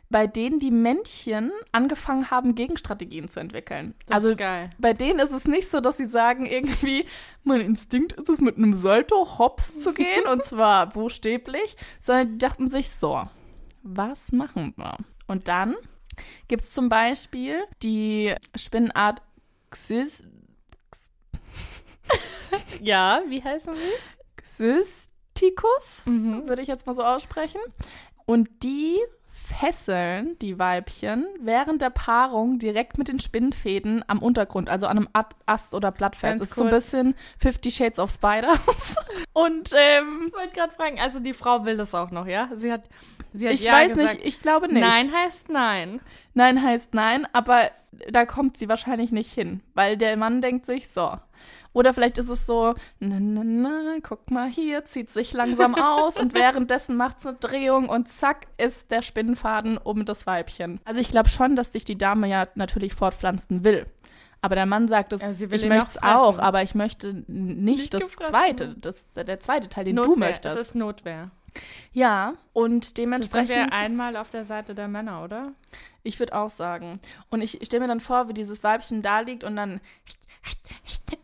bei 0.09 0.27
denen 0.27 0.61
die 0.61 0.71
Männchen 0.71 1.51
angefangen 1.73 2.31
haben, 2.31 2.55
Gegenstrategien 2.55 3.29
zu 3.29 3.41
entwickeln. 3.41 3.95
Das 4.07 4.17
also 4.17 4.29
ist 4.31 4.39
geil. 4.39 4.71
bei 4.79 4.93
denen 4.93 5.19
ist 5.19 5.33
es 5.33 5.47
nicht 5.47 5.69
so, 5.69 5.81
dass 5.81 5.97
sie 5.97 6.07
sagen, 6.07 6.47
irgendwie, 6.47 7.07
mein 7.43 7.61
Instinkt 7.61 8.13
ist 8.13 8.29
es, 8.29 8.41
mit 8.41 8.57
einem 8.57 8.75
Salto 8.75 9.39
hops 9.39 9.77
zu 9.77 9.93
gehen, 9.93 10.27
und 10.31 10.43
zwar 10.45 10.89
buchstäblich, 10.89 11.77
sondern 11.99 12.33
die 12.33 12.39
dachten 12.39 12.71
sich 12.71 12.91
so, 12.91 13.23
was 13.83 14.31
machen 14.31 14.75
wir? 14.77 14.97
Und 15.27 15.49
dann 15.49 15.75
gibt 16.47 16.63
es 16.63 16.73
zum 16.73 16.89
Beispiel 16.89 17.65
die 17.83 18.35
Spinnenart 18.55 19.23
Xys, 19.71 20.25
Ja, 22.81 23.23
wie 23.29 23.43
heißen 23.43 23.75
sie? 23.75 24.43
Xysticus, 25.37 26.03
Mhm. 26.07 26.49
würde 26.49 26.63
ich 26.63 26.69
jetzt 26.69 26.87
mal 26.87 26.95
so 26.95 27.03
aussprechen. 27.03 27.61
Und 28.25 28.49
die 28.63 28.99
fesseln 29.29 30.37
die 30.41 30.59
Weibchen 30.59 31.25
während 31.41 31.81
der 31.81 31.91
Paarung 31.91 32.59
direkt 32.59 32.99
mit 32.99 33.07
den 33.07 33.21
Spinnfäden 33.21 34.03
am 34.09 34.19
Untergrund, 34.21 34.69
also 34.69 34.89
an 34.89 34.97
einem 34.99 35.09
Ast 35.47 35.73
oder 35.73 35.93
Blatt 35.93 36.17
fest. 36.17 36.41
Das 36.41 36.49
ist 36.49 36.57
so 36.57 36.65
ein 36.65 36.71
bisschen 36.71 37.15
Fifty 37.39 37.71
Shades 37.71 38.01
of 38.01 38.11
Spiders. 38.11 38.97
Und 39.33 39.71
ähm, 39.77 40.25
Ich 40.29 40.35
wollte 40.35 40.53
gerade 40.55 40.75
fragen, 40.75 40.99
also 40.99 41.21
die 41.21 41.33
Frau 41.35 41.65
will 41.65 41.77
das 41.77 41.95
auch 41.95 42.11
noch, 42.11 42.27
ja? 42.27 42.49
Sie 42.55 42.73
hat, 42.73 42.89
sie 43.33 43.47
hat 43.47 43.55
ich 43.55 43.63
ja 43.63 43.73
weiß 43.73 43.95
gesagt. 43.95 44.15
nicht, 44.17 44.27
ich 44.27 44.43
glaube 44.43 44.67
nicht. 44.67 44.81
Nein 44.81 45.13
heißt 45.13 45.49
nein. 45.49 46.01
Nein 46.35 46.61
heißt 46.61 46.95
nein, 46.95 47.29
aber 47.33 47.71
da 48.11 48.25
kommt 48.27 48.57
sie 48.57 48.69
wahrscheinlich 48.69 49.13
nicht 49.13 49.33
hin, 49.33 49.63
weil 49.75 49.97
der 49.97 50.17
Mann 50.17 50.41
denkt 50.43 50.67
sich 50.67 50.89
so. 50.89 51.19
Oder 51.73 51.93
vielleicht 51.93 52.19
ist 52.19 52.31
es 52.31 52.47
so, 52.47 52.75
na, 53.01 53.21
na, 53.21 53.43
na, 53.45 53.97
guck 54.03 54.31
mal 54.31 54.49
hier, 54.49 54.85
zieht 54.85 55.11
sich 55.11 55.33
langsam 55.33 55.75
aus 55.81 56.17
und 56.17 56.35
währenddessen 56.35 56.97
macht 56.97 57.19
es 57.21 57.27
eine 57.27 57.37
Drehung 57.37 57.89
und 57.89 58.09
zack 58.09 58.47
ist 58.57 58.91
der 58.91 59.03
Spinnenfaden 59.03 59.77
um 59.79 60.05
das 60.05 60.27
Weibchen. 60.27 60.81
Also 60.85 61.01
ich 61.01 61.11
glaube 61.11 61.29
schon, 61.29 61.57
dass 61.57 61.73
sich 61.73 61.85
die 61.85 61.99
Dame 61.99 62.29
ja 62.29 62.49
natürlich 62.55 62.95
fortpflanzen 62.95 63.65
will. 63.65 63.87
Aber 64.43 64.55
der 64.55 64.67
Mann 64.67 64.87
sagt, 64.87 65.13
das, 65.13 65.23
will 65.41 65.53
ich 65.55 65.67
möchte 65.67 65.91
es 65.91 66.03
auch, 66.03 66.39
aber 66.39 66.63
ich 66.63 66.75
möchte 66.75 67.13
nicht, 67.27 67.79
Nicht 67.81 67.95
das 67.95 68.03
gefressen. 68.03 68.31
zweite, 68.31 68.75
das, 68.77 68.97
der 69.15 69.41
zweite 69.41 69.69
Teil, 69.69 69.85
den 69.87 69.97
du 69.97 70.03
Notwehr. 70.05 70.29
möchtest. 70.29 70.55
Es 70.57 70.67
ist 70.69 70.75
Notwehr. 70.75 71.31
Ja, 71.93 72.35
und 72.53 72.85
Das 72.85 72.89
sind 72.89 72.99
wir 72.99 73.05
dementsprechend. 73.05 73.73
einmal 73.73 74.17
auf 74.17 74.31
der 74.31 74.45
Seite 74.45 74.75
der 74.75 74.89
Männer, 74.89 75.23
oder? 75.25 75.53
Ich 76.03 76.19
würde 76.19 76.35
auch 76.35 76.51
sagen. 76.51 77.01
Und 77.31 77.41
ich 77.41 77.59
stelle 77.65 77.83
mir 77.83 77.89
dann 77.89 78.01
vor, 78.01 78.29
wie 78.29 78.35
dieses 78.35 78.63
Weibchen 78.63 79.03
da 79.03 79.21
liegt 79.21 79.45
und 79.45 79.57
dann 79.57 79.81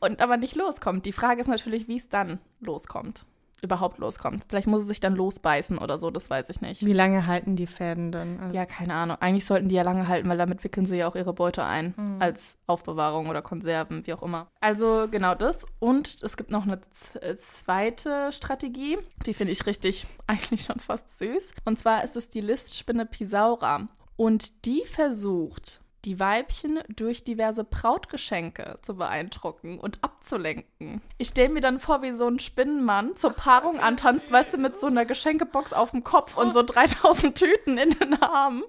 und 0.00 0.20
aber 0.20 0.36
nicht 0.36 0.56
loskommt. 0.56 1.06
Die 1.06 1.12
Frage 1.12 1.40
ist 1.40 1.46
natürlich, 1.46 1.88
wie 1.88 1.96
es 1.96 2.08
dann 2.08 2.38
loskommt. 2.60 3.24
Überhaupt 3.62 3.98
loskommt. 3.98 4.42
Vielleicht 4.48 4.66
muss 4.66 4.82
es 4.82 4.88
sich 4.88 4.98
dann 4.98 5.14
losbeißen 5.14 5.78
oder 5.78 5.96
so, 5.96 6.10
das 6.10 6.28
weiß 6.28 6.48
ich 6.48 6.60
nicht. 6.60 6.84
Wie 6.84 6.92
lange 6.92 7.26
halten 7.28 7.54
die 7.54 7.68
Fäden 7.68 8.10
denn? 8.10 8.40
Also, 8.40 8.56
Ja, 8.56 8.66
keine 8.66 8.94
Ahnung. 8.94 9.16
Eigentlich 9.20 9.44
sollten 9.44 9.68
die 9.68 9.76
ja 9.76 9.82
lange 9.82 10.08
halten, 10.08 10.28
weil 10.28 10.36
damit 10.36 10.64
wickeln 10.64 10.84
sie 10.84 10.96
ja 10.96 11.06
auch 11.06 11.14
ihre 11.14 11.32
Beute 11.32 11.64
ein. 11.64 11.94
Mhm. 11.96 12.16
Als 12.20 12.56
Aufbewahrung 12.66 13.28
oder 13.28 13.40
Konserven, 13.40 14.04
wie 14.04 14.14
auch 14.14 14.22
immer. 14.22 14.48
Also 14.60 15.06
genau 15.08 15.36
das. 15.36 15.64
Und 15.78 16.22
es 16.22 16.36
gibt 16.36 16.50
noch 16.50 16.64
eine 16.64 16.80
äh, 17.20 17.36
zweite 17.36 18.32
Strategie. 18.32 18.98
Die 19.26 19.34
finde 19.34 19.52
ich 19.52 19.64
richtig, 19.66 20.06
eigentlich 20.26 20.64
schon 20.64 20.80
fast 20.80 21.16
süß. 21.18 21.52
Und 21.64 21.78
zwar 21.78 22.02
ist 22.02 22.16
es 22.16 22.30
die 22.30 22.40
Listspinne 22.40 23.06
Pisaura. 23.06 23.86
Und 24.16 24.64
die 24.66 24.82
versucht, 24.86 25.81
die 26.04 26.18
Weibchen 26.18 26.80
durch 26.88 27.24
diverse 27.24 27.64
Brautgeschenke 27.64 28.78
zu 28.82 28.96
beeindrucken 28.96 29.78
und 29.78 30.02
abzulenken. 30.02 31.00
Ich 31.18 31.28
stelle 31.28 31.50
mir 31.50 31.60
dann 31.60 31.78
vor, 31.78 32.02
wie 32.02 32.10
so 32.10 32.26
ein 32.26 32.38
Spinnenmann 32.38 33.16
zur 33.16 33.32
Paarung 33.32 33.78
antanzt, 33.80 34.32
weißt 34.32 34.54
du, 34.54 34.58
mit 34.58 34.76
so 34.78 34.88
einer 34.88 35.04
Geschenkebox 35.04 35.72
auf 35.72 35.92
dem 35.92 36.02
Kopf 36.02 36.36
und 36.36 36.52
so 36.52 36.62
3000 36.62 37.36
Tüten 37.38 37.78
in 37.78 37.90
den 37.90 38.20
Armen. 38.22 38.64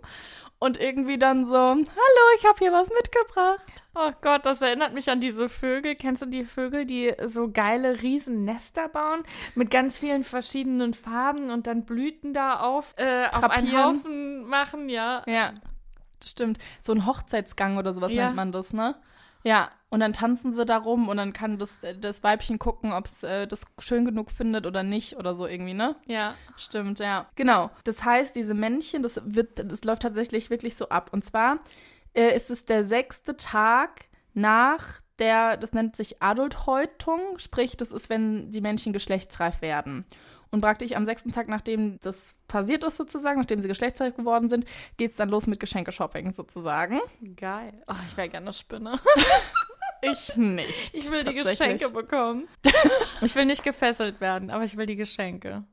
Und 0.60 0.80
irgendwie 0.80 1.18
dann 1.18 1.46
so, 1.46 1.58
hallo, 1.58 2.38
ich 2.38 2.46
habe 2.46 2.60
hier 2.60 2.72
was 2.72 2.88
mitgebracht. 2.90 3.84
Oh 3.96 4.12
Gott, 4.22 4.46
das 4.46 4.62
erinnert 4.62 4.94
mich 4.94 5.12
an 5.12 5.20
diese 5.20 5.50
Vögel. 5.50 5.96
Kennst 5.96 6.22
du 6.22 6.26
die 6.26 6.46
Vögel, 6.46 6.86
die 6.86 7.14
so 7.26 7.52
geile 7.52 8.02
riesen 8.02 8.46
Nester 8.46 8.88
bauen 8.88 9.24
mit 9.56 9.70
ganz 9.70 10.00
vielen 10.00 10.24
verschiedenen 10.24 10.94
Farben 10.94 11.52
und 11.52 11.68
dann 11.68 11.84
Blüten 11.84 12.34
da 12.34 12.62
auf, 12.62 12.96
äh, 12.98 13.28
auf 13.34 13.44
einen. 13.44 13.78
Haufen 13.78 14.46
machen? 14.46 14.88
Ja. 14.88 15.24
Ja, 15.28 15.52
das 16.24 16.32
stimmt. 16.32 16.58
So 16.82 16.94
ein 16.94 17.06
Hochzeitsgang 17.06 17.78
oder 17.78 17.94
sowas 17.94 18.12
Ja. 18.14 18.26
nennt 18.26 18.36
man 18.36 18.52
das, 18.52 18.74
ne? 18.74 18.96
Ja, 19.46 19.70
und 19.90 20.00
dann 20.00 20.14
tanzen 20.14 20.54
sie 20.54 20.66
da 20.66 20.78
rum 20.78 21.10
und 21.10 21.18
dann 21.18 21.34
kann 21.34 21.58
das, 21.58 21.78
das 22.00 22.24
Weibchen 22.24 22.60
gucken, 22.60 22.94
ob 22.94 23.06
es 23.06 23.24
äh, 23.24 23.46
das 23.46 23.66
schön 23.80 24.06
genug 24.06 24.32
findet 24.32 24.66
oder 24.66 24.84
nicht 24.84 25.18
oder 25.18 25.36
so 25.36 25.46
irgendwie, 25.46 25.74
ne? 25.74 25.98
Ja. 26.06 26.36
Stimmt, 26.56 27.00
ja. 27.00 27.28
Genau. 27.36 27.70
Das 27.84 28.06
heißt, 28.06 28.36
diese 28.38 28.54
Männchen, 28.54 29.04
das 29.04 29.20
wird, 29.26 29.70
das 29.70 29.84
läuft 29.84 30.04
tatsächlich 30.04 30.50
wirklich 30.50 30.76
so 30.78 30.88
ab. 30.90 31.10
Und 31.12 31.26
zwar 31.26 31.60
äh, 32.14 32.34
ist 32.36 32.52
es 32.52 32.66
der 32.66 32.86
sechste 32.86 33.36
Tag 33.36 34.06
nach 34.34 35.02
der, 35.20 35.58
das 35.58 35.74
nennt 35.74 35.96
sich 35.96 36.24
Adulthäutung, 36.24 37.38
sprich, 37.38 37.78
das 37.78 37.92
ist, 37.92 38.10
wenn 38.10 38.50
die 38.50 38.62
Männchen 38.62 38.94
geschlechtsreif 38.94 39.62
werden. 39.62 40.06
Und 40.54 40.62
praktisch 40.62 40.96
am 40.96 41.04
sechsten 41.04 41.32
Tag, 41.32 41.48
nachdem 41.50 42.00
das 42.02 42.36
passiert 42.48 42.84
ist, 42.84 42.98
sozusagen, 42.98 43.40
nachdem 43.40 43.60
sie 43.60 43.68
geschlechtsreif 43.68 44.16
geworden 44.16 44.50
sind, 44.52 44.66
geht 44.98 45.10
es 45.10 45.18
dann 45.18 45.30
los 45.30 45.48
mit 45.48 45.60
Geschenke-Shopping 45.60 46.32
sozusagen. 46.32 47.00
Geil. 47.36 47.74
Oh, 47.88 47.96
ich 48.08 48.16
wäre 48.16 48.30
gerne 48.30 48.54
Spinne. 48.54 49.00
Ich 50.06 50.36
nicht. 50.36 50.94
Ich 50.94 51.10
will 51.14 51.24
die 51.24 51.34
Geschenke 51.34 51.90
bekommen. 51.90 52.50
ich 53.22 53.34
will 53.36 53.46
nicht 53.46 53.64
gefesselt 53.64 54.20
werden, 54.20 54.52
aber 54.52 54.66
ich 54.66 54.76
will 54.76 54.86
die 54.86 54.98
Geschenke. 54.98 55.64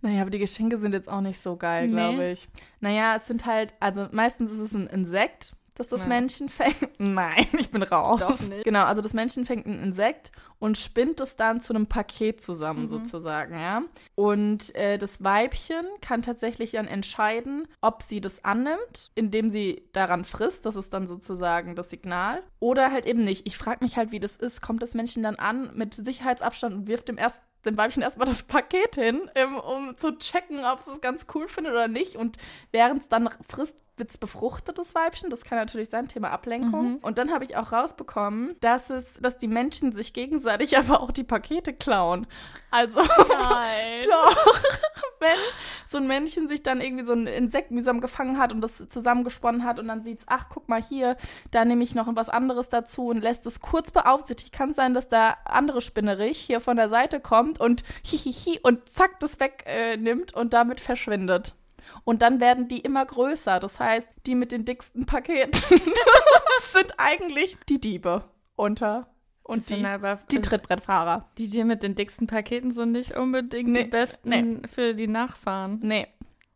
Naja, 0.00 0.22
aber 0.22 0.30
die 0.30 0.38
Geschenke 0.38 0.78
sind 0.78 0.94
jetzt 0.94 1.06
auch 1.06 1.20
nicht 1.20 1.38
so 1.38 1.56
geil, 1.56 1.88
glaube 1.88 2.16
Nee. 2.16 2.32
ich. 2.32 2.48
Naja, 2.80 3.16
es 3.16 3.26
sind 3.26 3.44
halt, 3.44 3.74
also 3.80 4.08
meistens 4.10 4.50
ist 4.52 4.60
es 4.60 4.72
ein 4.72 4.86
Insekt, 4.86 5.52
das 5.74 5.88
das 5.88 6.04
Ja. 6.04 6.08
Männchen 6.08 6.48
fängt. 6.48 6.88
Nein, 6.98 7.46
ich 7.58 7.70
bin 7.70 7.82
raus. 7.82 8.20
Doch 8.20 8.40
nicht. 8.40 8.64
Genau, 8.64 8.84
also 8.84 9.02
das 9.02 9.12
Männchen 9.12 9.44
fängt 9.44 9.66
ein 9.66 9.82
Insekt 9.82 10.32
und 10.64 10.78
spinnt 10.78 11.20
es 11.20 11.36
dann 11.36 11.60
zu 11.60 11.74
einem 11.74 11.86
Paket 11.86 12.40
zusammen, 12.40 12.82
Mhm. 12.84 12.86
sozusagen, 12.86 13.54
ja. 13.54 13.82
Und 14.14 14.74
äh, 14.74 14.96
das 14.96 15.22
Weibchen 15.22 15.84
kann 16.00 16.22
tatsächlich 16.22 16.70
dann 16.70 16.86
entscheiden, 16.86 17.68
ob 17.82 18.02
sie 18.02 18.22
das 18.22 18.44
annimmt, 18.46 19.10
indem 19.14 19.50
sie 19.50 19.84
daran 19.92 20.24
frisst, 20.24 20.64
das 20.64 20.76
ist 20.76 20.94
dann 20.94 21.06
sozusagen 21.06 21.74
das 21.74 21.90
Signal, 21.90 22.42
oder 22.60 22.90
halt 22.92 23.04
eben 23.04 23.24
nicht. 23.24 23.46
Ich 23.46 23.58
frage 23.58 23.84
mich 23.84 23.98
halt, 23.98 24.10
wie 24.10 24.20
das 24.20 24.36
ist. 24.36 24.62
Kommt 24.62 24.82
das 24.82 24.94
Männchen 24.94 25.22
dann 25.22 25.36
an 25.36 25.70
mit 25.74 25.92
Sicherheitsabstand 25.92 26.74
und 26.74 26.86
wirft 26.86 27.08
dem 27.08 27.18
erst 27.18 27.44
dem 27.66 27.76
Weibchen 27.76 28.02
erstmal 28.02 28.26
das 28.26 28.42
Paket 28.42 28.94
hin, 28.94 29.30
ähm, 29.34 29.56
um 29.56 29.96
zu 29.98 30.16
checken, 30.18 30.64
ob 30.64 30.80
es 30.80 30.86
es 30.86 31.00
ganz 31.02 31.26
cool 31.34 31.48
findet 31.48 31.72
oder 31.72 31.88
nicht. 31.88 32.16
Und 32.16 32.36
während 32.72 33.02
es 33.02 33.08
dann 33.10 33.28
frisst, 33.48 33.76
wird 33.96 34.10
es 34.10 34.18
befruchtet, 34.18 34.76
das 34.76 34.94
Weibchen. 34.94 35.30
Das 35.30 35.44
kann 35.44 35.56
natürlich 35.56 35.88
sein, 35.88 36.08
Thema 36.08 36.30
Ablenkung. 36.32 36.98
Und 37.00 37.16
dann 37.16 37.32
habe 37.32 37.44
ich 37.44 37.56
auch 37.56 37.70
rausbekommen, 37.72 38.56
dass 38.60 38.90
es, 38.90 39.14
dass 39.20 39.38
die 39.38 39.46
Menschen 39.46 39.92
sich 39.94 40.12
gegenseitig 40.12 40.53
aber 40.76 41.00
auch 41.00 41.10
die 41.10 41.24
Pakete 41.24 41.72
klauen. 41.72 42.26
Also 42.70 43.00
Nein. 43.00 44.04
doch, 44.10 44.60
wenn 45.20 45.38
so 45.86 45.98
ein 45.98 46.06
Männchen 46.06 46.48
sich 46.48 46.62
dann 46.62 46.80
irgendwie 46.80 47.04
so 47.04 47.12
ein 47.12 47.26
Insekt 47.26 47.70
mühsam 47.70 48.00
gefangen 48.00 48.38
hat 48.38 48.52
und 48.52 48.60
das 48.60 48.88
zusammengesponnen 48.88 49.64
hat 49.64 49.78
und 49.78 49.88
dann 49.88 50.02
sieht's, 50.02 50.24
ach, 50.26 50.46
guck 50.48 50.68
mal 50.68 50.82
hier, 50.82 51.16
da 51.50 51.64
nehme 51.64 51.84
ich 51.84 51.94
noch 51.94 52.08
was 52.14 52.28
anderes 52.28 52.68
dazu 52.68 53.06
und 53.08 53.22
lässt 53.22 53.46
es 53.46 53.60
kurz 53.60 53.90
beaufsichtigt. 53.90 54.52
Kann 54.52 54.70
es 54.70 54.76
sein, 54.76 54.94
dass 54.94 55.08
da 55.08 55.36
andere 55.44 55.80
Spinnerich 55.80 56.38
hier 56.38 56.60
von 56.60 56.76
der 56.76 56.88
Seite 56.88 57.20
kommt 57.20 57.60
und 57.60 57.84
hihihi 58.04 58.60
und 58.62 58.88
zack, 58.92 59.20
das 59.20 59.38
wegnimmt 59.40 60.34
äh, 60.34 60.38
und 60.38 60.52
damit 60.52 60.80
verschwindet. 60.80 61.54
Und 62.04 62.22
dann 62.22 62.40
werden 62.40 62.68
die 62.68 62.80
immer 62.80 63.04
größer. 63.04 63.60
Das 63.60 63.78
heißt, 63.78 64.08
die 64.26 64.34
mit 64.34 64.52
den 64.52 64.64
dicksten 64.64 65.06
Paketen 65.06 65.52
sind 66.72 66.94
eigentlich 66.98 67.56
die 67.68 67.80
Diebe 67.80 68.24
unter 68.56 69.13
und 69.44 69.68
die, 69.68 69.84
aber 69.84 70.18
die 70.30 70.40
Trittbrettfahrer. 70.40 71.28
die, 71.38 71.48
die 71.48 71.64
mit 71.64 71.82
den 71.82 71.94
dicksten 71.94 72.26
Paketen 72.26 72.70
sind 72.70 72.92
nicht 72.92 73.16
unbedingt 73.16 73.70
Nee, 73.70 73.84
die 73.84 73.90
besten 73.90 74.28
nee. 74.28 74.68
für 74.68 74.94
die 74.94 75.06
Nachfahren. 75.06 75.78
Nee. 75.82 76.08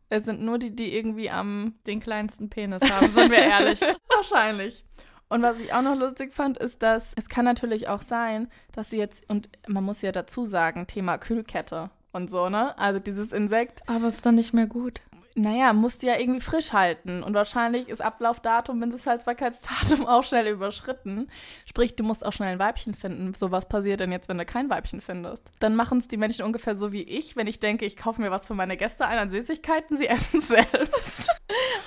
Es 0.09 0.25
sind 0.25 0.41
nur 0.41 0.57
die, 0.57 0.75
die 0.75 0.95
irgendwie 0.95 1.29
am 1.29 1.75
Den 1.85 1.99
kleinsten 1.99 2.49
Penis 2.49 2.81
haben, 2.81 3.11
sind 3.13 3.29
wir 3.31 3.37
ehrlich. 3.37 3.79
Wahrscheinlich. 4.09 4.83
Und 5.27 5.43
was 5.43 5.59
ich 5.59 5.71
auch 5.71 5.83
noch 5.83 5.95
lustig 5.95 6.33
fand, 6.33 6.57
ist, 6.57 6.81
dass 6.81 7.13
es 7.15 7.29
kann 7.29 7.45
natürlich 7.45 7.87
auch 7.87 8.01
sein, 8.01 8.47
dass 8.71 8.89
sie 8.89 8.97
jetzt, 8.97 9.29
und 9.29 9.49
man 9.67 9.83
muss 9.83 10.01
ja 10.01 10.11
dazu 10.11 10.45
sagen, 10.45 10.87
Thema 10.87 11.19
Kühlkette 11.19 11.91
und 12.11 12.31
so, 12.31 12.49
ne? 12.49 12.75
Also 12.79 12.99
dieses 12.99 13.31
Insekt, 13.31 13.87
Aber 13.87 13.99
das 13.99 14.15
ist 14.15 14.25
dann 14.25 14.33
nicht 14.33 14.53
mehr 14.53 14.65
gut. 14.65 15.01
Naja, 15.35 15.73
musst 15.73 16.03
du 16.03 16.07
ja 16.07 16.17
irgendwie 16.17 16.41
frisch 16.41 16.73
halten. 16.73 17.23
Und 17.23 17.33
wahrscheinlich 17.33 17.89
ist 17.89 18.01
Ablaufdatum, 18.01 18.79
Mindesthaltbarkeitsdatum 18.79 20.05
auch 20.07 20.23
schnell 20.23 20.47
überschritten. 20.47 21.29
Sprich, 21.65 21.95
du 21.95 22.03
musst 22.03 22.25
auch 22.25 22.33
schnell 22.33 22.49
ein 22.49 22.59
Weibchen 22.59 22.93
finden. 22.93 23.33
So, 23.33 23.51
was 23.51 23.69
passiert 23.69 23.99
denn 23.99 24.11
jetzt, 24.11 24.29
wenn 24.29 24.37
du 24.37 24.45
kein 24.45 24.69
Weibchen 24.69 25.01
findest? 25.01 25.43
Dann 25.59 25.75
machen 25.75 25.99
es 25.99 26.07
die 26.07 26.17
Menschen 26.17 26.45
ungefähr 26.45 26.75
so 26.75 26.91
wie 26.91 27.03
ich, 27.03 27.35
wenn 27.35 27.47
ich 27.47 27.59
denke, 27.59 27.85
ich 27.85 27.97
kaufe 27.97 28.21
mir 28.21 28.31
was 28.31 28.47
für 28.47 28.55
meine 28.55 28.77
Gäste 28.77 29.05
ein 29.05 29.19
an 29.19 29.31
Süßigkeiten, 29.31 29.97
sie 29.97 30.07
essen 30.07 30.41
selbst. 30.41 31.29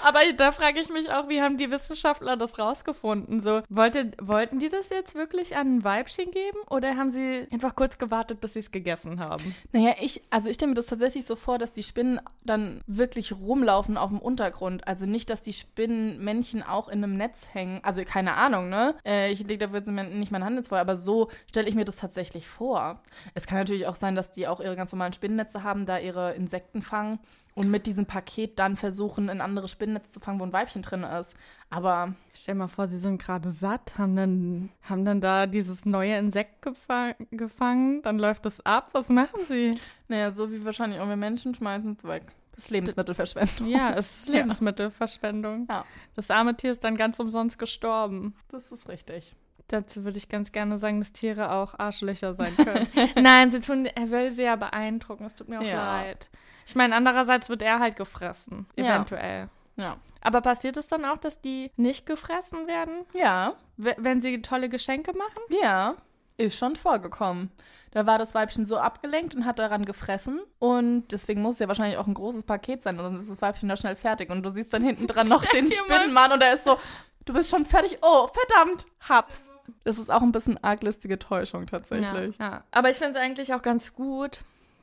Aber 0.04 0.20
da 0.36 0.52
frage 0.52 0.80
ich 0.80 0.90
mich 0.90 1.10
auch, 1.10 1.28
wie 1.28 1.40
haben 1.40 1.56
die 1.56 1.70
Wissenschaftler 1.70 2.36
das 2.36 2.58
rausgefunden? 2.58 3.40
So, 3.40 3.62
wollte, 3.68 4.10
wollten 4.20 4.58
die 4.58 4.68
das 4.68 4.88
jetzt 4.88 5.14
wirklich 5.14 5.56
an 5.56 5.76
ein 5.76 5.84
Weibchen 5.84 6.30
geben 6.30 6.58
oder 6.68 6.96
haben 6.96 7.10
sie 7.10 7.46
einfach 7.52 7.74
kurz 7.76 7.98
gewartet, 7.98 8.40
bis 8.40 8.54
sie 8.54 8.60
es 8.60 8.70
gegessen 8.70 9.20
haben? 9.20 9.54
Naja, 9.72 9.94
ich, 10.00 10.22
also 10.30 10.48
ich 10.48 10.54
stelle 10.54 10.70
mir 10.70 10.76
das 10.76 10.86
tatsächlich 10.86 11.24
so 11.24 11.36
vor, 11.36 11.58
dass 11.58 11.72
die 11.72 11.82
Spinnen 11.82 12.20
dann 12.44 12.82
wirklich 12.86 13.31
rumlaufen 13.40 13.96
auf 13.96 14.10
dem 14.10 14.18
Untergrund. 14.18 14.86
Also 14.86 15.06
nicht, 15.06 15.30
dass 15.30 15.42
die 15.42 15.52
Spinnenmännchen 15.52 16.62
auch 16.62 16.88
in 16.88 17.02
einem 17.02 17.16
Netz 17.16 17.48
hängen. 17.52 17.80
Also 17.82 18.04
keine 18.04 18.34
Ahnung, 18.34 18.68
ne? 18.68 18.94
Äh, 19.04 19.32
ich 19.32 19.40
lege 19.40 19.58
dafür 19.58 19.78
jetzt 19.78 19.90
nicht 19.90 20.32
meine 20.32 20.44
Hand 20.44 20.58
ins 20.58 20.68
Feuer, 20.68 20.80
aber 20.80 20.96
so 20.96 21.28
stelle 21.48 21.68
ich 21.68 21.74
mir 21.74 21.84
das 21.84 21.96
tatsächlich 21.96 22.48
vor. 22.48 23.00
Es 23.34 23.46
kann 23.46 23.58
natürlich 23.58 23.86
auch 23.86 23.96
sein, 23.96 24.14
dass 24.14 24.30
die 24.30 24.46
auch 24.48 24.60
ihre 24.60 24.76
ganz 24.76 24.92
normalen 24.92 25.12
Spinnennetze 25.12 25.62
haben, 25.62 25.86
da 25.86 25.98
ihre 25.98 26.34
Insekten 26.34 26.82
fangen 26.82 27.18
und 27.54 27.70
mit 27.70 27.86
diesem 27.86 28.06
Paket 28.06 28.58
dann 28.58 28.76
versuchen, 28.76 29.28
ein 29.28 29.40
anderes 29.40 29.70
Spinnennetz 29.70 30.10
zu 30.10 30.20
fangen, 30.20 30.40
wo 30.40 30.44
ein 30.44 30.52
Weibchen 30.52 30.82
drin 30.82 31.02
ist. 31.02 31.36
Aber 31.70 32.14
Stell 32.34 32.54
mal 32.54 32.68
vor, 32.68 32.88
sie 32.88 32.96
sind 32.96 33.20
gerade 33.20 33.50
satt, 33.50 33.98
haben 33.98 34.16
dann, 34.16 34.70
haben 34.82 35.04
dann 35.04 35.20
da 35.20 35.46
dieses 35.46 35.84
neue 35.84 36.16
Insekt 36.16 36.62
gefa 36.62 37.14
gefangen, 37.30 38.00
dann 38.02 38.18
läuft 38.18 38.46
es 38.46 38.64
ab. 38.64 38.88
Was 38.92 39.10
machen 39.10 39.44
sie? 39.46 39.74
naja, 40.08 40.30
so 40.30 40.50
wie 40.50 40.64
wahrscheinlich 40.64 41.00
auch 41.00 41.08
wir 41.08 41.16
Menschen 41.16 41.54
schmeißen 41.54 41.96
es 41.98 42.04
weg. 42.04 42.24
Das 42.54 42.64
ist 42.64 42.70
Lebensmittelverschwendung. 42.70 43.66
Ja, 43.68 43.94
es 43.94 44.20
ist 44.20 44.28
Ja. 44.34 44.34
Lebensmittelverschwendung. 44.40 45.66
Ja. 45.70 45.84
Das 46.14 46.30
arme 46.30 46.56
Tier 46.56 46.70
ist 46.72 46.84
dann 46.84 46.96
ganz 46.96 47.18
umsonst 47.18 47.58
gestorben. 47.58 48.34
Das 48.48 48.70
ist 48.72 48.88
richtig. 48.88 49.34
Dazu 49.68 50.04
würde 50.04 50.18
ich 50.18 50.28
ganz 50.28 50.52
gerne 50.52 50.76
sagen, 50.78 50.98
dass 51.00 51.12
Tiere 51.12 51.52
auch 51.52 51.78
Arschlöcher 51.78 52.34
sein 52.34 52.54
können. 52.56 52.86
Nein, 53.22 53.50
sie 53.50 53.60
tun, 53.60 53.86
er 53.86 54.10
will 54.10 54.32
sie 54.32 54.42
ja 54.42 54.56
beeindrucken. 54.56 55.24
Es 55.24 55.34
tut 55.34 55.48
mir 55.48 55.60
auch 55.60 55.64
Ja. 55.64 56.00
leid. 56.02 56.28
Ich 56.66 56.74
meine, 56.74 56.94
andererseits 56.94 57.48
wird 57.48 57.62
er 57.62 57.78
halt 57.80 57.96
gefressen. 57.96 58.66
Ja. 58.76 58.96
Eventuell. 58.96 59.48
Ja. 59.76 59.96
Aber 60.20 60.42
passiert 60.42 60.76
es 60.76 60.88
dann 60.88 61.04
auch, 61.06 61.16
dass 61.16 61.40
die 61.40 61.70
nicht 61.76 62.04
gefressen 62.06 62.66
werden, 62.66 63.04
Ja, 63.14 63.54
wenn 63.76 64.20
sie 64.20 64.42
tolle 64.42 64.68
Geschenke 64.68 65.12
machen? 65.16 65.40
Ja, 65.62 65.94
ist 66.36 66.56
schon 66.56 66.76
vorgekommen. 66.76 67.50
Da 67.92 68.06
war 68.06 68.18
das 68.18 68.34
Weibchen 68.34 68.64
so 68.64 68.78
abgelenkt 68.78 69.34
und 69.34 69.44
hat 69.44 69.58
daran 69.58 69.84
gefressen. 69.84 70.40
Und 70.58 71.08
deswegen 71.12 71.42
muss 71.42 71.56
es 71.56 71.60
ja 71.60 71.68
wahrscheinlich 71.68 71.98
auch 71.98 72.06
ein 72.06 72.14
großes 72.14 72.44
Paket 72.44 72.82
sein. 72.82 72.98
Und 72.98 73.04
dann 73.04 73.20
ist 73.20 73.30
das 73.30 73.42
Weibchen 73.42 73.68
da 73.68 73.76
schnell 73.76 73.96
fertig. 73.96 74.30
Und 74.30 74.42
du 74.42 74.50
siehst 74.50 74.72
dann 74.72 74.82
hinten 74.82 75.06
dran 75.06 75.28
noch 75.28 75.44
den 75.44 75.70
Spinnenmann. 75.70 76.32
Und 76.32 76.42
er 76.42 76.54
ist 76.54 76.64
so, 76.64 76.78
du 77.24 77.34
bist 77.34 77.50
schon 77.50 77.66
fertig. 77.66 77.98
Oh, 78.02 78.28
verdammt, 78.28 78.86
hab's. 79.08 79.48
Das 79.84 79.98
ist 79.98 80.10
auch 80.10 80.22
ein 80.22 80.32
bisschen 80.32 80.62
arglistige 80.62 81.18
Täuschung 81.18 81.66
tatsächlich. 81.66 82.38
Ja, 82.38 82.50
ja. 82.50 82.64
Aber 82.70 82.90
ich 82.90 82.96
finde 82.96 83.12
es 83.12 83.16
eigentlich 83.16 83.54
auch 83.54 83.62
ganz 83.62 83.94
gut, 83.94 84.40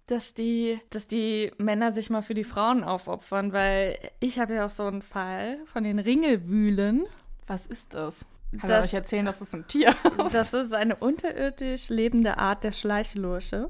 dass 0.08 0.34
die, 0.34 0.80
dass 0.90 1.08
die 1.08 1.52
Männer 1.58 1.92
sich 1.92 2.10
mal 2.10 2.22
für 2.22 2.34
die 2.34 2.44
Frauen 2.44 2.84
aufopfern, 2.84 3.54
weil 3.54 3.98
ich 4.20 4.40
habe 4.40 4.56
ja 4.56 4.66
auch 4.66 4.72
so 4.72 4.84
einen 4.84 5.02
Fall 5.02 5.60
von 5.66 5.84
den 5.84 6.00
Ringelwühlen. 6.00 7.06
Was 7.48 7.66
ist 7.66 7.94
das? 7.94 8.26
Kann 8.52 8.62
Das- 8.62 8.70
er 8.72 8.82
euch 8.84 8.94
erzählen, 8.94 9.26
dass 9.26 9.40
das 9.40 9.54
ein 9.54 9.68
Tier 9.68 9.90
ist? 10.26 10.34
Das 10.34 10.54
ist 10.54 10.74
eine 10.74 10.96
unterirdisch 10.96 11.90
lebende 11.90 12.38
Art 12.38 12.64
der 12.64 12.72
Schleichlurche, 12.72 13.70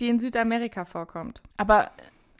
die 0.00 0.08
in 0.08 0.18
Südamerika 0.18 0.84
vorkommt. 0.84 1.42
Aber 1.56 1.90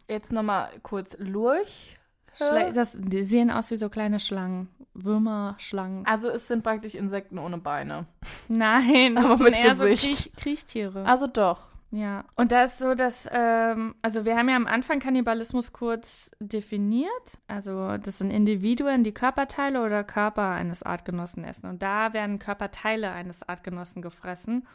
jetzt 0.09 0.33
nochmal 0.33 0.68
kurz 0.83 1.16
Lurch. 1.18 1.99
Schle 2.35 2.72
das, 2.72 2.97
die 2.99 3.22
sehen 3.24 3.51
aus 3.51 3.70
wie 3.70 3.76
so 3.76 3.89
kleine 3.91 4.18
Schlangen. 4.18 4.68
Würmer, 4.95 5.55
Schlangen. 5.59 6.07
Also 6.07 6.30
es 6.30 6.47
sind 6.49 6.62
praktisch 6.62 6.95
Insekten 6.95 7.39
ohne 7.39 7.59
Beine. 7.59 8.07
Nein, 8.49 9.18
Aber 9.18 9.37
mit 9.39 9.57
eher 9.59 9.74
so 9.76 9.85
Gesicht. 9.85 10.30
Kriech 10.35 10.37
Kriechtiere. 10.37 11.05
Also 11.05 11.26
doch. 11.26 11.68
Ja, 11.95 12.24
und 12.36 12.53
da 12.53 12.64
ist 12.64 12.78
so, 12.78 12.95
dass, 12.95 13.28
ähm, 13.30 13.95
also 14.01 14.24
wir 14.24 14.38
haben 14.38 14.49
ja 14.49 14.57
am 14.57 14.66
Anfang 14.66 14.99
Kannibalismus 14.99 15.74
kurz 15.74 16.30
definiert. 16.40 17.38
Also 17.49 17.99
das 17.99 18.16
sind 18.16 18.30
Individuen, 18.30 19.05
die 19.05 19.12
Körperteile 19.12 19.84
oder 19.84 20.03
Körper 20.03 20.49
eines 20.49 20.82
Artgenossen 20.82 21.45
essen. 21.45 21.68
Und 21.68 21.82
da 21.82 22.14
werden 22.14 22.38
Körperteile 22.38 23.12
eines 23.12 23.47
Artgenossen 23.47 24.01
gefressen. 24.01 24.66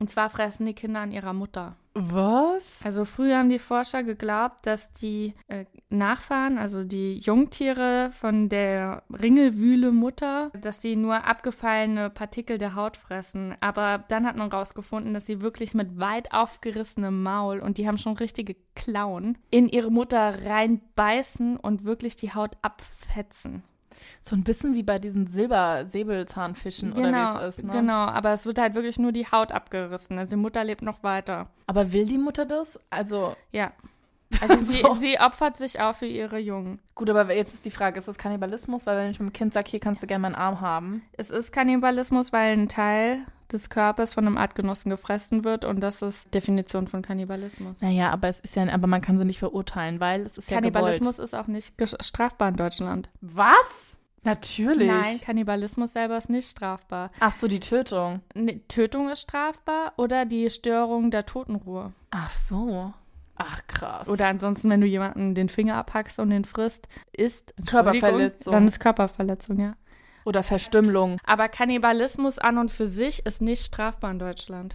Und 0.00 0.10
zwar 0.10 0.30
fressen 0.30 0.66
die 0.66 0.74
Kinder 0.74 1.00
an 1.00 1.12
ihrer 1.12 1.32
Mutter. 1.32 1.76
Was? 1.94 2.80
Also 2.84 3.04
früher 3.04 3.38
haben 3.38 3.48
die 3.48 3.60
Forscher 3.60 4.02
geglaubt, 4.02 4.66
dass 4.66 4.92
die 4.92 5.32
äh, 5.46 5.64
Nachfahren, 5.90 6.58
also 6.58 6.82
die 6.82 7.18
Jungtiere 7.18 8.10
von 8.12 8.48
der 8.48 9.04
Ringelwühle-Mutter, 9.10 10.50
dass 10.60 10.80
die 10.80 10.96
nur 10.96 11.24
abgefallene 11.24 12.10
Partikel 12.10 12.58
der 12.58 12.74
Haut 12.74 12.96
fressen. 12.96 13.54
Aber 13.60 14.04
dann 14.08 14.26
hat 14.26 14.36
man 14.36 14.50
rausgefunden, 14.50 15.14
dass 15.14 15.26
sie 15.26 15.40
wirklich 15.40 15.72
mit 15.72 16.00
weit 16.00 16.32
aufgerissenem 16.32 17.22
Maul 17.22 17.60
und 17.60 17.78
die 17.78 17.86
haben 17.86 17.98
schon 17.98 18.16
richtige 18.16 18.56
Klauen 18.74 19.38
in 19.50 19.68
ihre 19.68 19.92
Mutter 19.92 20.44
reinbeißen 20.44 21.56
und 21.56 21.84
wirklich 21.84 22.16
die 22.16 22.34
Haut 22.34 22.56
abfetzen. 22.60 23.62
So 24.22 24.34
ein 24.36 24.44
bisschen 24.44 24.74
wie 24.74 24.82
bei 24.82 24.98
diesen 24.98 25.26
Silbersäbelzahnfischen 25.26 26.92
oder 26.92 27.02
Genau, 27.02 27.34
wie 27.34 27.44
es 27.44 27.58
ist, 27.58 27.64
ne? 27.64 27.72
genau. 27.72 28.06
Aber 28.06 28.32
es 28.32 28.46
wird 28.46 28.58
halt 28.58 28.74
wirklich 28.74 28.98
nur 28.98 29.12
die 29.12 29.26
Haut 29.26 29.52
abgerissen. 29.52 30.18
Also 30.18 30.36
die 30.36 30.42
Mutter 30.42 30.64
lebt 30.64 30.82
noch 30.82 31.02
weiter. 31.02 31.48
Aber 31.66 31.92
will 31.92 32.06
die 32.06 32.18
Mutter 32.18 32.44
das? 32.46 32.78
Also, 32.90 33.36
Ja. 33.52 33.72
Also 34.40 34.56
sie, 34.64 34.80
So. 34.82 34.94
sie 34.94 35.20
opfert 35.20 35.54
sich 35.54 35.78
auch 35.80 35.94
für 35.94 36.06
ihre 36.06 36.38
Jungen. 36.38 36.80
gut, 36.96 37.08
aber 37.08 37.32
jetzt 37.36 37.54
ist 37.54 37.64
die 37.64 37.70
Frage, 37.70 37.98
ist 38.00 38.08
das 38.08 38.18
Kannibalismus? 38.18 38.84
Weil 38.86 38.96
wenn 38.98 39.10
ich 39.10 39.20
mit 39.20 39.30
dem 39.30 39.32
Kind 39.32 39.52
sage, 39.52 39.70
hier 39.70 39.78
kannst 39.80 40.02
du 40.02 40.06
gerne 40.08 40.22
meinen 40.22 40.34
Arm 40.34 40.60
haben. 40.60 41.02
Es 41.12 41.30
ist 41.30 41.52
Kannibalismus, 41.52 42.32
weil 42.32 42.52
ein 42.54 42.68
Teil 42.68 43.24
des 43.54 43.70
Körpers 43.70 44.12
von 44.14 44.26
einem 44.26 44.36
Artgenossen 44.36 44.90
gefressen 44.90 45.44
wird 45.44 45.64
und 45.64 45.80
das 45.80 46.02
ist 46.02 46.32
Definition 46.34 46.86
von 46.86 47.00
Kannibalismus. 47.00 47.80
Naja, 47.80 48.10
aber 48.10 48.28
es 48.28 48.40
ist 48.40 48.56
ja, 48.56 48.68
aber 48.68 48.86
man 48.86 49.00
kann 49.00 49.18
sie 49.18 49.24
nicht 49.24 49.38
verurteilen, 49.38 50.00
weil 50.00 50.22
es 50.22 50.36
ist 50.36 50.50
ja 50.50 50.56
Kannibalismus 50.56 51.18
ist 51.18 51.34
auch 51.34 51.46
nicht 51.46 51.72
strafbar 52.02 52.50
in 52.50 52.56
Deutschland. 52.56 53.08
Was? 53.20 53.96
Natürlich. 54.24 54.88
Nein, 54.88 55.20
Kannibalismus 55.20 55.92
selber 55.92 56.16
ist 56.16 56.30
nicht 56.30 56.50
strafbar. 56.50 57.10
Ach 57.20 57.32
so, 57.32 57.46
die 57.46 57.60
Tötung. 57.60 58.20
Ne, 58.34 58.66
Tötung 58.68 59.10
ist 59.10 59.20
strafbar 59.20 59.92
oder 59.96 60.24
die 60.24 60.48
Störung 60.50 61.10
der 61.10 61.26
Totenruhe. 61.26 61.92
Ach 62.10 62.30
so. 62.30 62.92
Ach 63.36 63.60
krass. 63.66 64.08
Oder 64.08 64.28
ansonsten, 64.28 64.70
wenn 64.70 64.80
du 64.80 64.86
jemanden 64.86 65.34
den 65.34 65.48
Finger 65.48 65.74
abhackst 65.76 66.18
und 66.18 66.30
den 66.30 66.44
frisst, 66.44 66.88
ist 67.12 67.52
Körperverletzung. 67.66 68.52
Dann 68.52 68.68
ist 68.68 68.78
Körperverletzung, 68.78 69.58
ja. 69.58 69.74
Oder 70.24 70.42
Verstümmelung. 70.42 71.18
Aber 71.24 71.48
Kannibalismus 71.48 72.38
an 72.38 72.58
und 72.58 72.70
für 72.70 72.86
sich 72.86 73.24
ist 73.26 73.42
nicht 73.42 73.64
strafbar 73.64 74.10
in 74.10 74.18
Deutschland. 74.18 74.74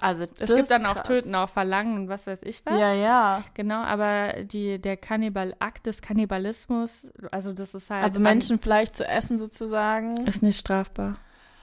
Also 0.00 0.24
Es 0.40 0.52
gibt 0.52 0.70
dann 0.70 0.86
auch 0.86 0.94
krass. 0.94 1.06
Töten, 1.06 1.34
auch 1.36 1.48
Verlangen 1.48 1.96
und 1.96 2.08
was 2.08 2.26
weiß 2.26 2.42
ich 2.42 2.62
was. 2.66 2.78
Ja, 2.80 2.92
ja. 2.92 3.44
Genau, 3.54 3.76
aber 3.82 4.42
die, 4.42 4.80
der 4.80 4.96
Kannibal-Akt 4.96 5.86
des 5.86 6.02
Kannibalismus, 6.02 7.12
also 7.30 7.52
das 7.52 7.74
ist 7.74 7.88
halt. 7.90 8.02
Also 8.02 8.18
Menschenfleisch 8.20 8.90
zu 8.90 9.06
essen 9.06 9.38
sozusagen. 9.38 10.12
Ist 10.26 10.42
nicht 10.42 10.58
strafbar. 10.58 11.16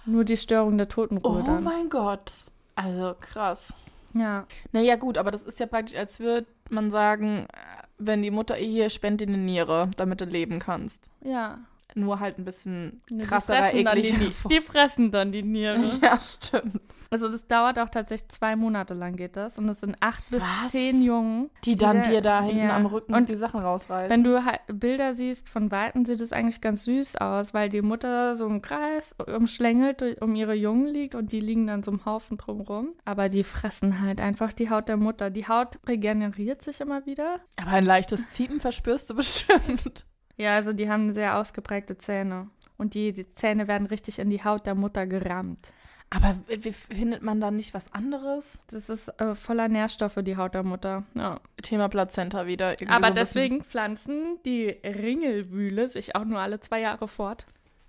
Nur 0.06 0.24
die 0.24 0.38
Störung 0.38 0.78
der 0.78 0.88
Totenruhe 0.88 1.40
Oh 1.42 1.46
dann. 1.46 1.64
mein 1.64 1.90
Gott. 1.90 2.32
Also 2.76 3.16
krass. 3.20 3.74
Ja. 4.14 4.46
Naja, 4.72 4.96
gut, 4.96 5.18
aber 5.18 5.32
das 5.32 5.44
ist 5.44 5.60
ja 5.60 5.66
praktisch, 5.66 5.98
als 5.98 6.20
würde 6.20 6.48
man 6.70 6.92
sagen, 6.92 7.48
äh, 7.52 7.84
wenn 7.98 8.22
die 8.22 8.32
Mutter 8.32 8.56
hier 8.56 8.90
spendet 8.90 9.28
dir 9.28 9.34
eine 9.34 9.42
Niere, 9.44 9.90
damit 9.98 10.22
du 10.22 10.26
leben 10.26 10.60
kannst. 10.60 11.04
Ja. 11.22 11.58
Nur 11.96 12.20
halt 12.20 12.38
ein 12.40 12.46
bisschen 12.46 13.02
Die 13.10 13.18
krasserer, 13.20 13.58
fressen 13.70 13.86
dann 13.86 13.96
die, 14.02 14.08
ekliger. 14.10 14.50
die 14.50 14.62
fressen 14.62 15.12
dann 15.12 15.32
die 15.32 15.44
Niere. 15.44 15.84
Ja, 16.02 16.20
stimmt. 16.20 16.82
Also 17.12 17.30
das 17.30 17.46
dauert 17.46 17.78
auch 17.78 17.90
tatsächlich 17.90 18.30
zwei 18.30 18.56
Monate 18.56 18.96
lang 18.96 19.16
geht 19.16 19.38
das. 19.38 19.60
Und 19.60 19.70
es 19.70 19.82
sind 19.82 19.96
acht 20.00 20.28
bis 20.32 20.42
Was? 20.42 20.72
zehn 20.72 21.04
Jungen. 21.04 21.52
Die 21.64 21.76
dann 21.76 22.02
da- 22.02 22.10
dir 22.10 22.22
da 22.22 22.42
hinten 22.42 22.64
ja. 22.64 22.76
am 22.76 22.88
Rücken 22.88 23.14
Und 23.14 23.30
die 23.30 23.36
Sachen 23.36 23.60
rausreißen. 23.60 24.10
Wenn 24.10 24.24
du 24.24 24.44
halt 24.46 24.62
Bilder 24.68 25.14
siehst 25.14 25.48
von 25.48 25.70
Weitem, 25.70 26.06
sieht 26.06 26.22
es 26.22 26.34
eigentlich 26.34 26.60
ganz 26.60 26.86
süß 26.86 27.18
aus, 27.18 27.54
weil 27.54 27.70
die 27.70 27.84
Mutter 27.84 28.34
so 28.34 28.48
im 28.48 28.64
Kreis 28.64 29.16
umschlängelt 29.28 30.02
um 30.24 30.34
ihre 30.34 30.56
Jungen 30.56 30.88
liegt 30.88 31.14
und 31.14 31.32
die 31.32 31.40
liegen 31.40 31.68
dann 31.68 31.84
so 31.84 31.92
im 31.92 32.04
Haufen 32.04 32.38
drumrum. 32.40 32.94
Aber 33.06 33.30
die 33.30 33.44
fressen 33.44 34.02
halt 34.02 34.20
einfach 34.20 34.52
die 34.52 34.72
Haut 34.72 34.88
der 34.88 34.98
Mutter. 34.98 35.30
Die 35.30 35.48
Haut 35.48 35.78
regeneriert 35.88 36.64
sich 36.64 36.82
immer 36.82 37.06
wieder. 37.06 37.42
aber 37.62 37.72
ein 37.74 37.86
leichtes 37.86 38.28
Ziepen 38.30 38.60
verspürst 38.60 39.12
du 39.12 39.16
bestimmt. 39.18 40.08
Ja, 40.38 40.56
also 40.56 40.74
die 40.74 40.90
haben 40.90 41.14
sehr 41.14 41.38
ausgeprägte 41.38 41.98
Zähne. 41.98 42.50
Und 42.78 42.94
die, 42.96 43.14
die 43.14 43.30
Zähne 43.30 43.68
werden 43.68 43.88
richtig 43.88 44.20
in 44.20 44.30
die 44.30 44.44
Haut 44.44 44.66
der 44.66 44.76
Mutter 44.76 45.06
gerammt. 45.08 45.72
Aber 46.10 46.36
wie, 46.48 46.72
findet 46.72 47.24
man 47.24 47.42
da 47.42 47.50
nicht 47.50 47.74
was 47.74 47.92
anderes? 47.94 48.60
Das 48.70 48.90
ist 48.90 49.10
äh, 49.20 49.34
voller 49.36 49.68
Nährstoffe, 49.68 50.20
die 50.22 50.38
Haut 50.38 50.54
der 50.54 50.64
Mutter. 50.64 51.04
Ja. 51.16 51.40
Thema 51.62 51.88
Plazenta 51.90 52.46
wieder. 52.46 52.76
so 52.80 52.86
Aber 52.86 53.00
bisschen- 53.00 53.14
deswegen 53.16 53.64
pflanzen 53.64 54.38
die 54.46 54.68
Ringelwühle 54.84 55.90
sich 55.90 56.16
auch 56.16 56.26
nur 56.26 56.40
alle 56.40 56.60
zwei 56.60 56.82
Jahre 56.82 57.08
fort. 57.08 57.46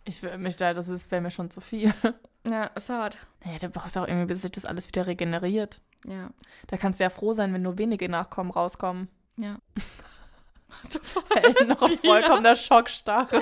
Ich 0.07 0.23
will 0.23 0.37
mich 0.39 0.57
da, 0.57 0.73
das 0.75 0.89
ist- 0.89 1.11
wäre 1.11 1.21
mir 1.23 1.31
schon 1.31 1.51
zu 1.51 1.61
viel. 1.61 1.93
Ja, 2.47 2.65
ist 2.67 2.91
hart. 2.91 3.17
Naja, 3.43 3.57
da 3.59 3.69
brauchst 3.69 3.97
du 3.97 4.01
auch 4.01 4.07
irgendwie, 4.07 4.27
bis 4.27 4.43
sich 4.43 4.51
das 4.51 4.67
alles 4.67 4.87
wieder 4.89 5.07
regeneriert. 5.07 5.81
Ja. 6.07 6.29
Da 6.67 6.77
kannst 6.77 7.01
du 7.01 7.05
ja 7.05 7.09
froh 7.09 7.33
sein, 7.33 7.55
wenn 7.55 7.63
nur 7.63 7.79
wenige 7.79 8.07
Nachkommen 8.07 8.51
rauskommen. 8.51 9.09
Ja. 9.39 9.57
noch 11.67 11.83
auf 11.83 12.01
vollkommener 12.01 12.57
Schockstarre. 12.57 13.41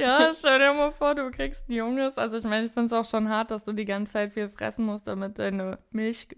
Ja, 0.00 0.30
stell 0.32 0.58
dir 0.58 0.72
mal 0.74 0.92
vor, 0.92 1.14
du 1.14 1.30
kriegst 1.30 1.68
ein 1.68 1.72
Junges. 1.72 2.18
Also 2.18 2.38
ich 2.38 2.44
meine, 2.44 2.66
ich 2.66 2.72
finde 2.72 2.86
es 2.86 2.92
auch 2.92 3.08
schon 3.08 3.28
hart, 3.28 3.50
dass 3.50 3.64
du 3.64 3.72
die 3.72 3.84
ganze 3.84 4.12
Zeit 4.14 4.32
viel 4.32 4.48
fressen 4.48 4.84
musst, 4.84 5.06
damit 5.06 5.38
deine 5.38 5.78
Milch 5.90 6.28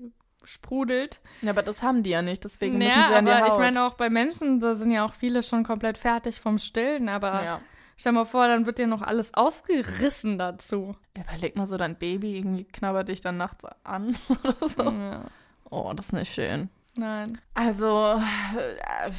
sprudelt. 0.44 1.20
Ja, 1.42 1.50
aber 1.50 1.62
das 1.62 1.82
haben 1.82 2.02
die 2.02 2.10
ja 2.10 2.22
nicht, 2.22 2.44
deswegen 2.44 2.78
müssen 2.78 2.90
ja, 2.90 3.08
sie 3.08 3.14
an 3.14 3.24
die 3.26 3.32
Haut. 3.32 3.48
ich 3.48 3.58
meine 3.58 3.82
auch 3.84 3.94
bei 3.94 4.10
Menschen, 4.10 4.60
da 4.60 4.74
sind 4.74 4.90
ja 4.90 5.04
auch 5.06 5.14
viele 5.14 5.42
schon 5.42 5.64
komplett 5.64 5.96
fertig 5.98 6.38
vom 6.40 6.58
Stillen, 6.58 7.08
aber 7.08 7.42
Ja. 7.42 7.60
stell 7.96 8.12
mal 8.12 8.26
vor, 8.26 8.46
dann 8.46 8.66
wird 8.66 8.76
dir 8.78 8.86
noch 8.86 9.00
alles 9.00 9.32
ausgerissen 9.32 10.38
dazu. 10.38 10.96
Überleg 11.16 11.56
mal 11.56 11.66
so, 11.66 11.78
dein 11.78 11.96
Baby 11.96 12.36
irgendwie 12.36 12.64
knabbert 12.64 13.08
dich 13.08 13.22
dann 13.22 13.38
nachts 13.38 13.64
an 13.84 14.16
oder 14.44 14.68
so. 14.68 14.82
Ja. 14.82 15.22
Oh, 15.70 15.92
das 15.94 16.06
ist 16.06 16.12
nicht 16.12 16.34
schön. 16.34 16.68
Nein. 16.94 17.40
Also, 17.54 18.20
äh, 18.20 19.10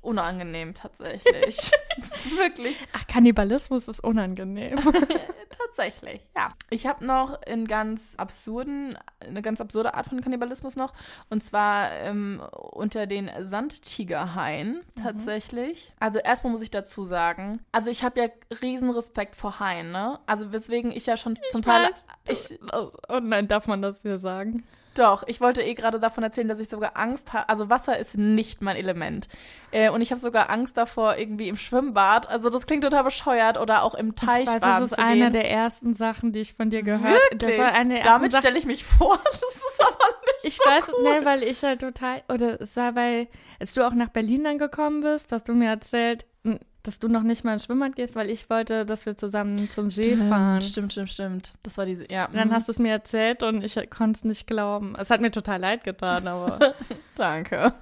unangenehm 0.00 0.74
tatsächlich. 0.74 1.70
Wirklich. 2.36 2.76
Ach, 2.92 3.06
Kannibalismus 3.06 3.88
ist 3.88 4.00
unangenehm. 4.00 4.78
Tatsächlich, 5.58 6.22
ja. 6.34 6.52
Ich 6.70 6.86
habe 6.86 7.04
noch 7.04 7.40
in 7.42 7.66
ganz 7.66 8.14
absurden, 8.16 8.98
eine 9.20 9.42
ganz 9.42 9.60
absurde 9.60 9.94
Art 9.94 10.06
von 10.06 10.20
Kannibalismus 10.20 10.76
noch. 10.76 10.92
Und 11.28 11.44
zwar 11.44 11.92
ähm, 11.92 12.42
unter 12.52 13.06
den 13.06 13.30
Sandtigerhaien 13.40 14.82
tatsächlich. 15.02 15.92
Also 16.00 16.18
erstmal 16.18 16.52
muss 16.52 16.62
ich 16.62 16.70
dazu 16.70 17.04
sagen, 17.04 17.60
also 17.72 17.90
ich 17.90 18.04
habe 18.04 18.20
ja 18.20 18.28
riesen 18.62 18.90
Respekt 18.90 19.36
vor 19.36 19.60
Haien, 19.60 19.92
ne? 19.92 20.18
Also 20.26 20.52
weswegen 20.52 20.90
ich 20.90 21.06
ja 21.06 21.16
schon 21.16 21.38
zum 21.50 21.62
Teil. 21.62 21.88
weiß. 21.90 22.06
Ich, 22.28 22.58
oh 22.72 23.20
nein, 23.20 23.48
darf 23.48 23.66
man 23.66 23.82
das 23.82 24.02
hier 24.02 24.18
sagen? 24.18 24.64
Doch, 24.98 25.22
ich 25.26 25.40
wollte 25.40 25.62
eh 25.62 25.74
gerade 25.74 25.98
davon 25.98 26.24
erzählen, 26.24 26.48
dass 26.48 26.60
ich 26.60 26.68
sogar 26.68 26.92
Angst 26.96 27.32
habe. 27.32 27.48
Also 27.48 27.68
Wasser 27.70 27.98
ist 27.98 28.16
nicht 28.16 28.62
mein 28.62 28.76
Element. 28.76 29.28
Äh, 29.70 29.90
und 29.90 30.00
ich 30.02 30.10
habe 30.10 30.20
sogar 30.20 30.50
Angst 30.50 30.76
davor, 30.76 31.16
irgendwie 31.16 31.48
im 31.48 31.56
Schwimmbad. 31.56 32.28
Also 32.28 32.48
das 32.50 32.66
klingt 32.66 32.84
total 32.84 33.04
bescheuert 33.04 33.58
oder 33.58 33.82
auch 33.82 33.94
im 33.94 34.14
Teich 34.16 34.44
Ich 34.44 34.48
weiß, 34.48 34.60
das 34.60 34.82
ist 34.82 34.98
eine 34.98 35.30
der 35.30 35.50
ersten 35.50 35.94
Sachen, 35.94 36.32
die 36.32 36.40
ich 36.40 36.54
von 36.54 36.70
dir 36.70 36.82
gehört 36.82 37.20
habe. 37.62 37.84
Damit 38.04 38.32
stelle 38.40 38.58
ich 38.58 38.66
mich 38.66 38.84
vor. 38.84 39.18
Das 39.24 39.42
ist 39.42 39.80
aber 39.86 40.04
nicht 40.42 40.44
Ich 40.44 40.56
so 40.56 40.70
weiß, 40.70 40.84
cool. 40.96 41.02
ne, 41.02 41.24
weil 41.24 41.42
ich 41.42 41.62
halt 41.62 41.80
total, 41.80 42.22
oder 42.28 42.60
es 42.60 42.76
war, 42.76 42.94
weil, 42.94 43.28
als 43.60 43.74
du 43.74 43.86
auch 43.86 43.92
nach 43.92 44.08
Berlin 44.08 44.44
dann 44.44 44.58
gekommen 44.58 45.02
bist, 45.02 45.30
hast 45.32 45.48
du 45.48 45.54
mir 45.54 45.68
erzählt, 45.68 46.24
m, 46.44 46.58
dass 46.86 46.98
du 46.98 47.08
noch 47.08 47.22
nicht 47.22 47.44
mal 47.44 47.54
ins 47.54 47.64
Schwimmbad 47.64 47.96
gehst, 47.96 48.14
weil 48.16 48.30
ich 48.30 48.48
wollte, 48.48 48.86
dass 48.86 49.06
wir 49.06 49.16
zusammen 49.16 49.68
zum 49.70 49.90
See 49.90 50.16
fahren. 50.16 50.60
Stimmt, 50.62 50.92
stimmt, 50.92 51.10
stimmt. 51.10 51.52
Das 51.62 51.76
war 51.78 51.86
diese, 51.86 52.10
ja. 52.10 52.26
Und 52.26 52.36
dann 52.36 52.48
mhm. 52.48 52.52
hast 52.52 52.68
du 52.68 52.72
es 52.72 52.78
mir 52.78 52.92
erzählt 52.92 53.42
und 53.42 53.64
ich 53.64 53.74
konnte 53.90 54.18
es 54.18 54.24
nicht 54.24 54.46
glauben. 54.46 54.94
Es 54.98 55.10
hat 55.10 55.20
mir 55.20 55.30
total 55.30 55.60
leid 55.60 55.84
getan, 55.84 56.28
aber 56.28 56.74
Danke. 57.16 57.74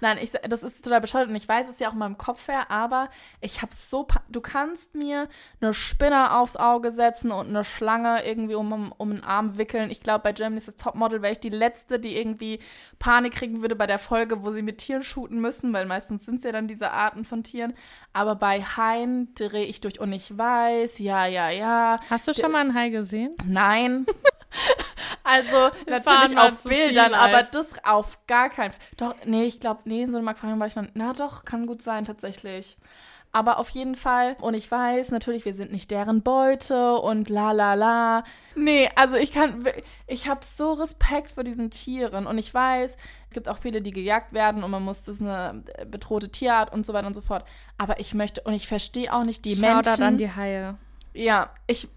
Nein, 0.00 0.18
ich, 0.20 0.32
das 0.32 0.62
ist 0.62 0.82
total 0.82 1.00
bescheuert 1.00 1.28
und 1.28 1.36
ich 1.36 1.46
weiß 1.46 1.68
es 1.68 1.78
ja 1.78 1.88
auch 1.88 1.92
in 1.92 1.98
meinem 1.98 2.16
Kopf 2.16 2.48
her, 2.48 2.70
aber 2.70 3.10
ich 3.42 3.60
habe 3.60 3.74
so, 3.74 4.06
du 4.30 4.40
kannst 4.40 4.94
mir 4.94 5.28
eine 5.60 5.74
Spinne 5.74 6.38
aufs 6.38 6.56
Auge 6.56 6.90
setzen 6.90 7.30
und 7.30 7.48
eine 7.48 7.64
Schlange 7.64 8.24
irgendwie 8.24 8.54
um, 8.54 8.92
um 8.96 9.10
den 9.10 9.22
Arm 9.22 9.58
wickeln. 9.58 9.90
Ich 9.90 10.00
glaube, 10.00 10.22
bei 10.22 10.32
Germany's 10.32 10.66
Next 10.66 10.82
Topmodel 10.82 11.22
wäre 11.22 11.32
ich 11.32 11.40
die 11.40 11.50
Letzte, 11.50 11.98
die 11.98 12.16
irgendwie 12.16 12.60
Panik 12.98 13.34
kriegen 13.34 13.60
würde 13.60 13.76
bei 13.76 13.86
der 13.86 13.98
Folge, 13.98 14.42
wo 14.42 14.52
sie 14.52 14.62
mit 14.62 14.78
Tieren 14.78 15.02
shooten 15.02 15.40
müssen, 15.40 15.72
weil 15.72 15.86
meistens 15.86 16.24
sind 16.24 16.36
es 16.36 16.44
ja 16.44 16.52
dann 16.52 16.66
diese 16.66 16.90
Arten 16.90 17.24
von 17.24 17.42
Tieren. 17.42 17.74
Aber 18.12 18.36
bei 18.36 18.62
Haien 18.62 19.34
drehe 19.34 19.66
ich 19.66 19.80
durch 19.80 20.00
und 20.00 20.12
ich 20.12 20.36
weiß, 20.36 20.98
ja, 20.98 21.26
ja, 21.26 21.50
ja, 21.50 21.96
hast 22.08 22.26
du 22.26 22.34
schon 22.34 22.52
mal 22.52 22.60
einen 22.60 22.74
Hai 22.74 22.88
gesehen? 22.90 23.34
Nein. 23.44 24.06
Also 25.22 25.70
natürlich 25.86 26.36
auf 26.36 26.64
Bildern, 26.64 27.14
aber 27.14 27.44
das 27.44 27.66
auf 27.84 28.26
gar 28.26 28.48
keinen 28.48 28.72
Fall. 28.72 28.79
Doch, 28.96 29.14
nee, 29.24 29.44
ich 29.44 29.60
glaube, 29.60 29.80
nee, 29.84 30.02
in 30.02 30.10
so 30.10 30.18
einem 30.18 30.28
Aquarium 30.28 30.60
war 30.60 30.66
ich 30.66 30.76
noch. 30.76 30.86
Na 30.94 31.12
doch, 31.12 31.44
kann 31.44 31.66
gut 31.66 31.82
sein, 31.82 32.04
tatsächlich. 32.04 32.76
Aber 33.32 33.60
auf 33.60 33.70
jeden 33.70 33.94
Fall, 33.94 34.36
und 34.40 34.54
ich 34.54 34.68
weiß 34.68 35.12
natürlich, 35.12 35.44
wir 35.44 35.54
sind 35.54 35.70
nicht 35.70 35.92
deren 35.92 36.22
Beute 36.22 36.96
und 36.96 37.28
la 37.28 37.52
la 37.52 37.74
la. 37.74 38.24
Nee, 38.56 38.90
also 38.96 39.14
ich 39.14 39.30
kann, 39.30 39.64
ich 40.08 40.28
habe 40.28 40.40
so 40.44 40.72
Respekt 40.72 41.30
vor 41.30 41.44
diesen 41.44 41.70
Tieren 41.70 42.26
und 42.26 42.38
ich 42.38 42.52
weiß, 42.52 42.90
es 42.90 43.34
gibt 43.34 43.48
auch 43.48 43.58
viele, 43.58 43.82
die 43.82 43.92
gejagt 43.92 44.32
werden 44.32 44.64
und 44.64 44.70
man 44.72 44.82
muss, 44.82 45.04
das 45.04 45.16
ist 45.16 45.22
eine 45.22 45.62
bedrohte 45.86 46.30
Tierart 46.30 46.72
und 46.72 46.84
so 46.84 46.92
weiter 46.92 47.06
und 47.06 47.14
so 47.14 47.20
fort. 47.20 47.44
Aber 47.78 48.00
ich 48.00 48.14
möchte, 48.14 48.40
und 48.40 48.52
ich 48.52 48.66
verstehe 48.66 49.12
auch 49.14 49.24
nicht 49.24 49.44
die 49.44 49.54
Shoutout 49.54 49.90
Menschen. 49.90 50.02
an 50.02 50.18
die 50.18 50.34
Haie. 50.34 50.76
Ja, 51.14 51.50
ich. 51.68 51.88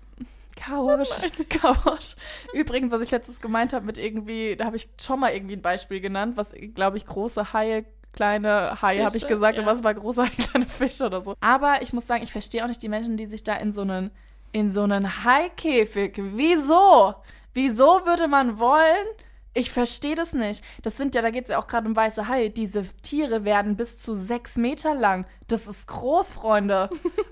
Kausch, 0.55 1.21
Kausch. 1.49 2.15
Übrigens, 2.53 2.91
was 2.91 3.01
ich 3.01 3.11
letztes 3.11 3.39
gemeint 3.39 3.73
habe 3.73 3.85
mit 3.85 3.97
irgendwie, 3.97 4.55
da 4.55 4.65
habe 4.65 4.75
ich 4.75 4.89
schon 5.01 5.19
mal 5.19 5.33
irgendwie 5.33 5.55
ein 5.55 5.61
Beispiel 5.61 5.99
genannt, 5.99 6.37
was, 6.37 6.51
glaube 6.73 6.97
ich, 6.97 7.05
große 7.05 7.53
Haie, 7.53 7.85
kleine 8.13 8.81
Haie, 8.81 9.03
habe 9.03 9.17
ich 9.17 9.27
gesagt, 9.27 9.55
ja. 9.55 9.61
und 9.61 9.67
was 9.67 9.83
war 9.83 9.93
große 9.93 10.23
Haie, 10.23 10.31
kleine 10.49 10.65
Fische 10.65 11.05
oder 11.05 11.21
so. 11.21 11.35
Aber 11.39 11.81
ich 11.81 11.93
muss 11.93 12.07
sagen, 12.07 12.23
ich 12.23 12.31
verstehe 12.31 12.63
auch 12.63 12.67
nicht 12.67 12.81
die 12.81 12.89
Menschen, 12.89 13.17
die 13.17 13.25
sich 13.25 13.43
da 13.43 13.55
in 13.55 13.73
so 13.73 13.81
einen, 13.81 14.11
in 14.51 14.71
so 14.71 14.83
einen 14.83 15.23
Haikäfig, 15.23 16.13
wieso? 16.17 17.15
Wieso 17.53 18.05
würde 18.05 18.27
man 18.27 18.59
wollen? 18.59 19.05
Ich 19.55 19.71
verstehe 19.71 20.15
das 20.15 20.33
nicht. 20.33 20.63
Das 20.81 20.97
sind 20.97 21.13
ja, 21.13 21.21
da 21.21 21.29
geht 21.29 21.43
es 21.43 21.49
ja 21.51 21.59
auch 21.59 21.67
gerade 21.67 21.87
um 21.87 21.95
weiße 21.95 22.27
Haie. 22.27 22.49
Diese 22.49 22.83
Tiere 23.03 23.45
werden 23.45 23.75
bis 23.77 23.97
zu 23.97 24.15
sechs 24.15 24.55
Meter 24.55 24.95
lang. 24.95 25.27
Das 25.47 25.67
ist 25.67 25.85
groß, 25.87 26.31
Freunde. 26.33 26.89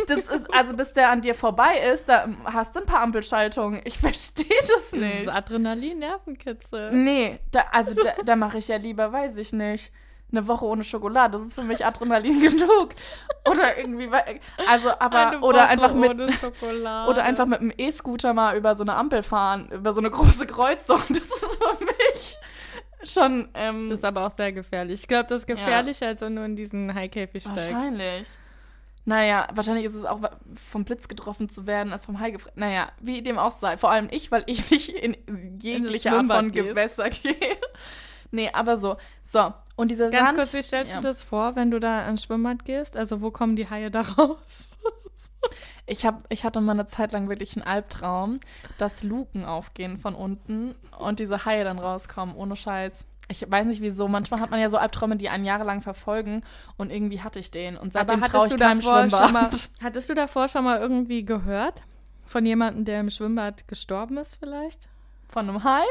Das 0.07 0.19
ist, 0.19 0.53
also 0.53 0.75
bis 0.75 0.93
der 0.93 1.09
an 1.09 1.21
dir 1.21 1.33
vorbei 1.33 1.79
ist, 1.93 2.07
da 2.09 2.27
hast 2.45 2.75
du 2.75 2.79
ein 2.81 2.85
paar 2.85 3.01
Ampelschaltungen. 3.01 3.81
Ich 3.85 3.97
verstehe 3.97 4.45
das 4.59 4.69
Das 4.69 4.91
nicht. 4.91 5.23
ist 5.23 5.29
Adrenalin, 5.29 5.99
Nervenkitzel. 5.99 6.91
Nee, 6.93 7.39
da, 7.51 7.65
also 7.71 7.93
da, 8.03 8.21
da 8.23 8.35
mache 8.35 8.57
ich 8.59 8.67
ja 8.67 8.75
lieber, 8.77 9.11
weiß 9.11 9.37
ich 9.37 9.51
nicht. 9.53 9.91
eine 10.31 10.47
Woche 10.47 10.65
ohne 10.65 10.83
Schokolade. 10.83 11.37
Das 11.37 11.47
ist 11.47 11.55
für 11.55 11.63
mich 11.63 11.83
Adrenalin 11.85 12.39
genug. 12.41 12.89
Oder 13.49 13.77
irgendwie, 13.77 14.09
also 14.69 14.91
aber 14.99 15.39
oder 15.41 15.67
einfach 15.67 15.93
mit 15.93 16.11
ohne 16.11 16.31
Schokolade. 16.31 17.09
oder 17.09 17.23
einfach 17.23 17.47
mit 17.47 17.59
einem 17.59 17.73
E-Scooter 17.75 18.33
mal 18.33 18.55
über 18.55 18.75
so 18.75 18.83
eine 18.83 18.95
Ampel 18.95 19.23
fahren, 19.23 19.69
über 19.71 19.93
so 19.93 19.99
eine 19.99 20.11
große 20.11 20.45
Kreuzung. 20.45 21.01
Das 21.09 21.17
ist 21.17 21.33
für 21.45 21.83
mich 21.83 21.95
schon 23.03 23.49
ähm, 23.53 23.89
Das 23.89 23.99
ist 23.99 24.05
aber 24.05 24.25
auch 24.25 24.35
sehr 24.35 24.51
gefährlich. 24.51 25.01
Ich 25.01 25.07
glaube, 25.07 25.27
das 25.27 25.41
ist 25.41 25.47
gefährlicher, 25.47 26.07
als 26.07 26.21
wenn 26.21 26.35
du 26.35 26.43
in 26.43 26.55
diesen 26.55 26.93
Haikäfig 26.93 27.43
steigst. 27.43 27.71
wahrscheinlich. 27.73 28.27
Naja, 29.03 29.47
wahrscheinlich 29.53 29.85
ist 29.85 29.95
es 29.95 30.05
auch 30.05 30.19
vom 30.55 30.85
Blitz 30.85 31.07
getroffen 31.07 31.49
zu 31.49 31.65
werden, 31.65 31.91
als 31.91 32.05
vom 32.05 32.19
Hai 32.19 32.31
gefressen. 32.31 32.59
Naja, 32.59 32.91
wie 32.99 33.23
dem 33.23 33.39
auch 33.39 33.57
sei. 33.57 33.77
Vor 33.77 33.89
allem 33.91 34.07
ich, 34.11 34.31
weil 34.31 34.43
ich 34.45 34.69
nicht 34.69 34.89
in 34.89 35.17
jegliche 35.59 36.11
Art 36.11 36.27
von 36.27 36.51
gehst. 36.51 36.69
Gewässer 36.69 37.09
gehe. 37.09 37.35
nee, 38.29 38.49
aber 38.53 38.77
so. 38.77 38.97
So, 39.23 39.53
und 39.75 39.89
dieser 39.89 40.11
Ganz 40.11 40.27
Sand. 40.27 40.37
kurz, 40.37 40.53
wie 40.53 40.61
stellst 40.61 40.91
ja. 40.91 41.01
du 41.01 41.07
das 41.07 41.23
vor, 41.23 41.55
wenn 41.55 41.71
du 41.71 41.79
da 41.79 42.07
ins 42.07 42.23
Schwimmbad 42.23 42.63
gehst? 42.63 42.95
Also, 42.95 43.21
wo 43.21 43.31
kommen 43.31 43.55
die 43.55 43.69
Haie 43.69 43.89
da 43.89 44.01
raus? 44.01 44.77
Ich, 45.87 46.05
hab, 46.05 46.23
ich 46.29 46.43
hatte 46.43 46.61
mal 46.61 46.73
eine 46.73 46.85
Zeit 46.85 47.11
lang 47.11 47.27
wirklich 47.27 47.55
einen 47.57 47.65
Albtraum, 47.65 48.39
dass 48.77 49.03
Luken 49.03 49.45
aufgehen 49.45 49.97
von 49.97 50.15
unten 50.15 50.75
und 50.99 51.19
diese 51.19 51.45
Haie 51.45 51.63
dann 51.63 51.79
rauskommen, 51.79 52.35
ohne 52.35 52.55
Scheiß. 52.55 53.03
Ich 53.27 53.49
weiß 53.49 53.65
nicht 53.65 53.81
wieso. 53.81 54.07
Manchmal 54.07 54.39
hat 54.39 54.51
man 54.51 54.59
ja 54.59 54.69
so 54.69 54.77
Albträume, 54.77 55.15
die 55.17 55.29
einen 55.29 55.45
jahrelang 55.45 55.81
verfolgen 55.81 56.43
und 56.77 56.91
irgendwie 56.91 57.21
hatte 57.21 57.39
ich 57.39 57.49
den. 57.51 57.77
Und 57.77 57.93
seitdem 57.93 58.21
traue 58.21 58.47
ich 58.47 58.57
keinem 58.57 58.81
Schwimmbad. 58.81 59.11
schon 59.11 59.33
mal, 59.33 59.49
hattest 59.83 60.09
du 60.09 60.13
davor 60.13 60.47
schon 60.47 60.63
mal 60.63 60.79
irgendwie 60.79 61.25
gehört? 61.25 61.83
Von 62.25 62.45
jemandem, 62.45 62.85
der 62.85 63.01
im 63.01 63.09
Schwimmbad 63.09 63.67
gestorben 63.67 64.17
ist, 64.17 64.35
vielleicht? 64.35 64.87
Von 65.31 65.47
einem 65.47 65.63
Hai? 65.63 65.83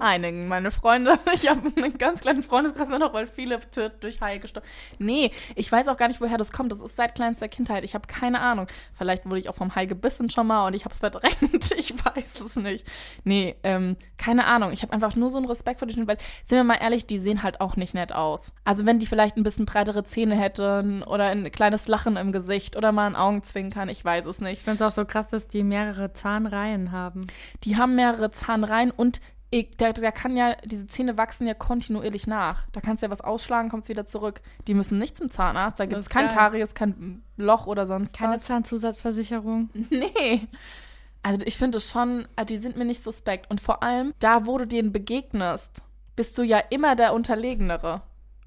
Einigen, 0.00 0.48
meine 0.48 0.70
Freunde. 0.70 1.18
Ich 1.34 1.48
habe 1.48 1.60
einen 1.76 1.96
ganz 1.96 2.20
kleinen 2.20 2.42
Freundeskreis 2.42 2.88
noch, 2.90 3.12
weil 3.12 3.26
viele 3.26 3.60
durch 4.00 4.20
Haie 4.20 4.40
gestorben 4.40 4.66
Nee, 4.98 5.30
ich 5.54 5.70
weiß 5.70 5.88
auch 5.88 5.96
gar 5.96 6.08
nicht, 6.08 6.20
woher 6.20 6.38
das 6.38 6.50
kommt. 6.50 6.72
Das 6.72 6.80
ist 6.80 6.96
seit 6.96 7.14
kleinster 7.14 7.48
Kindheit. 7.48 7.84
Ich 7.84 7.94
habe 7.94 8.06
keine 8.06 8.40
Ahnung. 8.40 8.66
Vielleicht 8.94 9.26
wurde 9.26 9.38
ich 9.38 9.48
auch 9.48 9.54
vom 9.54 9.74
Hai 9.74 9.86
gebissen 9.86 10.28
schon 10.28 10.46
mal 10.48 10.66
und 10.66 10.74
ich 10.74 10.84
habe 10.84 10.92
es 10.92 10.98
verdrängt. 10.98 11.36
Ich 11.80 11.94
weiß 12.04 12.40
es 12.40 12.56
nicht. 12.56 12.86
Nee, 13.24 13.56
ähm, 13.62 13.96
keine 14.18 14.46
Ahnung. 14.46 14.72
Ich 14.72 14.82
habe 14.82 14.92
einfach 14.92 15.16
nur 15.16 15.30
so 15.30 15.38
einen 15.38 15.46
Respekt 15.46 15.78
vor 15.78 15.88
den, 15.88 16.06
weil, 16.06 16.18
sind 16.44 16.56
wir 16.56 16.64
mal 16.64 16.74
ehrlich, 16.74 17.06
die 17.06 17.18
sehen 17.18 17.42
halt 17.42 17.60
auch 17.60 17.76
nicht 17.76 17.94
nett 17.94 18.12
aus. 18.12 18.52
Also 18.64 18.86
wenn 18.86 18.98
die 18.98 19.06
vielleicht 19.06 19.36
ein 19.36 19.42
bisschen 19.42 19.66
breitere 19.66 20.04
Zähne 20.04 20.36
hätten 20.36 21.02
oder 21.02 21.26
ein 21.26 21.50
kleines 21.52 21.88
Lachen 21.88 22.16
im 22.16 22.32
Gesicht 22.32 22.76
oder 22.76 22.92
mal 22.92 23.06
ein 23.06 23.16
Augenzwinkern, 23.16 23.88
ich 23.88 24.04
weiß 24.04 24.26
es 24.26 24.40
nicht. 24.40 24.58
Ich 24.58 24.64
finde 24.64 24.76
es 24.76 24.82
auch 24.82 24.94
so 24.94 25.04
krass, 25.04 25.28
dass 25.28 25.48
die 25.48 25.64
mehrere 25.64 26.12
Zahnreihen 26.12 26.92
haben. 26.92 27.26
Die 27.64 27.76
haben 27.76 27.94
mehrere 27.94 28.30
Zahnreihen 28.30 28.79
und 28.88 29.20
ich, 29.50 29.76
der, 29.76 29.92
der 29.92 30.12
kann 30.12 30.36
ja, 30.36 30.54
diese 30.64 30.86
Zähne 30.86 31.18
wachsen 31.18 31.46
ja 31.46 31.54
kontinuierlich 31.54 32.26
nach. 32.28 32.66
Da 32.72 32.80
kannst 32.80 33.02
du 33.02 33.06
ja 33.06 33.10
was 33.10 33.20
ausschlagen, 33.20 33.68
kommst 33.68 33.88
wieder 33.88 34.06
zurück. 34.06 34.40
Die 34.68 34.74
müssen 34.74 34.96
nicht 34.98 35.16
zum 35.16 35.28
Zahnarzt, 35.30 35.80
da 35.80 35.86
gibt 35.86 36.00
es 36.00 36.08
kein 36.08 36.28
geil. 36.28 36.36
Karies, 36.36 36.72
kein 36.74 37.22
Loch 37.36 37.66
oder 37.66 37.84
sonst 37.84 38.16
Keine 38.16 38.36
was. 38.36 38.44
Zahnzusatzversicherung. 38.44 39.68
Nee. 39.90 40.46
Also 41.22 41.44
ich 41.44 41.58
finde 41.58 41.76
es 41.78 41.90
schon, 41.90 42.26
äh, 42.36 42.46
die 42.46 42.56
sind 42.56 42.78
mir 42.78 42.86
nicht 42.86 43.02
suspekt. 43.02 43.50
Und 43.50 43.60
vor 43.60 43.82
allem, 43.82 44.14
da 44.20 44.46
wo 44.46 44.56
du 44.56 44.66
denen 44.66 44.90
begegnest, 44.92 45.82
bist 46.16 46.38
du 46.38 46.42
ja 46.42 46.58
immer 46.70 46.96
der 46.96 47.12
Unterlegenere. 47.12 48.02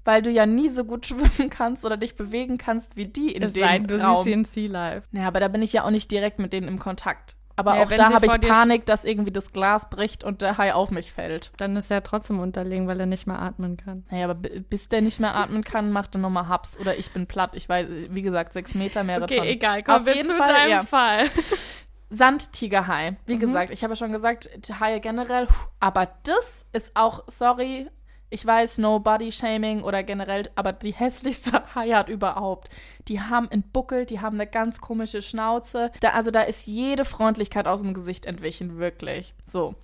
Weil 0.06 0.22
du 0.22 0.30
ja 0.30 0.44
nie 0.44 0.68
so 0.70 0.84
gut 0.84 1.06
schwimmen 1.06 1.50
kannst 1.50 1.84
oder 1.84 1.96
dich 1.96 2.16
bewegen 2.16 2.58
kannst 2.58 2.96
wie 2.96 3.06
die 3.06 3.30
in 3.32 3.42
Es 3.44 3.52
dem 3.52 3.62
sei 3.62 3.78
du 3.78 4.00
Raum. 4.02 4.16
siehst 4.16 4.24
sie 4.24 4.32
in 4.32 4.44
Sea 4.44 4.70
Life. 4.70 5.06
Ja, 5.12 5.28
aber 5.28 5.38
da 5.40 5.48
bin 5.48 5.62
ich 5.62 5.72
ja 5.72 5.84
auch 5.84 5.90
nicht 5.90 6.10
direkt 6.10 6.38
mit 6.40 6.52
denen 6.52 6.66
im 6.68 6.78
Kontakt. 6.78 7.36
Aber 7.56 7.76
Ja, 7.76 7.84
auch 7.84 7.88
da 7.88 8.12
habe 8.12 8.26
ich 8.26 8.40
Panik, 8.40 8.84
dass 8.86 9.04
irgendwie 9.04 9.30
das 9.30 9.52
Glas 9.52 9.88
bricht 9.88 10.24
und 10.24 10.42
der 10.42 10.58
Hai 10.58 10.74
auf 10.74 10.90
mich 10.90 11.12
fällt. 11.12 11.52
Dann 11.58 11.76
ist 11.76 11.90
er 11.90 12.02
trotzdem 12.02 12.40
unterlegen, 12.40 12.88
weil 12.88 12.98
er 12.98 13.06
nicht 13.06 13.26
mehr 13.28 13.38
atmen 13.40 13.76
kann. 13.76 14.04
Naja, 14.10 14.24
aber 14.28 14.34
bis 14.34 14.88
der 14.88 15.02
nicht 15.02 15.20
mehr 15.20 15.34
atmen 15.36 15.62
kann, 15.62 15.92
macht 15.92 16.16
er 16.16 16.20
nochmal 16.20 16.48
Haps. 16.48 16.76
Oder 16.78 16.96
ich 16.98 17.12
bin 17.12 17.26
platt. 17.28 17.54
Ich 17.54 17.68
weiß, 17.68 17.86
wie 18.10 18.22
gesagt, 18.22 18.52
sechs 18.54 18.74
Meter, 18.74 19.04
mehrere 19.04 19.24
Okay, 19.24 19.36
Tonnen. 19.36 19.50
egal. 19.50 19.82
Kommen 19.84 20.00
Auf 20.00 20.14
jeden 20.14 20.28
zu 20.28 20.34
Fall, 20.34 20.48
deinem 20.52 20.70
ja. 20.70 20.82
Fall. 20.82 21.30
Sandtigerhai. 22.10 23.16
Wie 23.26 23.34
Mhm. 23.36 23.40
gesagt, 23.40 23.70
ich 23.70 23.82
habe 23.82 23.92
ja 23.92 23.96
schon 23.96 24.12
gesagt, 24.12 24.48
Haie 24.80 25.00
generell. 25.00 25.48
Aber 25.80 26.08
das 26.24 26.64
ist 26.72 26.92
auch, 26.94 27.24
sorry, 27.28 27.88
ich 28.34 28.44
weiß, 28.44 28.78
no 28.78 28.98
body 28.98 29.30
shaming 29.30 29.84
oder 29.84 30.02
generell, 30.02 30.50
aber 30.56 30.72
die 30.72 30.92
hässlichste 30.92 31.62
Haiart 31.76 32.08
überhaupt. 32.08 32.68
Die 33.06 33.20
haben 33.20 33.48
einen 33.48 33.62
Buckel, 33.62 34.06
die 34.06 34.20
haben 34.20 34.34
eine 34.34 34.48
ganz 34.48 34.80
komische 34.80 35.22
Schnauze. 35.22 35.92
Da, 36.00 36.10
also 36.10 36.32
da 36.32 36.42
ist 36.42 36.66
jede 36.66 37.04
Freundlichkeit 37.04 37.68
aus 37.68 37.82
dem 37.82 37.94
Gesicht 37.94 38.26
entwichen, 38.26 38.78
wirklich. 38.78 39.34
So. 39.44 39.76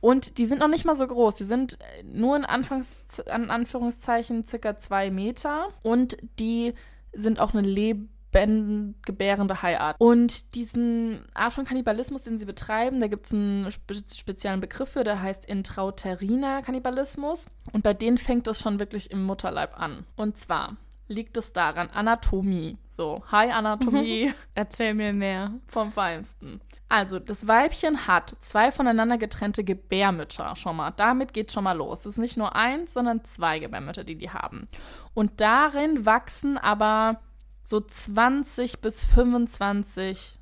Und 0.00 0.38
die 0.38 0.46
sind 0.46 0.58
noch 0.58 0.68
nicht 0.68 0.84
mal 0.84 0.96
so 0.96 1.06
groß. 1.06 1.36
Die 1.36 1.44
sind 1.44 1.74
äh, 1.74 2.02
nur 2.02 2.34
in 2.34 2.44
Anfangs 2.44 2.88
an 3.30 3.50
Anführungszeichen 3.50 4.48
circa 4.48 4.76
zwei 4.78 5.12
Meter. 5.12 5.68
Und 5.82 6.16
die 6.40 6.74
sind 7.12 7.38
auch 7.38 7.54
eine 7.54 7.62
lebendgebärende 8.32 9.62
Haiart. 9.62 9.96
Und 9.98 10.54
diesen 10.54 11.24
Art 11.34 11.52
von 11.52 11.64
Kannibalismus, 11.64 12.24
den 12.24 12.38
sie 12.38 12.44
betreiben, 12.46 13.00
da 13.00 13.06
gibt 13.06 13.26
es 13.26 13.32
einen 13.32 13.70
spe 13.70 13.94
speziellen 13.94 14.60
Begriff 14.60 14.90
für, 14.90 15.04
der 15.04 15.22
heißt 15.22 15.44
intrauteriner 15.44 16.62
Kannibalismus. 16.62 17.46
Und 17.72 17.82
bei 17.82 17.94
denen 17.94 18.18
fängt 18.18 18.46
es 18.48 18.60
schon 18.60 18.78
wirklich 18.78 19.10
im 19.10 19.24
Mutterleib 19.24 19.78
an. 19.78 20.04
Und 20.16 20.36
zwar 20.36 20.76
liegt 21.08 21.36
es 21.36 21.52
daran, 21.52 21.90
Anatomie. 21.90 22.78
So, 22.88 23.22
Hai-Anatomie 23.30 24.32
Erzähl 24.54 24.94
mir 24.94 25.12
mehr. 25.12 25.52
vom 25.66 25.92
Feinsten. 25.92 26.60
Also, 26.88 27.18
das 27.18 27.46
Weibchen 27.48 28.06
hat 28.06 28.34
zwei 28.40 28.70
voneinander 28.70 29.18
getrennte 29.18 29.62
Gebärmütter 29.64 30.56
schon 30.56 30.76
mal. 30.76 30.92
Damit 30.92 31.34
geht 31.34 31.52
schon 31.52 31.64
mal 31.64 31.76
los. 31.76 32.00
Es 32.00 32.06
ist 32.06 32.18
nicht 32.18 32.36
nur 32.36 32.56
eins, 32.56 32.94
sondern 32.94 33.24
zwei 33.24 33.58
Gebärmütter, 33.58 34.04
die 34.04 34.16
die 34.16 34.30
haben. 34.30 34.66
Und 35.12 35.40
darin 35.40 36.06
wachsen 36.06 36.56
aber 36.56 37.20
so 37.62 37.80
20 37.80 38.80
bis 38.80 39.04
25 39.04 40.38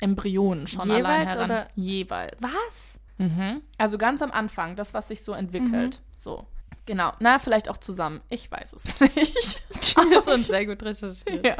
Embryonen 0.00 0.66
schon 0.66 0.88
Jeweils 0.88 1.04
allein 1.04 1.28
heran. 1.28 1.44
oder- 1.50 1.68
Jeweils. 1.76 2.42
Was? 2.42 3.00
Mhm. 3.18 3.62
Also 3.78 3.98
ganz 3.98 4.20
am 4.22 4.32
Anfang, 4.32 4.74
das, 4.76 4.94
was 4.94 5.08
sich 5.08 5.22
so 5.22 5.32
entwickelt. 5.32 6.00
So. 6.16 6.46
Genau. 6.86 7.12
Na, 7.20 7.38
vielleicht 7.38 7.68
auch 7.68 7.76
zusammen. 7.78 8.20
Ich 8.28 8.50
weiß 8.50 8.72
es 8.72 9.00
nicht. 9.16 9.62
Das 9.96 10.38
ist 10.38 10.48
sehr 10.48 10.66
gut 10.66 10.82
recherchiert. 10.82 11.46
Ja. 11.46 11.56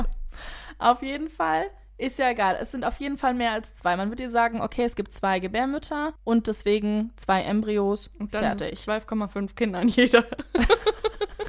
Auf 0.79 1.03
jeden 1.03 1.29
Fall 1.29 1.67
ist 1.99 2.19
ja 2.19 2.31
egal. 2.31 2.57
Es 2.61 2.73
sind 2.73 2.83
auf 2.85 2.99
jeden 2.99 3.17
Fall 3.19 3.33
mehr 3.35 3.53
als 3.53 3.77
zwei. 3.77 3.95
Man 3.97 4.09
würde 4.09 4.25
dir 4.25 4.31
sagen, 4.31 4.61
okay, 4.61 4.83
es 4.83 4.97
gibt 4.97 5.15
zwei 5.15 5.39
Gebärmütter 5.39 6.15
und 6.25 6.49
deswegen 6.49 7.13
zwei 7.17 7.43
Embryos. 7.43 8.11
Und 8.19 8.35
dann 8.35 8.59
fertig. 8.59 8.81
12,5 8.81 9.55
Kinder 9.55 9.79
an 9.81 9.89
jeder. 9.89 10.25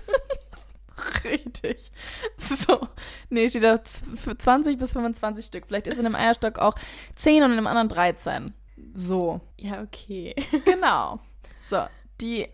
Richtig. 1.23 1.91
So. 2.37 2.87
Nee, 3.29 3.49
steht 3.49 3.63
da 3.63 3.83
z- 3.83 4.05
für 4.19 4.37
20 4.37 4.77
bis 4.77 4.93
25 4.93 5.45
Stück. 5.45 5.65
Vielleicht 5.67 5.87
ist 5.87 5.99
in 5.99 6.05
einem 6.05 6.15
Eierstock 6.15 6.59
auch 6.59 6.75
10 7.15 7.43
und 7.43 7.51
in 7.51 7.57
einem 7.57 7.67
anderen 7.67 7.89
13. 7.89 8.53
So. 8.93 9.41
Ja, 9.57 9.81
okay. 9.81 10.35
Genau. 10.65 11.19
So, 11.69 11.83
die, 12.21 12.47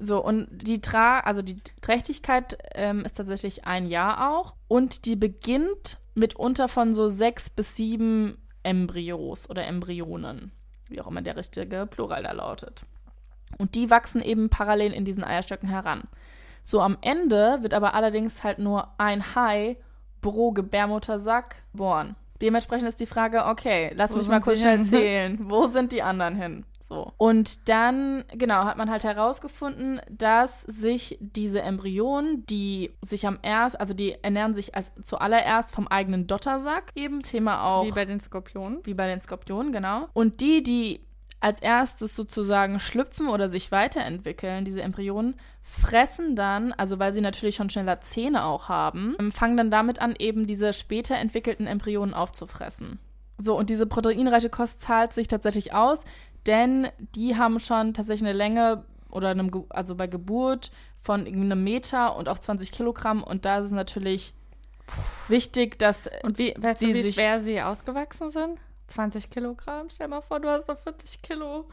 so, 0.00 0.22
und 0.22 0.48
die 0.50 0.80
Tra, 0.80 1.20
also 1.20 1.40
die 1.42 1.58
Trächtigkeit 1.80 2.58
ähm, 2.74 3.04
ist 3.04 3.16
tatsächlich 3.16 3.64
ein 3.64 3.86
Jahr 3.86 4.30
auch. 4.32 4.54
Und 4.68 5.04
die 5.06 5.16
beginnt 5.16 5.98
mitunter 6.14 6.68
von 6.68 6.94
so 6.94 7.08
sechs 7.08 7.48
bis 7.50 7.76
sieben 7.76 8.38
Embryos 8.62 9.48
oder 9.48 9.66
Embryonen. 9.66 10.50
Wie 10.88 11.00
auch 11.00 11.06
immer 11.06 11.22
der 11.22 11.36
richtige 11.36 11.86
Plural 11.86 12.22
da 12.24 12.32
lautet. 12.32 12.82
Und 13.58 13.74
die 13.74 13.90
wachsen 13.90 14.20
eben 14.22 14.48
parallel 14.48 14.92
in 14.92 15.04
diesen 15.04 15.24
Eierstöcken 15.24 15.68
heran. 15.68 16.02
So 16.66 16.80
am 16.80 16.98
Ende 17.00 17.58
wird 17.60 17.74
aber 17.74 17.94
allerdings 17.94 18.42
halt 18.42 18.58
nur 18.58 18.88
ein 18.98 19.36
Hai 19.36 19.76
pro 20.20 20.50
Gebärmuttersack 20.50 21.62
geboren. 21.70 22.16
Dementsprechend 22.42 22.88
ist 22.88 22.98
die 22.98 23.06
Frage, 23.06 23.46
okay, 23.46 23.92
lass 23.94 24.12
Wo 24.12 24.16
mich 24.16 24.26
mal 24.26 24.40
kurz 24.40 24.58
schnell 24.58 24.82
zählen. 24.82 25.38
Wo 25.48 25.68
sind 25.68 25.92
die 25.92 26.02
anderen 26.02 26.34
hin? 26.34 26.64
So. 26.80 27.12
Und 27.18 27.68
dann, 27.68 28.24
genau, 28.32 28.64
hat 28.64 28.76
man 28.76 28.90
halt 28.90 29.04
herausgefunden, 29.04 30.00
dass 30.10 30.62
sich 30.62 31.18
diese 31.20 31.62
Embryonen, 31.62 32.44
die 32.46 32.96
sich 33.00 33.28
am 33.28 33.38
erst, 33.42 33.78
also 33.78 33.94
die 33.94 34.22
ernähren 34.22 34.56
sich 34.56 34.74
als 34.74 34.90
zuallererst 35.04 35.72
vom 35.72 35.86
eigenen 35.86 36.26
Dottersack, 36.26 36.90
eben 36.96 37.22
Thema 37.22 37.64
auch 37.64 37.86
Wie 37.86 37.92
bei 37.92 38.04
den 38.04 38.18
Skorpionen. 38.18 38.80
wie 38.84 38.94
bei 38.94 39.06
den 39.06 39.20
Skorpionen, 39.20 39.70
genau. 39.70 40.08
Und 40.14 40.40
die, 40.40 40.64
die 40.64 41.05
als 41.40 41.60
erstes 41.60 42.14
sozusagen 42.14 42.80
schlüpfen 42.80 43.28
oder 43.28 43.48
sich 43.48 43.70
weiterentwickeln, 43.72 44.64
diese 44.64 44.82
Embryonen, 44.82 45.34
fressen 45.62 46.34
dann, 46.36 46.72
also 46.72 46.98
weil 46.98 47.12
sie 47.12 47.20
natürlich 47.20 47.56
schon 47.56 47.70
schneller 47.70 48.00
Zähne 48.00 48.44
auch 48.44 48.68
haben, 48.68 49.16
ähm, 49.18 49.32
fangen 49.32 49.56
dann 49.56 49.70
damit 49.70 50.00
an, 50.00 50.14
eben 50.18 50.46
diese 50.46 50.72
später 50.72 51.16
entwickelten 51.16 51.66
Embryonen 51.66 52.14
aufzufressen. 52.14 52.98
So, 53.38 53.56
und 53.58 53.68
diese 53.68 53.86
proteinreiche 53.86 54.48
Kost 54.48 54.80
zahlt 54.80 55.12
sich 55.12 55.28
tatsächlich 55.28 55.74
aus, 55.74 56.04
denn 56.46 56.88
die 57.14 57.36
haben 57.36 57.60
schon 57.60 57.92
tatsächlich 57.94 58.28
eine 58.28 58.36
Länge 58.38 58.84
oder 59.10 59.28
einem, 59.28 59.50
also 59.68 59.94
bei 59.94 60.06
Geburt 60.06 60.70
von 60.98 61.26
einem 61.26 61.62
Meter 61.64 62.16
und 62.16 62.28
auch 62.28 62.38
20 62.38 62.72
Kilogramm. 62.72 63.22
Und 63.22 63.44
da 63.44 63.58
ist 63.58 63.66
es 63.66 63.72
natürlich 63.72 64.32
wichtig, 65.28 65.78
dass 65.78 66.08
Und 66.22 66.38
wie, 66.38 66.54
weißt 66.56 66.82
du, 66.82 66.86
wie 66.94 67.02
sich- 67.02 67.14
schwer 67.14 67.40
sie 67.40 67.60
ausgewachsen 67.60 68.30
sind? 68.30 68.58
20 68.88 69.30
Kilogramm? 69.30 69.90
Stell 69.90 70.08
mal 70.08 70.20
vor, 70.22 70.40
du 70.40 70.48
hast 70.48 70.68
noch 70.68 70.78
40 70.78 71.22
Kilo. 71.22 71.68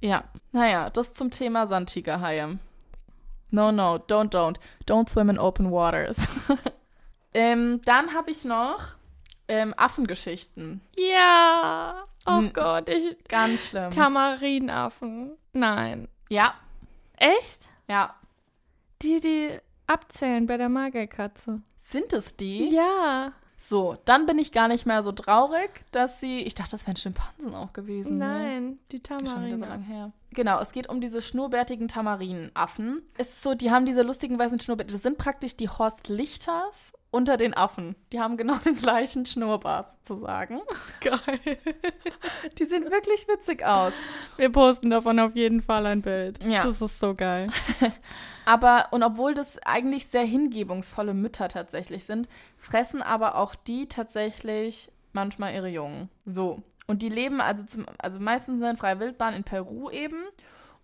Ja, 0.00 0.24
naja, 0.52 0.90
das 0.90 1.12
zum 1.14 1.30
Thema 1.30 1.66
Sandtigerhaie. 1.66 2.58
No, 3.50 3.72
no, 3.72 3.96
don't, 3.96 4.30
don't. 4.30 4.56
Don't 4.86 5.10
swim 5.10 5.28
in 5.28 5.38
open 5.38 5.70
waters. 5.70 6.28
ähm, 7.34 7.80
dann 7.84 8.14
habe 8.14 8.30
ich 8.30 8.44
noch 8.44 8.94
ähm, 9.48 9.74
Affengeschichten. 9.76 10.80
Ja. 10.96 12.04
Oh 12.26 12.38
Hm. 12.38 12.52
Gott, 12.52 12.88
ich. 12.88 13.16
Ganz 13.28 13.66
schlimm. 13.66 13.90
Tamarinaffen. 13.90 15.32
Nein. 15.52 16.08
ja, 16.28 16.54
Echt? 17.16 17.68
ja. 17.88 18.14
Die, 19.02 19.18
die 19.20 19.58
abzählen 19.86 20.46
bei 20.46 20.56
der 20.56 20.68
Magerkatze. 20.68 21.60
Sind 21.76 22.12
es 22.12 22.36
die? 22.36 22.68
Ja. 22.68 23.32
So, 23.62 23.98
dann 24.06 24.24
bin 24.24 24.38
ich 24.38 24.52
gar 24.52 24.68
nicht 24.68 24.86
mehr 24.86 25.02
so 25.02 25.12
traurig, 25.12 25.70
dass 25.92 26.18
sie. 26.18 26.40
Ich 26.40 26.54
dachte, 26.54 26.70
das 26.70 26.86
wären 26.86 26.96
Schimpansen 26.96 27.54
auch 27.54 27.74
gewesen. 27.74 28.16
Ne? 28.16 28.24
Nein, 28.24 28.78
die 28.90 28.96
Ist 28.96 29.06
schon 29.08 29.44
wieder 29.44 29.58
so 29.58 29.66
lange 29.66 29.84
her. 29.84 30.12
Genau, 30.32 30.60
es 30.60 30.72
geht 30.72 30.88
um 30.88 31.00
diese 31.00 31.22
schnurrbärtigen 31.22 31.88
Tamarinaffen. 31.88 33.02
Es 33.18 33.30
ist 33.30 33.42
so, 33.42 33.54
die 33.54 33.70
haben 33.70 33.84
diese 33.84 34.02
lustigen 34.02 34.38
weißen 34.38 34.60
Schnurrbärte. 34.60 34.92
Das 34.92 35.02
sind 35.02 35.18
praktisch 35.18 35.56
die 35.56 35.68
Horst 35.68 36.08
Lichters 36.08 36.92
unter 37.10 37.36
den 37.36 37.54
Affen. 37.54 37.96
Die 38.12 38.20
haben 38.20 38.36
genau 38.36 38.54
den 38.56 38.76
gleichen 38.76 39.26
Schnurrbart 39.26 39.90
sozusagen. 40.04 40.60
Geil. 41.00 41.58
Die 42.58 42.64
sehen 42.64 42.84
wirklich 42.84 43.26
witzig 43.26 43.64
aus. 43.64 43.92
Wir 44.36 44.50
posten 44.50 44.90
davon 44.90 45.18
auf 45.18 45.34
jeden 45.34 45.60
Fall 45.62 45.86
ein 45.86 46.02
Bild. 46.02 46.42
Ja. 46.44 46.64
Das 46.64 46.80
ist 46.80 47.00
so 47.00 47.14
geil. 47.14 47.48
Aber, 48.44 48.88
und 48.90 49.02
obwohl 49.02 49.34
das 49.34 49.58
eigentlich 49.64 50.06
sehr 50.06 50.24
hingebungsvolle 50.24 51.14
Mütter 51.14 51.48
tatsächlich 51.48 52.04
sind, 52.04 52.28
fressen 52.56 53.02
aber 53.02 53.36
auch 53.36 53.54
die 53.54 53.86
tatsächlich 53.86 54.90
manchmal 55.12 55.54
ihre 55.54 55.68
Jungen. 55.68 56.08
So. 56.24 56.62
Und 56.90 57.02
die 57.02 57.08
leben 57.08 57.40
also, 57.40 57.62
zum, 57.62 57.86
also 57.98 58.18
meistens 58.18 58.60
in 58.66 58.76
freier 58.76 58.98
Wildbahn 58.98 59.32
in 59.32 59.44
Peru 59.44 59.90
eben. 59.90 60.24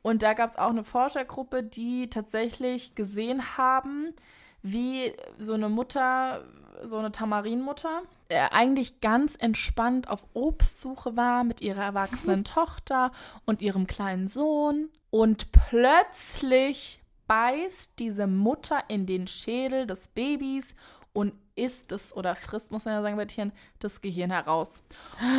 Und 0.03 0.23
da 0.23 0.35
gab 0.35 0.49
es 0.49 0.55
auch 0.55 0.71
eine 0.71 0.85
Forschergruppe, 0.85 1.65
die 1.65 2.09
tatsächlich 2.09 2.95
gesehen 2.95 3.59
haben, 3.59 4.15
wie 4.63 5.13
so 5.37 5.55
eine 5.55 5.69
Mutter, 5.69 6.45
so 6.85 6.99
eine 6.99 7.11
Tamarinmutter, 7.11 8.03
äh, 8.29 8.49
eigentlich 8.53 9.01
ganz 9.01 9.35
entspannt 9.35 10.09
auf 10.09 10.29
Obstsuche 10.33 11.17
war 11.17 11.43
mit 11.43 11.61
ihrer 11.61 11.83
erwachsenen 11.83 12.45
Tochter 12.45 13.11
und 13.45 13.61
ihrem 13.61 13.89
kleinen 13.89 14.29
Sohn. 14.29 14.91
Und 15.11 15.51
plötzlich 15.51 17.03
beißt 17.27 17.99
diese 17.99 18.29
Mutter 18.29 18.79
in 18.87 19.07
den 19.07 19.27
Schädel 19.27 19.89
des 19.89 20.07
Babys 20.07 20.77
und 21.13 21.33
isst 21.57 21.91
es 21.93 22.15
oder 22.15 22.37
frisst, 22.37 22.71
muss 22.71 22.85
man 22.85 22.95
ja 22.95 23.03
sagen 23.03 23.17
bei 23.17 23.25
Tieren, 23.25 23.53
das 23.81 24.01
Gehirn 24.01 24.31
heraus. 24.31 24.83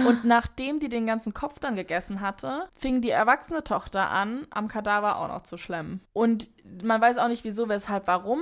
Und 0.07 0.25
nachdem 0.25 0.79
die 0.79 0.89
den 0.89 1.05
ganzen 1.05 1.33
Kopf 1.33 1.59
dann 1.59 1.75
gegessen 1.75 2.21
hatte, 2.21 2.67
fing 2.75 3.01
die 3.01 3.11
erwachsene 3.11 3.63
Tochter 3.63 4.09
an, 4.09 4.47
am 4.49 4.67
Kadaver 4.67 5.19
auch 5.19 5.27
noch 5.27 5.41
zu 5.43 5.57
schlemmen. 5.57 6.01
Und 6.13 6.49
man 6.83 6.99
weiß 6.99 7.19
auch 7.19 7.27
nicht 7.27 7.43
wieso, 7.43 7.69
weshalb, 7.69 8.07
warum. 8.07 8.41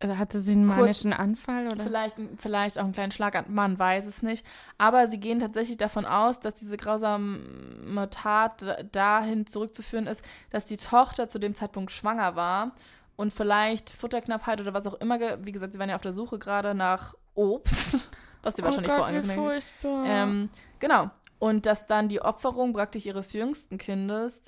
Also 0.00 0.16
hatte 0.16 0.38
sie 0.38 0.52
einen 0.52 0.68
Kurz- 0.68 0.78
manischen 0.78 1.12
Anfall 1.12 1.66
oder? 1.66 1.82
Vielleicht, 1.82 2.18
vielleicht 2.36 2.78
auch 2.78 2.84
einen 2.84 2.92
kleinen 2.92 3.10
Schlag 3.10 3.34
an, 3.34 3.46
man 3.48 3.78
weiß 3.78 4.06
es 4.06 4.22
nicht. 4.22 4.46
Aber 4.76 5.08
sie 5.08 5.18
gehen 5.18 5.40
tatsächlich 5.40 5.76
davon 5.76 6.04
aus, 6.04 6.38
dass 6.38 6.54
diese 6.54 6.76
grausame 6.76 8.08
Tat 8.10 8.86
dahin 8.92 9.46
zurückzuführen 9.46 10.06
ist, 10.06 10.22
dass 10.50 10.66
die 10.66 10.76
Tochter 10.76 11.28
zu 11.28 11.40
dem 11.40 11.56
Zeitpunkt 11.56 11.90
schwanger 11.90 12.36
war 12.36 12.72
und 13.18 13.32
vielleicht 13.32 13.90
Futterknappheit 13.90 14.60
oder 14.60 14.72
was 14.74 14.86
auch 14.86 14.94
immer, 14.94 15.18
wie 15.44 15.50
gesagt, 15.52 15.72
sie 15.72 15.78
waren 15.80 15.88
ja 15.90 15.96
auf 15.96 16.02
der 16.02 16.12
Suche 16.12 16.38
gerade 16.38 16.72
nach 16.72 17.14
Obst, 17.34 18.08
was 18.42 18.54
sie 18.56 18.62
wahrscheinlich 18.62 18.92
oh 18.92 18.96
Gott, 18.96 19.08
wie 19.12 19.20
vorangekündigt 19.22 19.68
furchtbar. 19.82 20.04
ähm, 20.06 20.48
genau. 20.78 21.10
Und 21.40 21.66
dass 21.66 21.86
dann 21.86 22.08
die 22.08 22.22
Opferung 22.22 22.72
praktisch 22.72 23.06
ihres 23.06 23.32
jüngsten 23.32 23.76
Kindes 23.76 24.40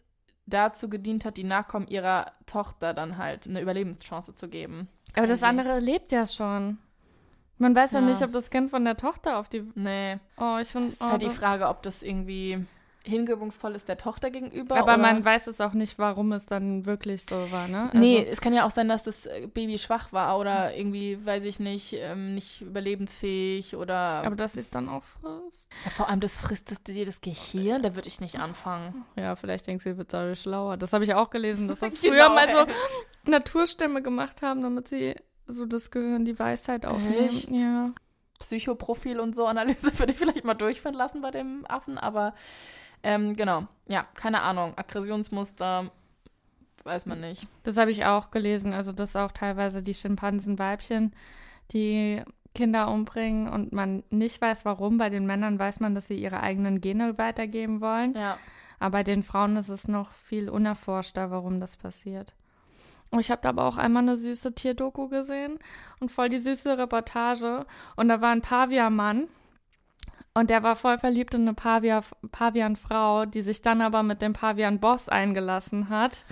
dazu 0.46 0.88
gedient 0.88 1.24
hat, 1.24 1.36
die 1.36 1.44
Nachkommen 1.44 1.88
ihrer 1.88 2.32
Tochter 2.46 2.94
dann 2.94 3.18
halt 3.18 3.46
eine 3.48 3.60
Überlebenschance 3.60 4.34
zu 4.36 4.48
geben. 4.48 4.88
Aber 5.16 5.26
das 5.26 5.42
andere 5.42 5.80
lebt 5.80 6.12
ja 6.12 6.24
schon. 6.26 6.78
Man 7.58 7.74
weiß 7.74 7.92
ja, 7.92 8.00
Ja. 8.00 8.06
nicht, 8.06 8.22
ob 8.22 8.32
das 8.32 8.50
Kind 8.50 8.70
von 8.70 8.84
der 8.84 8.96
Tochter 8.96 9.38
auf 9.38 9.48
die. 9.48 9.68
Nee. 9.74 10.18
Oh, 10.38 10.58
ich 10.60 10.68
finde. 10.68 10.88
Es 10.88 10.94
ist 10.94 11.02
Oh, 11.02 11.10
halt 11.10 11.22
die 11.22 11.28
Frage, 11.30 11.68
ob 11.68 11.82
das 11.82 12.02
irgendwie 12.02 12.64
hingebungsvoll 13.04 13.74
ist 13.74 13.88
der 13.88 13.96
Tochter 13.96 14.30
gegenüber. 14.30 14.76
Aber 14.76 14.98
man 14.98 15.24
weiß 15.24 15.46
es 15.46 15.60
auch 15.60 15.72
nicht, 15.72 15.98
warum 15.98 16.32
es 16.32 16.46
dann 16.46 16.84
wirklich 16.84 17.24
so 17.24 17.50
war, 17.50 17.66
ne? 17.66 17.84
Also, 17.84 17.98
Nee, 17.98 18.26
es 18.30 18.40
kann 18.40 18.52
ja 18.52 18.66
auch 18.66 18.70
sein, 18.70 18.88
dass 18.88 19.04
das 19.04 19.26
äh, 19.26 19.46
Baby 19.46 19.78
schwach 19.78 20.12
war 20.12 20.38
oder 20.38 20.76
irgendwie, 20.76 21.24
weiß 21.24 21.44
ich 21.44 21.60
nicht, 21.60 21.94
ähm, 21.94 22.34
nicht 22.34 22.60
überlebensfähig 22.60 23.76
oder. 23.76 24.22
Aber 24.24 24.36
dass 24.36 24.52
sie 24.54 24.60
es 24.60 24.70
dann 24.70 24.88
auch 24.88 25.04
frisst. 25.04 25.70
ja, 25.84 25.90
vor 25.90 26.08
allem 26.08 26.20
das 26.20 26.38
frisst 26.38 26.70
das, 26.70 26.78
das 26.82 27.20
Gehirn, 27.20 27.82
da 27.82 27.96
würde 27.96 28.08
ich 28.08 28.20
nicht 28.20 28.38
anfangen. 28.38 29.04
Ja, 29.16 29.34
vielleicht 29.34 29.66
denkt 29.66 29.82
sie, 29.82 29.96
wird 29.96 30.12
dadurch 30.12 30.42
schlauer. 30.42 30.76
Das 30.76 30.92
habe 30.92 31.04
ich 31.04 31.14
auch 31.14 31.30
gelesen, 31.30 31.68
dass 31.68 31.80
das 31.80 32.00
Genau, 32.00 32.14
früher 32.14 32.28
mal 32.28 32.50
so. 32.50 32.66
Naturstämme 33.30 34.02
gemacht 34.02 34.42
haben, 34.42 34.62
damit 34.62 34.88
sie 34.88 35.14
so 35.46 35.66
das 35.66 35.90
Gehirn, 35.90 36.24
die 36.24 36.38
Weisheit 36.38 36.86
aufnehmen. 36.86 37.26
Echt? 37.26 37.50
Ja. 37.50 37.92
Psychoprofil 38.38 39.20
und 39.20 39.34
so 39.34 39.46
Analyse 39.46 39.98
würde 39.98 40.12
ich 40.12 40.18
vielleicht 40.18 40.44
mal 40.44 40.54
durchführen 40.54 40.94
lassen 40.94 41.20
bei 41.20 41.30
dem 41.30 41.64
Affen, 41.68 41.98
aber 41.98 42.34
ähm, 43.02 43.34
genau, 43.34 43.66
ja, 43.86 44.06
keine 44.14 44.42
Ahnung. 44.42 44.76
Aggressionsmuster 44.76 45.90
weiß 46.84 47.06
man 47.06 47.20
nicht. 47.20 47.46
Das 47.62 47.76
habe 47.76 47.90
ich 47.90 48.04
auch 48.04 48.30
gelesen. 48.30 48.72
Also, 48.72 48.92
dass 48.92 49.16
auch 49.16 49.32
teilweise 49.32 49.82
die 49.82 49.94
Schimpansenweibchen 49.94 51.14
die 51.72 52.22
Kinder 52.54 52.88
umbringen 52.88 53.48
und 53.48 53.72
man 53.72 54.02
nicht 54.10 54.40
weiß, 54.40 54.64
warum. 54.64 54.98
Bei 54.98 55.08
den 55.08 55.26
Männern 55.26 55.58
weiß 55.58 55.80
man, 55.80 55.94
dass 55.94 56.08
sie 56.08 56.20
ihre 56.20 56.40
eigenen 56.40 56.80
Gene 56.80 57.16
weitergeben 57.16 57.80
wollen. 57.80 58.14
Ja. 58.14 58.38
Aber 58.78 58.98
bei 58.98 59.02
den 59.04 59.22
Frauen 59.22 59.56
ist 59.56 59.68
es 59.68 59.88
noch 59.88 60.12
viel 60.12 60.48
unerforschter, 60.48 61.30
warum 61.30 61.60
das 61.60 61.76
passiert. 61.76 62.34
Und 63.10 63.20
Ich 63.20 63.30
habe 63.30 63.42
da 63.42 63.50
aber 63.50 63.64
auch 63.64 63.76
einmal 63.76 64.02
eine 64.02 64.16
süße 64.16 64.54
Tierdoku 64.54 65.08
gesehen 65.08 65.58
und 65.98 66.10
voll 66.10 66.28
die 66.28 66.38
süße 66.38 66.78
Reportage. 66.78 67.66
Und 67.96 68.08
da 68.08 68.20
war 68.20 68.30
ein 68.30 68.40
Pavianmann 68.40 69.28
und 70.34 70.50
der 70.50 70.62
war 70.62 70.76
voll 70.76 70.98
verliebt 70.98 71.34
in 71.34 71.42
eine 71.42 71.54
Pavia, 71.54 72.02
Pavianfrau, 72.30 73.26
die 73.26 73.42
sich 73.42 73.62
dann 73.62 73.80
aber 73.80 74.02
mit 74.02 74.22
dem 74.22 74.32
Pavian-Boss 74.32 75.08
eingelassen 75.08 75.88
hat. 75.88 76.24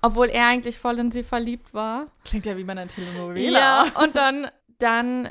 Obwohl 0.00 0.28
er 0.28 0.46
eigentlich 0.46 0.78
voll 0.78 0.98
in 0.98 1.10
sie 1.10 1.24
verliebt 1.24 1.74
war. 1.74 2.06
Klingt 2.24 2.46
ja 2.46 2.56
wie 2.56 2.64
bei 2.64 2.72
einer 2.72 2.86
Telenovela. 2.86 3.58
Ja, 3.58 4.02
und 4.02 4.16
dann, 4.16 4.48
dann 4.78 5.28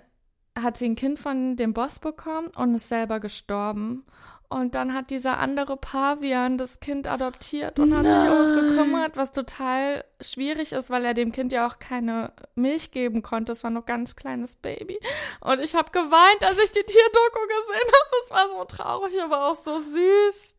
hat 0.59 0.77
sie 0.77 0.85
ein 0.85 0.95
Kind 0.95 1.19
von 1.19 1.55
dem 1.55 1.73
Boss 1.73 1.99
bekommen 1.99 2.49
und 2.55 2.75
ist 2.75 2.89
selber 2.89 3.19
gestorben. 3.19 4.05
Und 4.49 4.75
dann 4.75 4.93
hat 4.93 5.09
dieser 5.09 5.39
andere 5.39 5.75
Pavian 5.75 6.57
das 6.57 6.79
Kind 6.79 7.05
adoptiert 7.05 7.79
und 7.79 7.93
hat 7.93 8.05
sich 8.05 8.31
um 8.31 8.37
es 8.37 8.49
gekümmert, 8.49 9.17
was 9.17 9.33
total 9.33 10.05
schwierig 10.21 10.71
ist, 10.71 10.89
weil 10.89 11.03
er 11.03 11.13
dem 11.13 11.33
Kind 11.33 11.51
ja 11.51 11.67
auch 11.67 11.79
keine 11.79 12.31
Milch 12.55 12.91
geben 12.91 13.23
konnte. 13.23 13.51
Es 13.51 13.65
war 13.65 13.71
ein 13.71 13.85
ganz 13.85 14.15
kleines 14.15 14.55
Baby. 14.55 14.99
Und 15.41 15.59
ich 15.59 15.75
habe 15.75 15.91
geweint, 15.91 16.43
als 16.43 16.59
ich 16.59 16.71
die 16.71 16.83
Tierdoku 16.83 17.39
gesehen 17.47 17.87
habe. 17.87 18.15
Es 18.23 18.31
war 18.31 18.49
so 18.49 18.63
traurig, 18.63 19.21
aber 19.21 19.47
auch 19.47 19.55
so 19.55 19.79
süß. 19.79 20.55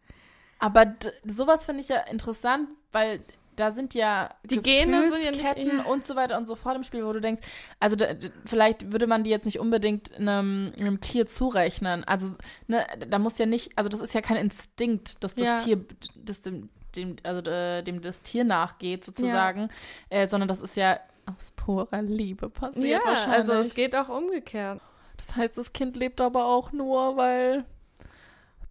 Aber 0.59 0.95
sowas 1.25 1.65
finde 1.65 1.81
ich 1.81 1.89
ja 1.89 2.01
interessant, 2.11 2.69
weil 2.93 3.23
da 3.59 3.71
sind 3.71 3.95
ja 3.95 4.31
Die 4.45 4.61
Gene 4.61 5.11
sind 5.11 5.25
ja 5.25 5.31
nicht- 5.55 5.73
ja. 5.73 5.83
und 5.85 6.05
so 6.07 6.17
weiter 6.17 6.37
und 6.39 6.47
so 6.49 6.55
fort 6.55 6.77
im 6.77 6.83
Spiel, 6.83 7.05
wo 7.05 7.13
du 7.13 7.21
denkst, 7.21 7.43
also 7.81 7.97
d- 7.97 8.15
d- 8.15 8.31
vielleicht 8.47 8.93
würde 8.93 9.07
man 9.07 9.25
die 9.25 9.31
jetzt 9.31 9.45
nicht 9.47 9.59
unbedingt 9.59 10.15
einem, 10.17 10.73
einem 10.81 11.01
Tier 11.01 11.27
zurechnen. 11.27 12.05
Also 12.05 12.37
ne, 12.67 12.87
da 13.09 13.19
muss 13.19 13.39
ja 13.39 13.47
nicht, 13.47 13.77
also 13.77 13.89
das 13.89 14.01
ist 14.01 14.15
ja 14.15 14.21
kein 14.21 14.37
Instinkt, 14.37 15.23
dass 15.25 15.35
das 15.35 15.47
Ja. 15.49 15.57
Tier, 15.59 15.85
das 16.17 16.41
dem, 16.43 16.69
dem, 16.97 17.17
also 17.23 17.41
dem 17.43 18.01
das 18.01 18.23
Tier 18.23 18.45
nachgeht 18.45 19.05
sozusagen, 19.05 19.69
äh, 20.11 20.27
sondern 20.27 20.49
das 20.49 20.61
ist 20.63 20.77
ja 20.77 20.99
aus 21.27 21.51
purer 21.51 22.01
Liebe 22.03 22.49
passiert 22.49 22.87
Ja, 22.87 23.01
wahrscheinlich. 23.05 23.37
also 23.39 23.53
es 23.55 23.75
geht 23.75 23.95
auch 23.95 24.09
umgekehrt. 24.09 24.81
das 25.19 25.37
heißt, 25.37 25.59
das 25.59 25.73
Kind 25.73 25.97
lebt 25.97 26.21
aber 26.21 26.47
auch 26.47 26.73
nur, 26.73 27.17
weil 27.17 27.65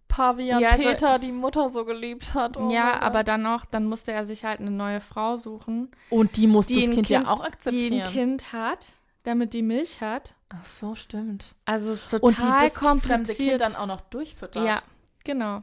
Pavian 0.08 0.60
Ja, 0.60 0.70
also- 0.70 0.88
Peter 0.88 1.18
die 1.18 1.32
Mutter 1.32 1.70
so 1.70 1.84
geliebt 1.84 2.34
hat. 2.34 2.56
Oh 2.56 2.70
ja, 2.70 3.00
aber 3.00 3.22
dann 3.24 3.46
auch, 3.46 3.64
dann 3.66 3.84
musste 3.84 4.12
er 4.12 4.24
sich 4.26 4.44
halt 4.44 4.60
eine 4.60 4.70
neue 4.70 5.00
Frau 5.00 5.36
suchen. 5.36 5.90
Und 6.10 6.36
die 6.36 6.46
muss 6.46 6.66
die 6.66 6.74
das 6.74 6.82
kind, 6.84 6.94
Kind- 6.94 7.08
ja 7.10 7.28
auch 7.28 7.40
die 7.40 7.46
akzeptieren. 7.46 8.02
ein 8.06 8.12
Kind 8.12 8.52
hat, 8.52 8.86
damit 9.22 9.52
die 9.52 9.62
Milch 9.62 10.00
hat. 10.00 10.34
Ach 10.48 10.64
so, 10.64 10.94
stimmt. 10.94 11.54
Also 11.66 11.90
es 11.92 12.06
ist 12.06 12.14
Und 12.22 12.36
die 12.36 12.40
total 12.40 12.68
das 12.68 12.72
fremde 12.72 13.00
Kind 13.02 13.08
kompliziert. 13.12 13.60
dann 13.60 13.76
auch 13.76 13.86
noch 13.86 14.00
durchfüttert. 14.02 14.64
ja, 14.64 14.80
genau. 15.24 15.62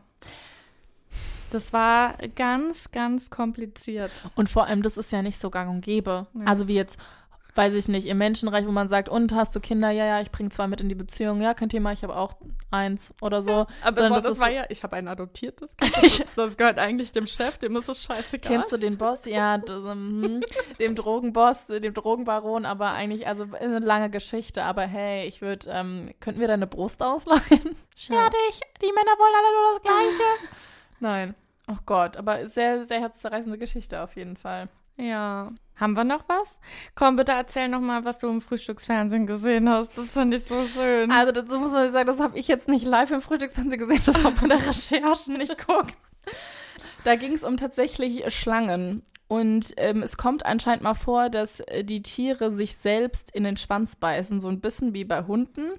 Das 1.51 1.73
war 1.73 2.15
ganz, 2.35 2.91
ganz 2.91 3.29
kompliziert. 3.29 4.11
Und 4.35 4.49
vor 4.49 4.65
allem, 4.65 4.81
das 4.81 4.97
ist 4.97 5.11
ja 5.11 5.21
nicht 5.21 5.39
so 5.39 5.49
gang 5.49 5.69
und 5.69 5.81
gäbe. 5.81 6.27
Ja. 6.33 6.45
Also 6.45 6.67
wie 6.67 6.75
jetzt, 6.75 6.97
weiß 7.55 7.73
ich 7.73 7.87
nicht, 7.87 8.05
im 8.07 8.17
Menschenreich, 8.17 8.65
wo 8.67 8.71
man 8.71 8.87
sagt, 8.87 9.07
und 9.09 9.33
hast 9.33 9.55
du 9.55 9.59
Kinder? 9.59 9.89
Ja, 9.89 10.05
ja, 10.05 10.21
ich 10.21 10.31
bringe 10.31 10.49
zwei 10.49 10.67
mit 10.67 10.81
in 10.81 10.89
die 10.89 10.95
Beziehung. 10.95 11.41
Ja, 11.41 11.53
kein 11.53 11.69
Thema, 11.69 11.91
ich 11.93 12.03
habe 12.03 12.15
auch 12.15 12.33
eins 12.71 13.13
oder 13.21 13.41
so. 13.41 13.65
Aber 13.81 13.95
Sondern 13.95 14.13
das, 14.15 14.23
das 14.23 14.39
war 14.39 14.47
so- 14.47 14.53
ja, 14.53 14.65
ich 14.69 14.83
habe 14.83 14.95
ein 14.97 15.07
adoptiertes 15.07 15.75
Kind. 15.77 16.25
Das, 16.35 16.57
gehört 16.57 16.77
eigentlich 16.79 17.11
dem 17.13 17.25
Chef, 17.27 17.57
dem 17.57 17.75
ist 17.77 17.87
es 17.89 18.03
scheißegal. 18.03 18.51
Kennst 18.51 18.71
du 18.71 18.77
den 18.77 18.97
Boss? 18.97 19.25
Ja, 19.25 19.57
das, 19.57 19.83
ähm, 19.89 20.41
dem 20.79 20.95
Drogenboss, 20.95 21.67
dem 21.67 21.93
Drogenbaron, 21.93 22.65
aber 22.65 22.91
eigentlich, 22.91 23.27
also 23.27 23.45
eine 23.59 23.79
lange 23.79 24.09
Geschichte. 24.09 24.63
Aber 24.63 24.83
hey, 24.83 25.25
ich 25.25 25.41
würde, 25.41 25.69
ähm, 25.69 26.11
könnten 26.19 26.41
wir 26.41 26.47
deine 26.47 26.67
Brust 26.67 27.01
ausleihen? 27.01 27.41
Fertig, 27.95 28.61
die 28.81 28.91
Männer 28.91 29.15
wollen 29.17 29.33
alle 29.37 29.53
nur 29.53 29.73
das 29.73 29.81
Gleiche. 29.81 30.29
Nein. 30.99 31.35
Oh 31.67 31.77
Gott, 31.85 32.17
aber 32.17 32.47
sehr, 32.47 32.85
sehr 32.85 32.99
herzzerreißende 32.99 33.57
Geschichte 33.57 34.01
auf 34.03 34.15
jeden 34.15 34.37
Fall. 34.37 34.69
Ja. 34.97 35.49
Haben 35.75 35.93
wir 35.93 36.03
noch 36.03 36.23
was? 36.27 36.59
Komm, 36.95 37.17
bitte 37.17 37.33
erzähl 37.33 37.67
noch 37.67 37.81
mal, 37.81 38.05
was 38.05 38.19
du 38.19 38.29
im 38.29 38.41
Frühstücksfernsehen 38.41 39.27
gesehen 39.27 39.69
hast. 39.69 39.97
Das 39.97 40.11
finde 40.11 40.37
ich 40.37 40.43
so 40.43 40.65
schön. 40.67 41.11
Also 41.11 41.31
dazu 41.31 41.59
muss 41.59 41.71
man 41.71 41.91
sagen, 41.91 42.07
das 42.07 42.19
habe 42.19 42.37
ich 42.37 42.47
jetzt 42.47 42.67
nicht 42.67 42.85
live 42.85 43.11
im 43.11 43.21
Frühstücksfernsehen 43.21 43.79
gesehen, 43.79 44.01
das 44.05 44.23
habe 44.23 44.39
bei 44.39 44.47
der 44.47 44.65
Recherche 44.65 45.31
nicht 45.31 45.57
geguckt. 45.57 45.97
Da 47.03 47.15
ging 47.15 47.33
es 47.33 47.43
um 47.43 47.57
tatsächlich 47.57 48.33
Schlangen. 48.33 49.03
Und 49.27 49.73
ähm, 49.77 50.03
es 50.03 50.17
kommt 50.17 50.45
anscheinend 50.45 50.83
mal 50.83 50.93
vor, 50.93 51.29
dass 51.29 51.59
äh, 51.61 51.83
die 51.83 52.03
Tiere 52.03 52.51
sich 52.51 52.75
selbst 52.75 53.33
in 53.33 53.43
den 53.43 53.57
Schwanz 53.57 53.95
beißen, 53.95 54.39
so 54.39 54.49
ein 54.49 54.61
bisschen 54.61 54.93
wie 54.93 55.03
bei 55.03 55.23
Hunden. 55.23 55.71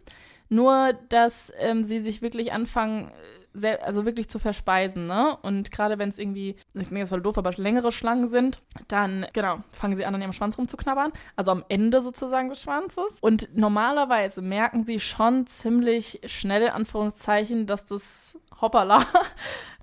Nur, 0.48 0.92
dass 1.08 1.52
ähm, 1.58 1.84
sie 1.84 2.00
sich 2.00 2.22
wirklich 2.22 2.52
anfangen, 2.52 3.12
sehr, 3.58 3.84
also 3.84 4.04
wirklich 4.04 4.28
zu 4.28 4.38
verspeisen, 4.38 5.06
ne? 5.06 5.36
Und 5.42 5.70
gerade 5.70 5.98
wenn 5.98 6.08
es 6.08 6.18
irgendwie, 6.18 6.56
ich 6.74 6.90
meine, 6.90 7.00
das 7.00 7.10
voll 7.10 7.22
doof, 7.22 7.38
aber 7.38 7.52
längere 7.56 7.92
Schlangen 7.92 8.28
sind, 8.28 8.60
dann, 8.88 9.26
genau, 9.32 9.58
fangen 9.72 9.96
sie 9.96 10.04
an, 10.04 10.14
an 10.14 10.22
ihrem 10.22 10.32
Schwanz 10.32 10.58
rumzuknabbern. 10.58 11.12
Also 11.36 11.50
am 11.50 11.64
Ende 11.68 12.02
sozusagen 12.02 12.48
des 12.48 12.62
Schwanzes. 12.62 13.18
Und 13.20 13.48
normalerweise 13.54 14.42
merken 14.42 14.84
sie 14.84 15.00
schon 15.00 15.46
ziemlich 15.46 16.20
schnell, 16.26 16.62
in 16.62 16.70
Anführungszeichen, 16.70 17.66
dass 17.66 17.86
das 17.86 18.36
hoppala, 18.60 19.04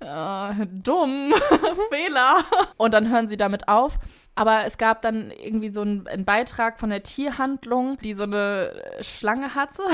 äh, 0.00 0.66
dumm, 0.66 1.32
Fehler. 1.90 2.44
Und 2.76 2.94
dann 2.94 3.10
hören 3.10 3.28
sie 3.28 3.36
damit 3.36 3.68
auf. 3.68 3.98
Aber 4.36 4.64
es 4.64 4.78
gab 4.78 5.02
dann 5.02 5.30
irgendwie 5.30 5.72
so 5.72 5.82
einen, 5.82 6.06
einen 6.08 6.24
Beitrag 6.24 6.80
von 6.80 6.90
der 6.90 7.02
Tierhandlung, 7.02 7.98
die 7.98 8.14
so 8.14 8.24
eine 8.24 8.72
Schlange 9.00 9.54
hatte. 9.54 9.82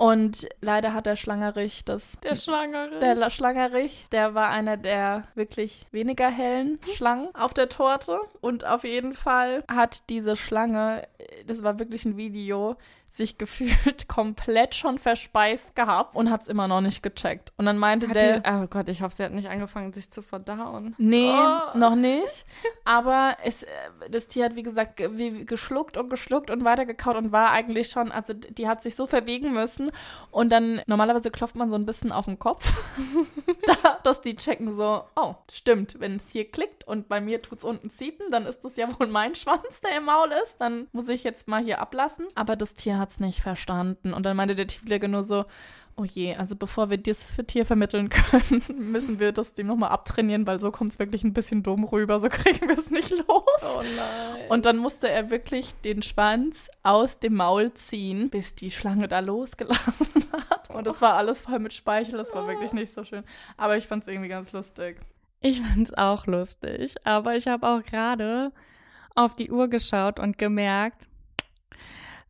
Und 0.00 0.48
leider 0.62 0.94
hat 0.94 1.04
der 1.04 1.16
Schlangerich 1.16 1.84
das. 1.84 2.16
Der 2.22 2.34
Schlangerich. 2.34 3.00
Der 3.00 3.28
Schlangerich, 3.28 4.06
der 4.12 4.34
war 4.34 4.48
einer 4.48 4.78
der 4.78 5.24
wirklich 5.34 5.84
weniger 5.92 6.30
hellen 6.30 6.78
Schlangen 6.94 7.28
auf 7.34 7.52
der 7.52 7.68
Torte. 7.68 8.18
Und 8.40 8.64
auf 8.64 8.84
jeden 8.84 9.12
Fall 9.12 9.62
hat 9.68 10.08
diese 10.08 10.36
Schlange, 10.36 11.06
das 11.46 11.62
war 11.62 11.78
wirklich 11.78 12.06
ein 12.06 12.16
Video, 12.16 12.78
sich 13.12 13.36
gefühlt 13.38 14.06
komplett 14.08 14.74
schon 14.74 14.98
verspeist 14.98 15.74
gehabt 15.74 16.14
und 16.14 16.30
hat 16.30 16.42
es 16.42 16.48
immer 16.48 16.68
noch 16.68 16.80
nicht 16.80 17.02
gecheckt. 17.02 17.52
Und 17.56 17.66
dann 17.66 17.76
meinte 17.76 18.08
hat 18.08 18.14
der. 18.16 18.38
Die, 18.40 18.48
oh 18.50 18.66
Gott, 18.68 18.88
ich 18.88 19.02
hoffe, 19.02 19.14
sie 19.16 19.24
hat 19.24 19.32
nicht 19.32 19.48
angefangen, 19.48 19.92
sich 19.92 20.10
zu 20.10 20.22
verdauen. 20.22 20.94
Nee, 20.96 21.30
Oh. 21.30 21.76
noch 21.76 21.96
nicht. 21.96 22.44
Aber 22.84 23.36
es, 23.44 23.64
äh, 23.64 23.66
das 24.10 24.28
Tier 24.28 24.44
hat, 24.44 24.54
wie 24.54 24.62
gesagt, 24.62 24.96
ge- 24.96 25.10
wie 25.14 25.44
geschluckt 25.44 25.96
und 25.96 26.08
geschluckt 26.08 26.50
und 26.50 26.64
weitergekaut 26.64 27.16
und 27.16 27.32
war 27.32 27.50
eigentlich 27.50 27.88
schon, 27.90 28.12
also 28.12 28.32
die 28.32 28.68
hat 28.68 28.80
sich 28.82 28.94
so 28.94 29.06
verbiegen 29.06 29.52
müssen. 29.52 29.90
Und 30.30 30.50
dann, 30.50 30.80
normalerweise 30.86 31.30
klopft 31.32 31.56
man 31.56 31.68
so 31.68 31.76
ein 31.76 31.86
bisschen 31.86 32.12
auf 32.12 32.26
den 32.26 32.38
Kopf, 32.38 32.72
da, 33.66 33.98
dass 34.04 34.20
die 34.20 34.36
checken 34.36 34.74
so, 34.74 35.02
oh, 35.16 35.34
stimmt, 35.50 35.98
wenn 35.98 36.16
es 36.16 36.30
hier 36.30 36.48
klickt 36.50 36.86
und 36.86 37.08
bei 37.08 37.20
mir 37.20 37.42
tut 37.42 37.58
es 37.58 37.64
unten 37.64 37.90
ziepen, 37.90 38.30
dann 38.30 38.46
ist 38.46 38.64
das 38.64 38.76
ja 38.76 38.86
wohl 38.98 39.08
mein 39.08 39.34
Schwanz, 39.34 39.80
der 39.80 39.96
im 39.98 40.04
Maul 40.04 40.30
ist. 40.44 40.56
Dann 40.60 40.86
muss 40.92 41.08
ich 41.08 41.24
jetzt 41.24 41.48
mal 41.48 41.62
hier 41.62 41.80
ablassen. 41.80 42.26
Aber 42.34 42.54
das 42.56 42.74
Tier 42.74 42.98
hat 43.00 43.10
es 43.10 43.20
nicht 43.20 43.40
verstanden. 43.40 44.12
Und 44.12 44.24
dann 44.24 44.36
meinte 44.36 44.54
der 44.54 44.66
Tierpfleger 44.66 45.08
nur 45.08 45.24
so, 45.24 45.46
Oh 46.00 46.04
je, 46.04 46.34
also 46.34 46.56
bevor 46.56 46.88
wir 46.88 46.96
das 46.96 47.24
für 47.24 47.44
Tier 47.44 47.66
vermitteln 47.66 48.08
können, 48.08 48.62
müssen 48.90 49.20
wir 49.20 49.32
das 49.32 49.52
dem 49.52 49.66
nochmal 49.66 49.90
abtrainieren, 49.90 50.46
weil 50.46 50.58
so 50.58 50.70
kommt 50.70 50.92
es 50.92 50.98
wirklich 50.98 51.24
ein 51.24 51.34
bisschen 51.34 51.62
dumm 51.62 51.84
rüber, 51.84 52.18
so 52.20 52.30
kriegen 52.30 52.68
wir 52.68 52.78
es 52.78 52.90
nicht 52.90 53.10
los. 53.10 53.28
Oh 53.28 53.82
nein. 53.82 54.48
Und 54.48 54.64
dann 54.64 54.78
musste 54.78 55.10
er 55.10 55.28
wirklich 55.28 55.74
den 55.84 56.00
Schwanz 56.00 56.68
aus 56.82 57.18
dem 57.18 57.34
Maul 57.34 57.74
ziehen, 57.74 58.30
bis 58.30 58.54
die 58.54 58.70
Schlange 58.70 59.08
da 59.08 59.18
losgelassen 59.18 60.24
hat. 60.50 60.70
Und 60.70 60.86
das 60.86 61.02
war 61.02 61.14
alles 61.14 61.42
voll 61.42 61.58
mit 61.58 61.74
Speichel, 61.74 62.16
das 62.16 62.34
war 62.34 62.48
wirklich 62.48 62.72
nicht 62.72 62.94
so 62.94 63.04
schön. 63.04 63.24
Aber 63.58 63.76
ich 63.76 63.86
fand 63.86 64.04
es 64.04 64.08
irgendwie 64.08 64.28
ganz 64.28 64.52
lustig. 64.52 65.00
Ich 65.42 65.60
find's 65.60 65.92
auch 65.92 66.26
lustig, 66.26 66.94
aber 67.04 67.36
ich 67.36 67.46
habe 67.46 67.68
auch 67.68 67.82
gerade 67.82 68.52
auf 69.14 69.36
die 69.36 69.50
Uhr 69.50 69.68
geschaut 69.68 70.18
und 70.18 70.38
gemerkt, 70.38 71.09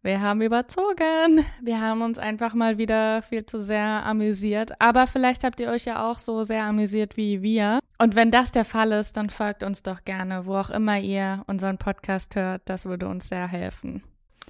wir 0.02 0.22
haben 0.22 0.40
überzogen. 0.40 1.44
Wir 1.60 1.80
haben 1.80 2.00
uns 2.00 2.18
einfach 2.18 2.54
mal 2.54 2.78
wieder 2.78 3.20
viel 3.20 3.44
zu 3.44 3.62
sehr 3.62 3.84
amüsiert. 3.84 4.72
Aber 4.80 5.06
vielleicht 5.06 5.44
habt 5.44 5.60
ihr 5.60 5.68
euch 5.68 5.84
ja 5.84 6.10
auch 6.10 6.18
so 6.18 6.42
sehr 6.42 6.64
amüsiert 6.64 7.18
wie 7.18 7.42
wir. 7.42 7.80
Und 7.98 8.14
wenn 8.14 8.30
das 8.30 8.50
der 8.50 8.64
Fall 8.64 8.92
ist, 8.92 9.18
dann 9.18 9.28
folgt 9.28 9.62
uns 9.62 9.82
doch 9.82 10.04
gerne, 10.04 10.46
wo 10.46 10.54
auch 10.54 10.70
immer 10.70 10.98
ihr 10.98 11.44
unseren 11.46 11.76
Podcast 11.76 12.34
hört. 12.34 12.62
Das 12.64 12.86
würde 12.86 13.08
uns 13.08 13.28
sehr 13.28 13.46
helfen. 13.46 14.02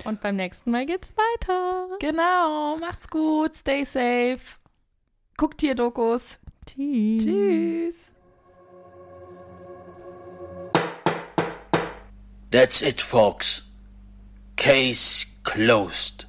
Und 0.05 0.21
beim 0.21 0.37
nächsten 0.37 0.71
Mal 0.71 0.87
geht's 0.87 1.13
weiter. 1.17 1.89
Genau, 1.99 2.77
macht's 2.79 3.09
gut, 3.09 3.55
stay 3.55 3.85
safe. 3.85 4.39
Guckt 5.37 5.59
Tierdokus. 5.59 6.39
Tschüss. 6.65 7.25
Tschüss. 7.25 8.07
That's 12.53 12.83
it, 12.83 13.03
folks. 13.03 13.67
Case 14.57 15.27
closed. 15.51 16.27